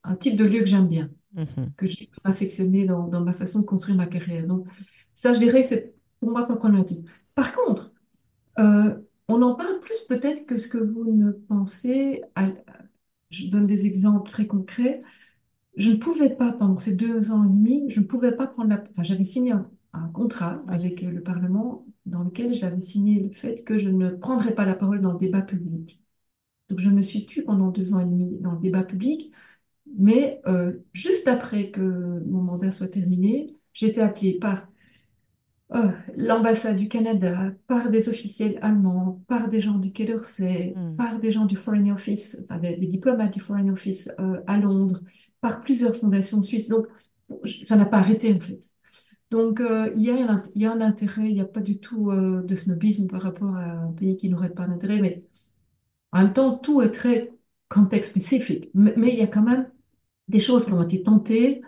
un 0.03 0.15
type 0.15 0.35
de 0.37 0.45
lieu 0.45 0.59
que 0.59 0.65
j'aime 0.67 0.87
bien, 0.87 1.09
Mhm. 1.35 1.73
que 1.77 1.87
j'ai 1.87 2.09
affectionné 2.23 2.85
dans, 2.85 3.07
dans 3.07 3.21
ma 3.21 3.33
façon 3.33 3.61
de 3.61 3.65
construire 3.65 3.97
ma 3.97 4.07
carrière. 4.07 4.45
Donc, 4.47 4.67
ça, 5.15 5.33
je 5.33 5.39
dirais 5.39 5.61
que 5.61 5.67
c'est 5.67 5.95
pour 6.19 6.31
moi 6.31 6.47
pas 6.47 6.55
problématique. 6.57 7.05
Par 7.35 7.53
contre, 7.53 7.93
euh, 8.59 8.95
on 9.29 9.41
en 9.41 9.55
parle 9.55 9.79
plus 9.81 9.99
peut-être 10.09 10.45
que 10.45 10.57
ce 10.57 10.67
que 10.69 10.77
vous 10.79 11.05
ne 11.11 11.31
pensez. 11.31 12.23
à- 12.35 12.49
je 13.31 13.47
donne 13.47 13.67
des 13.67 13.85
exemples 13.87 14.29
très 14.29 14.47
concrets. 14.47 15.01
Je 15.77 15.91
ne 15.91 15.95
pouvais 15.97 16.29
pas, 16.31 16.53
pendant 16.53 16.79
ces 16.79 16.95
deux 16.95 17.31
ans 17.31 17.43
et 17.45 17.49
demi, 17.49 17.85
je 17.89 17.99
ne 18.01 18.05
pouvais 18.05 18.33
pas 18.35 18.47
prendre 18.47 18.69
la... 18.69 18.83
Enfin, 18.91 19.03
j'avais 19.03 19.23
signé 19.23 19.51
un, 19.53 19.69
un 19.93 20.07
contrat 20.09 20.63
avec 20.67 21.01
le 21.01 21.21
Parlement 21.21 21.85
dans 22.05 22.23
lequel 22.23 22.53
j'avais 22.53 22.81
signé 22.81 23.19
le 23.21 23.29
fait 23.31 23.63
que 23.63 23.77
je 23.77 23.89
ne 23.89 24.09
prendrais 24.11 24.55
pas 24.55 24.65
la 24.65 24.75
parole 24.75 25.01
dans 25.01 25.13
le 25.13 25.19
débat 25.19 25.41
public. 25.41 26.01
Donc, 26.69 26.79
je 26.79 26.89
me 26.89 27.01
suis 27.01 27.25
tue 27.25 27.43
pendant 27.43 27.69
deux 27.69 27.93
ans 27.93 27.99
et 28.01 28.05
demi 28.05 28.37
dans 28.41 28.53
le 28.53 28.61
débat 28.61 28.83
public. 28.83 29.33
Mais 29.97 30.41
juste 30.93 31.27
après 31.27 31.71
que 31.71 31.81
mon 31.81 32.41
mandat 32.41 32.71
soit 32.71 32.87
terminé, 32.89 33.57
j'ai 33.73 33.87
été 33.87 34.01
appelée 34.01 34.39
par 34.39 34.67
euh, 35.73 35.91
l'ambassade 36.15 36.77
du 36.77 36.87
Canada, 36.87 37.51
par 37.67 37.89
des 37.89 38.07
officiels 38.09 38.59
allemands, 38.61 39.23
par 39.27 39.49
des 39.49 39.59
gens 39.61 39.79
du 39.79 39.91
Quai 39.91 40.05
d'Orsay, 40.05 40.73
Hmm. 40.75 40.95
par 40.97 41.19
des 41.19 41.31
gens 41.31 41.45
du 41.45 41.55
Foreign 41.55 41.91
Office, 41.91 42.37
enfin, 42.43 42.59
des, 42.59 42.75
des 42.77 42.87
diplomates 42.87 43.33
du 43.33 43.39
Foreign 43.39 43.71
Office 43.71 44.11
euh, 44.19 44.41
à 44.45 44.57
Londres, 44.59 45.01
par 45.41 45.61
plusieurs 45.61 45.95
fondations 45.95 46.43
suisses. 46.43 46.67
Donc, 46.69 46.87
ça 47.63 47.75
n'a 47.75 47.85
pas 47.85 47.97
arrêté 47.97 48.33
en 48.33 48.39
fait. 48.39 48.61
Donc, 49.33 49.61
euh, 49.61 49.91
il 49.95 50.03
y 50.03 50.11
a 50.11 50.15
un, 50.15 50.35
int- 50.37 50.51
il 50.55 50.61
y 50.61 50.65
a 50.67 50.71
un 50.73 50.81
intérêt, 50.81 51.27
il 51.29 51.33
n'y 51.33 51.41
a 51.41 51.45
pas 51.45 51.61
du 51.61 51.79
tout 51.79 52.11
euh, 52.11 52.43
de 52.43 52.55
snobisme 52.55 53.07
par 53.09 53.23
rapport 53.23 53.55
à 53.55 53.63
un 53.63 53.91
pays 53.93 54.15
qui 54.17 54.29
n'aurait 54.29 54.53
pas 54.53 54.67
d'intérêt, 54.67 55.01
mais 55.01 55.25
en 56.13 56.23
même 56.23 56.33
temps, 56.33 56.57
tout 56.57 56.81
est 56.81 56.91
très 56.91 57.33
contexte 57.69 58.11
spécifique. 58.11 58.69
Mais, 58.75 58.93
mais 58.97 59.13
il 59.13 59.19
y 59.19 59.23
a 59.23 59.27
quand 59.27 59.43
même 59.43 59.69
des 60.29 60.39
choses 60.41 60.65
qui 60.65 60.73
ont 60.73 60.83
été 60.83 61.03
tentées 61.03 61.61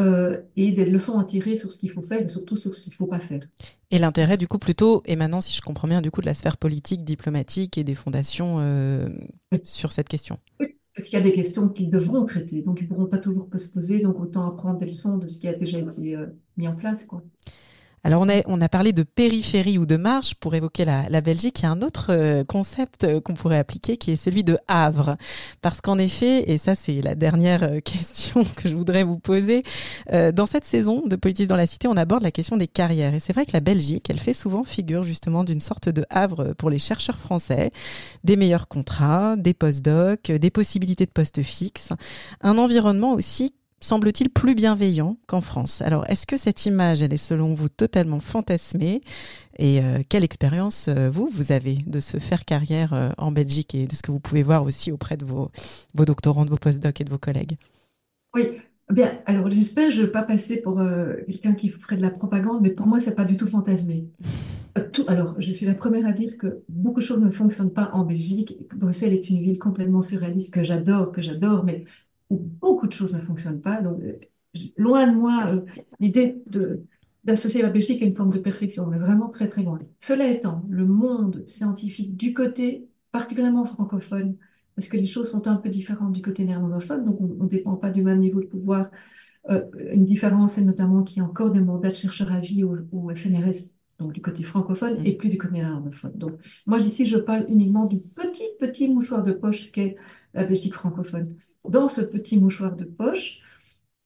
euh, 0.00 0.40
et 0.56 0.72
des 0.72 0.86
leçons 0.86 1.18
à 1.20 1.24
tirer 1.24 1.56
sur 1.56 1.72
ce 1.72 1.78
qu'il 1.80 1.90
faut 1.92 2.02
faire 2.02 2.22
et 2.22 2.28
surtout 2.28 2.56
sur 2.56 2.74
ce 2.74 2.82
qu'il 2.82 2.92
ne 2.92 2.96
faut 2.96 3.06
pas 3.08 3.20
faire. 3.20 3.42
Et 3.90 3.98
l'intérêt, 3.98 4.36
du 4.38 4.48
coup, 4.48 4.58
plutôt 4.58 5.02
émanant, 5.06 5.40
si 5.40 5.54
je 5.54 5.60
comprends 5.62 5.88
bien, 5.88 6.00
du 6.00 6.10
coup, 6.10 6.20
de 6.20 6.26
la 6.26 6.34
sphère 6.34 6.56
politique, 6.56 7.04
diplomatique 7.04 7.76
et 7.78 7.84
des 7.84 7.94
fondations 7.94 8.58
sur 9.64 9.92
cette 9.92 10.08
question. 10.08 10.38
Parce 10.94 11.08
qu'il 11.08 11.18
y 11.18 11.22
a 11.22 11.24
des 11.24 11.32
questions 11.32 11.68
qu'ils 11.68 11.90
devront 11.90 12.24
traiter, 12.26 12.62
donc 12.62 12.80
ils 12.80 12.84
ne 12.84 12.88
pourront 12.88 13.06
pas 13.06 13.18
toujours 13.18 13.48
se 13.56 13.72
poser, 13.72 14.00
donc 14.00 14.20
autant 14.20 14.46
apprendre 14.48 14.78
des 14.78 14.86
leçons 14.86 15.18
de 15.18 15.28
ce 15.28 15.40
qui 15.40 15.48
a 15.48 15.54
déjà 15.54 15.78
été 15.78 16.16
en 16.68 16.74
place, 16.74 17.04
quoi. 17.04 17.22
Alors, 18.02 18.22
on 18.22 18.28
a, 18.30 18.40
on 18.46 18.62
a 18.62 18.68
parlé 18.70 18.94
de 18.94 19.02
périphérie 19.02 19.76
ou 19.76 19.84
de 19.84 19.96
marge 19.96 20.34
pour 20.34 20.54
évoquer 20.54 20.86
la, 20.86 21.20
Belgique. 21.20 21.60
Il 21.60 21.62
y 21.64 21.66
a 21.66 21.70
un 21.70 21.82
autre 21.82 22.06
euh, 22.10 22.44
concept 22.44 23.04
euh, 23.04 23.20
qu'on 23.20 23.34
pourrait 23.34 23.58
appliquer 23.58 23.98
qui 23.98 24.10
est 24.10 24.16
celui 24.16 24.42
de 24.42 24.56
havre. 24.68 25.18
Parce 25.60 25.82
qu'en 25.82 25.98
effet, 25.98 26.50
et 26.50 26.56
ça, 26.56 26.74
c'est 26.74 27.02
la 27.02 27.14
dernière 27.14 27.62
euh, 27.62 27.80
question 27.84 28.42
que 28.56 28.70
je 28.70 28.74
voudrais 28.74 29.04
vous 29.04 29.18
poser, 29.18 29.62
dans 30.10 30.46
cette 30.46 30.64
saison 30.64 31.02
de 31.06 31.16
Politique 31.16 31.46
dans 31.46 31.56
la 31.56 31.66
Cité, 31.66 31.88
on 31.88 31.96
aborde 31.96 32.22
la 32.22 32.30
question 32.30 32.56
des 32.56 32.66
carrières. 32.66 33.14
Et 33.14 33.20
c'est 33.20 33.32
vrai 33.32 33.44
que 33.44 33.52
la 33.52 33.60
Belgique, 33.60 34.08
elle 34.08 34.18
fait 34.18 34.32
souvent 34.32 34.64
figure 34.64 35.02
justement 35.02 35.44
d'une 35.44 35.60
sorte 35.60 35.88
de 35.88 36.04
havre 36.10 36.54
pour 36.54 36.70
les 36.70 36.78
chercheurs 36.78 37.18
français, 37.18 37.70
des 38.24 38.36
meilleurs 38.36 38.68
contrats, 38.68 39.36
des 39.36 39.54
post-docs, 39.54 40.30
des 40.30 40.50
possibilités 40.50 41.06
de 41.06 41.10
postes 41.10 41.42
fixes, 41.42 41.92
un 42.40 42.58
environnement 42.58 43.12
aussi 43.12 43.54
semble-t-il 43.80 44.28
plus 44.28 44.54
bienveillant 44.54 45.16
qu'en 45.26 45.40
France. 45.40 45.80
Alors, 45.82 46.08
est-ce 46.08 46.26
que 46.26 46.36
cette 46.36 46.66
image, 46.66 47.02
elle 47.02 47.12
est 47.12 47.16
selon 47.16 47.54
vous 47.54 47.68
totalement 47.68 48.20
fantasmée? 48.20 49.00
Et 49.58 49.80
euh, 49.80 50.00
quelle 50.08 50.24
expérience, 50.24 50.86
euh, 50.88 51.10
vous, 51.10 51.28
vous 51.32 51.52
avez 51.52 51.76
de 51.86 52.00
se 52.00 52.18
faire 52.18 52.44
carrière 52.44 52.92
euh, 52.92 53.10
en 53.18 53.32
Belgique 53.32 53.74
et 53.74 53.86
de 53.86 53.94
ce 53.94 54.02
que 54.02 54.12
vous 54.12 54.20
pouvez 54.20 54.42
voir 54.42 54.64
aussi 54.64 54.92
auprès 54.92 55.16
de 55.16 55.24
vos, 55.24 55.50
vos 55.94 56.04
doctorants, 56.04 56.44
de 56.44 56.50
vos 56.50 56.56
postdocs 56.56 57.00
et 57.00 57.04
de 57.04 57.10
vos 57.10 57.18
collègues? 57.18 57.56
Oui, 58.34 58.58
bien, 58.90 59.18
alors 59.26 59.50
j'espère 59.50 59.90
je 59.90 60.02
ne 60.02 60.06
vais 60.06 60.12
pas 60.12 60.22
passer 60.22 60.60
pour 60.60 60.80
quelqu'un 61.26 61.54
qui 61.54 61.68
ferait 61.68 61.96
de 61.96 62.02
la 62.02 62.10
propagande, 62.10 62.60
mais 62.62 62.70
pour 62.70 62.86
moi, 62.86 63.00
c'est 63.00 63.16
pas 63.16 63.24
du 63.24 63.36
tout 63.36 63.46
fantasmé. 63.46 64.08
Tout, 64.92 65.04
alors, 65.08 65.34
je 65.38 65.52
suis 65.52 65.66
la 65.66 65.74
première 65.74 66.06
à 66.06 66.12
dire 66.12 66.38
que 66.38 66.62
beaucoup 66.68 67.00
de 67.00 67.04
choses 67.04 67.20
ne 67.20 67.30
fonctionnent 67.30 67.72
pas 67.72 67.90
en 67.92 68.04
Belgique, 68.04 68.56
Bruxelles 68.76 69.14
est 69.14 69.28
une 69.28 69.42
ville 69.42 69.58
complètement 69.58 70.00
surréaliste 70.00 70.54
que 70.54 70.62
j'adore, 70.62 71.10
que 71.10 71.22
j'adore, 71.22 71.64
mais 71.64 71.84
où 72.30 72.38
beaucoup 72.38 72.86
de 72.86 72.92
choses 72.92 73.14
ne 73.14 73.20
fonctionnent 73.20 73.60
pas. 73.60 73.82
Donc, 73.82 74.00
loin 74.76 75.06
de 75.10 75.16
moi 75.16 75.46
euh, 75.48 75.60
l'idée 76.00 76.42
de 76.46 76.84
d'associer 77.24 77.60
la 77.60 77.68
Belgique 77.70 78.02
à 78.02 78.06
une 78.06 78.14
forme 78.16 78.32
de 78.32 78.38
perfection, 78.38 78.86
mais 78.86 78.98
vraiment 78.98 79.28
très 79.28 79.46
très 79.48 79.62
loin. 79.62 79.78
Cela 79.98 80.26
étant, 80.28 80.64
le 80.70 80.86
monde 80.86 81.44
scientifique 81.46 82.16
du 82.16 82.32
côté 82.32 82.88
particulièrement 83.12 83.66
francophone, 83.66 84.36
parce 84.74 84.88
que 84.88 84.96
les 84.96 85.04
choses 85.04 85.30
sont 85.30 85.46
un 85.46 85.56
peu 85.56 85.68
différentes 85.68 86.12
du 86.14 86.22
côté 86.22 86.44
néerlandophone, 86.46 87.04
donc 87.04 87.20
on 87.20 87.44
ne 87.44 87.48
dépend 87.48 87.76
pas 87.76 87.90
du 87.90 88.02
même 88.02 88.20
niveau 88.20 88.40
de 88.40 88.46
pouvoir. 88.46 88.90
Euh, 89.50 89.62
une 89.92 90.04
différence, 90.04 90.54
c'est 90.54 90.64
notamment 90.64 91.02
qu'il 91.02 91.18
y 91.18 91.20
a 91.20 91.28
encore 91.28 91.50
des 91.50 91.60
mandats 91.60 91.90
de 91.90 91.94
chercheurs 91.94 92.32
à 92.32 92.40
vie 92.40 92.64
au, 92.64 92.76
au 92.92 93.14
FNRS, 93.14 93.74
donc 93.98 94.12
du 94.12 94.22
côté 94.22 94.42
francophone, 94.42 95.00
Mm. 95.00 95.06
et 95.06 95.16
plus 95.16 95.28
du 95.28 95.38
côté 95.38 95.54
néerlandophone. 95.54 96.12
Donc, 96.14 96.32
moi, 96.66 96.78
ici, 96.78 97.06
je 97.06 97.18
parle 97.18 97.46
uniquement 97.48 97.86
du 97.86 97.98
petit, 97.98 98.44
petit 98.58 98.88
mouchoir 98.88 99.24
de 99.24 99.32
poche 99.32 99.70
qu'est 99.72 99.96
la 100.34 100.44
Belgique 100.44 100.74
francophone. 100.74 101.36
Dans 101.68 101.88
ce 101.88 102.00
petit 102.00 102.38
mouchoir 102.38 102.74
de 102.76 102.84
poche, 102.84 103.40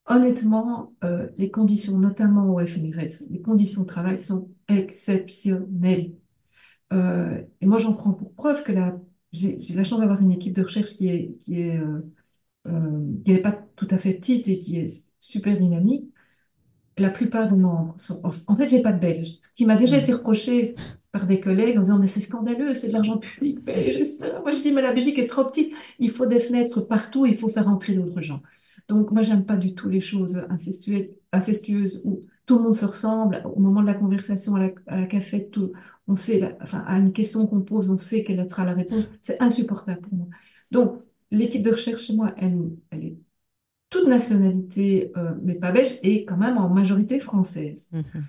honnêtement, 0.06 0.94
euh, 1.04 1.28
les 1.38 1.50
conditions, 1.50 1.98
notamment 1.98 2.54
au 2.54 2.60
FNRS, 2.66 3.24
les 3.30 3.42
conditions 3.42 3.82
de 3.82 3.86
travail 3.88 4.18
sont 4.18 4.50
exceptionnelles. 4.68 6.14
Euh, 6.92 7.42
et 7.60 7.66
moi, 7.66 7.78
j'en 7.78 7.94
prends 7.94 8.12
pour 8.14 8.34
preuve 8.34 8.64
que 8.64 8.72
j'ai 9.32 9.58
la 9.74 9.84
chance 9.84 10.00
d'avoir 10.00 10.22
une 10.22 10.32
équipe 10.32 10.54
de 10.54 10.62
recherche 10.64 10.92
qui 10.92 11.08
est, 11.08 11.38
qui 11.40 11.60
est, 11.62 11.78
euh, 11.78 12.02
qui 13.24 13.32
n'est 13.32 13.42
pas 13.42 13.52
tout 13.76 13.88
à 13.90 13.98
fait 13.98 14.14
petite 14.14 14.48
et 14.48 14.58
qui 14.58 14.78
est 14.78 15.12
super 15.20 15.58
dynamique. 15.58 16.13
La 16.98 17.10
plupart 17.10 17.50
des 17.50 17.56
membres 17.56 17.94
sont... 17.98 18.20
En 18.46 18.56
fait, 18.56 18.68
j'ai 18.68 18.82
pas 18.82 18.92
de 18.92 19.00
Belges. 19.00 19.38
Ce 19.42 19.54
qui 19.56 19.64
m'a 19.66 19.76
déjà 19.76 19.96
Mm. 19.96 20.00
été 20.00 20.12
reproché 20.12 20.74
par 21.10 21.26
des 21.26 21.40
collègues 21.40 21.78
en 21.78 21.82
disant, 21.82 21.98
mais 21.98 22.06
c'est 22.06 22.20
scandaleux, 22.20 22.74
c'est 22.74 22.88
de 22.88 22.92
l'argent 22.92 23.18
public 23.18 23.62
belge. 23.64 24.08
Moi, 24.42 24.52
je 24.52 24.62
dis, 24.62 24.72
mais 24.72 24.82
la 24.82 24.92
Belgique 24.92 25.18
est 25.18 25.26
trop 25.28 25.44
petite. 25.44 25.72
Il 25.98 26.10
faut 26.10 26.26
des 26.26 26.40
fenêtres 26.40 26.80
partout, 26.80 27.24
il 27.26 27.36
faut 27.36 27.48
faire 27.48 27.68
entrer 27.68 27.94
d'autres 27.94 28.20
gens. 28.20 28.42
Donc, 28.88 29.10
moi, 29.12 29.22
j'aime 29.22 29.44
pas 29.44 29.56
du 29.56 29.74
tout 29.74 29.88
les 29.88 30.00
choses 30.00 30.42
incestueuses, 30.50 32.00
où 32.04 32.24
tout 32.46 32.58
le 32.58 32.64
monde 32.64 32.74
se 32.74 32.84
ressemble. 32.84 33.42
Au 33.54 33.58
moment 33.60 33.80
de 33.80 33.86
la 33.86 33.94
conversation 33.94 34.56
à 34.56 34.60
la, 34.60 34.70
à 34.86 35.00
la 35.00 35.06
cafette, 35.06 35.50
tout, 35.50 35.72
on 36.08 36.16
sait, 36.16 36.38
la- 36.40 36.56
enfin, 36.62 36.84
à 36.86 36.98
une 36.98 37.12
question 37.12 37.46
qu'on 37.46 37.60
pose, 37.62 37.90
on 37.90 37.98
sait 37.98 38.24
quelle 38.24 38.48
sera 38.50 38.64
la 38.64 38.74
réponse. 38.74 39.04
C'est 39.22 39.40
insupportable 39.40 40.00
pour 40.02 40.14
moi. 40.14 40.26
Donc, 40.70 41.00
l'équipe 41.30 41.62
de 41.62 41.70
recherche 41.70 42.02
chez 42.02 42.14
moi, 42.14 42.34
elle, 42.36 42.58
elle 42.90 43.04
est 43.04 43.16
toute 43.94 44.08
nationalité, 44.08 45.12
euh, 45.16 45.34
mais 45.42 45.54
pas 45.54 45.70
belge, 45.72 45.92
et 46.02 46.24
quand 46.24 46.36
même 46.36 46.58
en 46.58 46.68
majorité 46.68 47.20
française. 47.20 47.88
Mhm. 47.92 48.24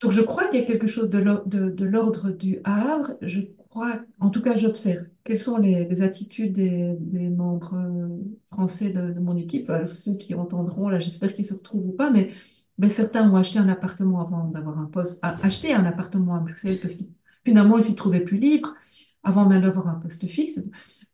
Donc, 0.00 0.12
je 0.12 0.22
crois 0.22 0.46
qu'il 0.48 0.60
y 0.60 0.62
a 0.62 0.66
quelque 0.66 0.86
chose 0.94 1.08
de 1.10 1.18
l'or- 1.18 1.46
de- 1.46 1.70
de 1.70 1.84
l'ordre 1.84 2.30
du 2.30 2.58
Havre. 2.64 3.16
Je 3.22 3.40
crois, 3.68 4.00
en 4.20 4.30
tout 4.30 4.42
cas, 4.42 4.56
j'observe 4.56 5.04
quelles 5.24 5.38
sont 5.38 5.58
les, 5.58 5.84
les 5.86 6.02
attitudes 6.02 6.52
des, 6.52 6.94
des 6.98 7.28
membres 7.30 7.74
euh, 7.74 8.08
français 8.52 8.90
de, 8.90 9.12
de 9.12 9.20
mon 9.20 9.36
équipe? 9.36 9.70
Alors, 9.70 9.92
ceux 9.92 10.16
qui 10.16 10.34
entendront, 10.34 10.88
là, 10.88 10.98
j'espère 10.98 11.32
qu'ils 11.34 11.46
se 11.46 11.54
retrouvent 11.54 11.88
ou 11.88 11.92
pas, 11.92 12.10
mais, 12.10 12.30
mais 12.78 12.88
certains 12.88 13.30
ont 13.30 13.36
acheté 13.36 13.58
un 13.60 13.68
appartement 13.68 14.20
avant 14.20 14.44
d'avoir 14.48 14.78
un 14.78 14.86
poste, 14.86 15.18
a- 15.22 15.36
acheté 15.44 15.72
un 15.74 15.84
appartement 15.84 16.34
à 16.36 16.40
Bruxelles 16.40 16.78
parce 16.82 16.94
qu'ils 16.94 17.08
finalement, 17.44 17.76
ils 17.78 17.82
s'y 17.84 17.94
trouvaient 17.94 18.20
plus 18.30 18.38
libres 18.38 18.74
avant 19.22 19.48
même 19.48 19.62
d'avoir 19.62 19.88
un 19.88 19.94
poste 19.94 20.26
fixe. 20.26 20.60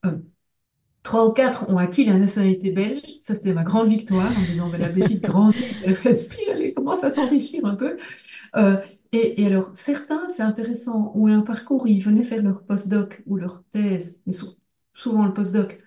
Euh, 0.05 0.19
Trois 1.05 1.29
ou 1.29 1.33
quatre 1.35 1.71
ont 1.71 1.79
acquis 1.79 2.07
la 2.07 2.19
nationalité 2.19 2.73
belge. 2.73 3.03
Ça, 3.23 3.37
c'était 3.37 3.55
ma 3.55 3.65
grande 3.65 3.89
victoire 3.91 4.39
en 4.39 4.43
disant, 4.45 4.71
mais 4.71 4.79
la 4.79 4.91
Belgique 4.91 5.23
grandit, 5.25 5.79
elle 5.85 5.95
respire, 5.95 6.51
elle 6.51 6.75
commence 6.75 7.05
à 7.05 7.13
s'enrichir 7.13 7.67
un 7.67 7.77
peu. 7.77 7.99
Euh, 8.57 8.79
et, 9.13 9.43
et 9.43 9.47
alors, 9.47 9.71
certains, 9.75 10.29
c'est 10.29 10.43
intéressant, 10.43 11.13
ont 11.17 11.29
eu 11.29 11.33
un 11.33 11.43
parcours 11.43 11.85
où 11.85 11.87
ils 11.89 12.03
venaient 12.03 12.25
faire 12.25 12.43
leur 12.43 12.65
postdoc 12.65 13.23
ou 13.27 13.37
leur 13.37 13.65
thèse, 13.73 14.21
mais 14.27 14.33
sou- 14.35 14.55
souvent 14.95 15.27
le 15.27 15.33
postdoc, 15.35 15.83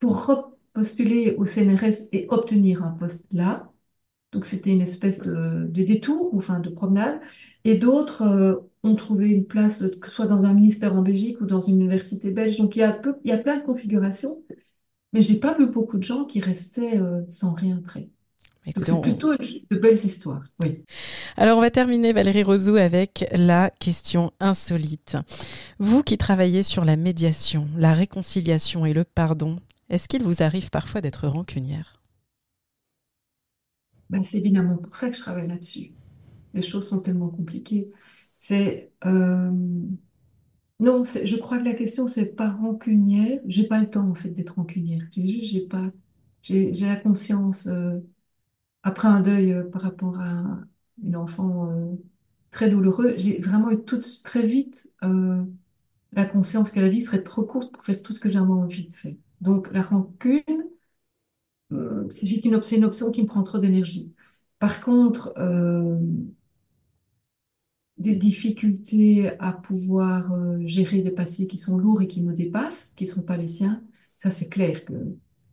pour 0.00 0.26
repostuler 0.26 1.34
au 1.38 1.46
CNRS 1.46 2.08
et 2.12 2.26
obtenir 2.30 2.84
un 2.84 2.92
poste 2.92 3.26
là. 3.32 3.67
Donc, 4.32 4.44
c'était 4.46 4.70
une 4.72 4.82
espèce 4.82 5.20
de, 5.22 5.66
de 5.68 5.82
détour, 5.84 6.34
ou 6.34 6.38
enfin 6.38 6.60
de 6.60 6.68
promenade. 6.70 7.20
Et 7.64 7.76
d'autres 7.78 8.22
euh, 8.22 8.56
ont 8.82 8.94
trouvé 8.94 9.28
une 9.30 9.46
place, 9.46 9.84
que 10.00 10.08
ce 10.08 10.14
soit 10.14 10.26
dans 10.26 10.44
un 10.44 10.52
ministère 10.54 10.94
en 10.96 11.02
Belgique 11.02 11.40
ou 11.40 11.46
dans 11.46 11.60
une 11.60 11.76
université 11.76 12.30
belge. 12.30 12.58
Donc, 12.58 12.76
il 12.76 12.80
y 12.80 12.82
a, 12.82 12.92
peu- 12.92 13.16
il 13.24 13.30
y 13.30 13.32
a 13.32 13.38
plein 13.38 13.58
de 13.58 13.64
configurations. 13.64 14.42
Mais 15.12 15.22
j'ai 15.22 15.40
pas 15.40 15.56
vu 15.58 15.66
beaucoup 15.70 15.98
de 15.98 16.02
gens 16.04 16.24
qui 16.26 16.40
restaient 16.40 16.98
euh, 16.98 17.22
sans 17.28 17.54
rien 17.54 17.80
près. 17.82 18.10
C'est 18.84 19.00
on- 19.02 19.02
plutôt 19.02 19.34
de 19.36 19.78
belles 19.78 19.94
histoires. 19.96 20.44
Oui. 20.60 20.84
Alors, 21.36 21.58
on 21.58 21.60
va 21.60 21.70
terminer, 21.70 22.12
Valérie 22.12 22.42
Rosou, 22.42 22.76
avec 22.76 23.24
la 23.32 23.70
question 23.70 24.32
insolite. 24.40 25.16
Vous 25.78 26.02
qui 26.02 26.18
travaillez 26.18 26.62
sur 26.64 26.84
la 26.84 26.96
médiation, 26.96 27.68
la 27.76 27.94
réconciliation 27.94 28.86
et 28.86 28.94
le 28.94 29.04
pardon, 29.04 29.58
est-ce 29.90 30.08
qu'il 30.08 30.22
vous 30.24 30.42
arrive 30.42 30.70
parfois 30.70 31.00
d'être 31.02 31.28
rancunière? 31.28 31.97
Ben, 34.10 34.24
c'est 34.24 34.38
évidemment 34.38 34.76
pour 34.78 34.96
ça 34.96 35.10
que 35.10 35.16
je 35.16 35.20
travaille 35.20 35.48
là-dessus. 35.48 35.94
Les 36.54 36.62
choses 36.62 36.88
sont 36.88 37.02
tellement 37.02 37.28
compliquées. 37.30 37.92
C'est 38.38 38.92
euh, 39.06 39.50
non, 40.80 41.02
je 41.04 41.36
crois 41.36 41.58
que 41.58 41.64
la 41.64 41.74
question 41.74 42.06
c'est 42.06 42.26
pas 42.36 42.50
rancunière. 42.50 43.40
J'ai 43.46 43.66
pas 43.66 43.80
le 43.80 43.90
temps 43.90 44.08
en 44.08 44.14
fait 44.14 44.30
d'être 44.30 44.54
rancunière. 44.54 45.02
Juste, 45.12 45.44
j'ai 45.52 45.66
pas, 45.66 45.90
j'ai 46.42 46.72
j'ai 46.72 46.86
la 46.86 46.96
conscience 46.96 47.66
euh, 47.66 47.98
après 48.84 49.08
un 49.08 49.22
deuil 49.22 49.52
euh, 49.52 49.64
par 49.64 49.82
rapport 49.82 50.20
à 50.20 50.44
une 51.02 51.16
enfant 51.16 51.70
très 52.52 52.70
douloureux. 52.70 53.14
J'ai 53.18 53.40
vraiment 53.40 53.70
eu 53.72 53.84
tout 53.84 54.00
très 54.24 54.46
vite 54.46 54.92
la 56.12 56.26
conscience 56.26 56.70
que 56.70 56.80
la 56.80 56.88
vie 56.88 57.02
serait 57.02 57.22
trop 57.22 57.44
courte 57.44 57.72
pour 57.72 57.84
faire 57.84 58.02
tout 58.02 58.12
ce 58.14 58.20
que 58.20 58.30
j'avais 58.30 58.46
envie 58.50 58.88
de 58.88 58.94
faire. 58.94 59.14
Donc 59.40 59.70
la 59.72 59.82
rancune, 59.82 60.44
euh, 61.72 62.08
c'est 62.10 62.26
juste 62.26 62.44
une 62.44 62.54
option, 62.54 63.10
qui 63.10 63.22
me 63.22 63.26
prend 63.26 63.42
trop 63.42 63.58
d'énergie. 63.58 64.14
Par 64.58 64.80
contre, 64.80 65.32
euh, 65.38 65.98
des 67.98 68.14
difficultés 68.14 69.30
à 69.40 69.52
pouvoir 69.52 70.32
euh, 70.32 70.58
gérer 70.66 71.02
des 71.02 71.10
passés 71.10 71.46
qui 71.48 71.58
sont 71.58 71.78
lourds 71.78 72.02
et 72.02 72.06
qui 72.06 72.22
nous 72.22 72.32
dépassent, 72.32 72.92
qui 72.96 73.04
ne 73.04 73.10
sont 73.10 73.22
pas 73.22 73.36
les 73.36 73.48
siens, 73.48 73.82
ça 74.18 74.30
c'est 74.30 74.48
clair 74.48 74.84
que 74.84 74.94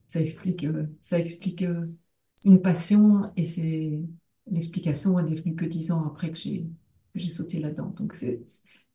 ça 0.07 0.21
explique, 0.21 0.65
ça 1.01 1.19
explique 1.19 1.65
une 2.45 2.61
passion 2.61 3.31
et 3.35 3.45
c'est 3.45 3.99
l'explication 4.51 5.17
elle 5.19 5.33
est 5.33 5.41
venue 5.41 5.55
que 5.55 5.65
dix 5.65 5.91
ans 5.91 6.05
après 6.05 6.31
que 6.31 6.37
j'ai 6.37 7.29
sauté 7.29 7.59
là-dedans. 7.59 7.93
Donc 7.97 8.15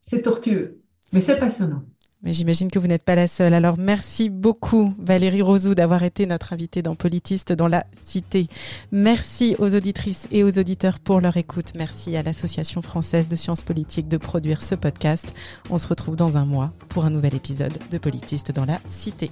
c'est 0.00 0.22
tortueux, 0.22 0.80
mais 1.12 1.20
c'est 1.20 1.38
passionnant. 1.38 1.84
Mais 2.22 2.32
j'imagine 2.34 2.70
que 2.70 2.78
vous 2.78 2.86
n'êtes 2.86 3.02
pas 3.02 3.14
la 3.14 3.28
seule. 3.28 3.54
Alors 3.54 3.78
merci 3.78 4.28
beaucoup 4.28 4.94
Valérie 4.98 5.42
Rosou 5.42 5.74
d'avoir 5.74 6.02
été 6.02 6.26
notre 6.26 6.52
invitée 6.52 6.82
dans 6.82 6.94
Politiste 6.94 7.52
dans 7.52 7.68
la 7.68 7.84
Cité. 8.04 8.46
Merci 8.92 9.56
aux 9.58 9.74
auditrices 9.74 10.28
et 10.30 10.44
aux 10.44 10.58
auditeurs 10.58 10.98
pour 10.98 11.20
leur 11.20 11.36
écoute. 11.36 11.72
Merci 11.76 12.16
à 12.16 12.22
l'Association 12.22 12.82
française 12.82 13.28
de 13.28 13.36
sciences 13.36 13.62
politiques 13.62 14.08
de 14.08 14.18
produire 14.18 14.62
ce 14.62 14.74
podcast. 14.74 15.32
On 15.70 15.78
se 15.78 15.88
retrouve 15.88 16.16
dans 16.16 16.36
un 16.36 16.44
mois 16.44 16.72
pour 16.88 17.04
un 17.04 17.10
nouvel 17.10 17.34
épisode 17.34 17.78
de 17.90 17.98
Politiste 17.98 18.52
dans 18.52 18.66
la 18.66 18.80
Cité. 18.86 19.30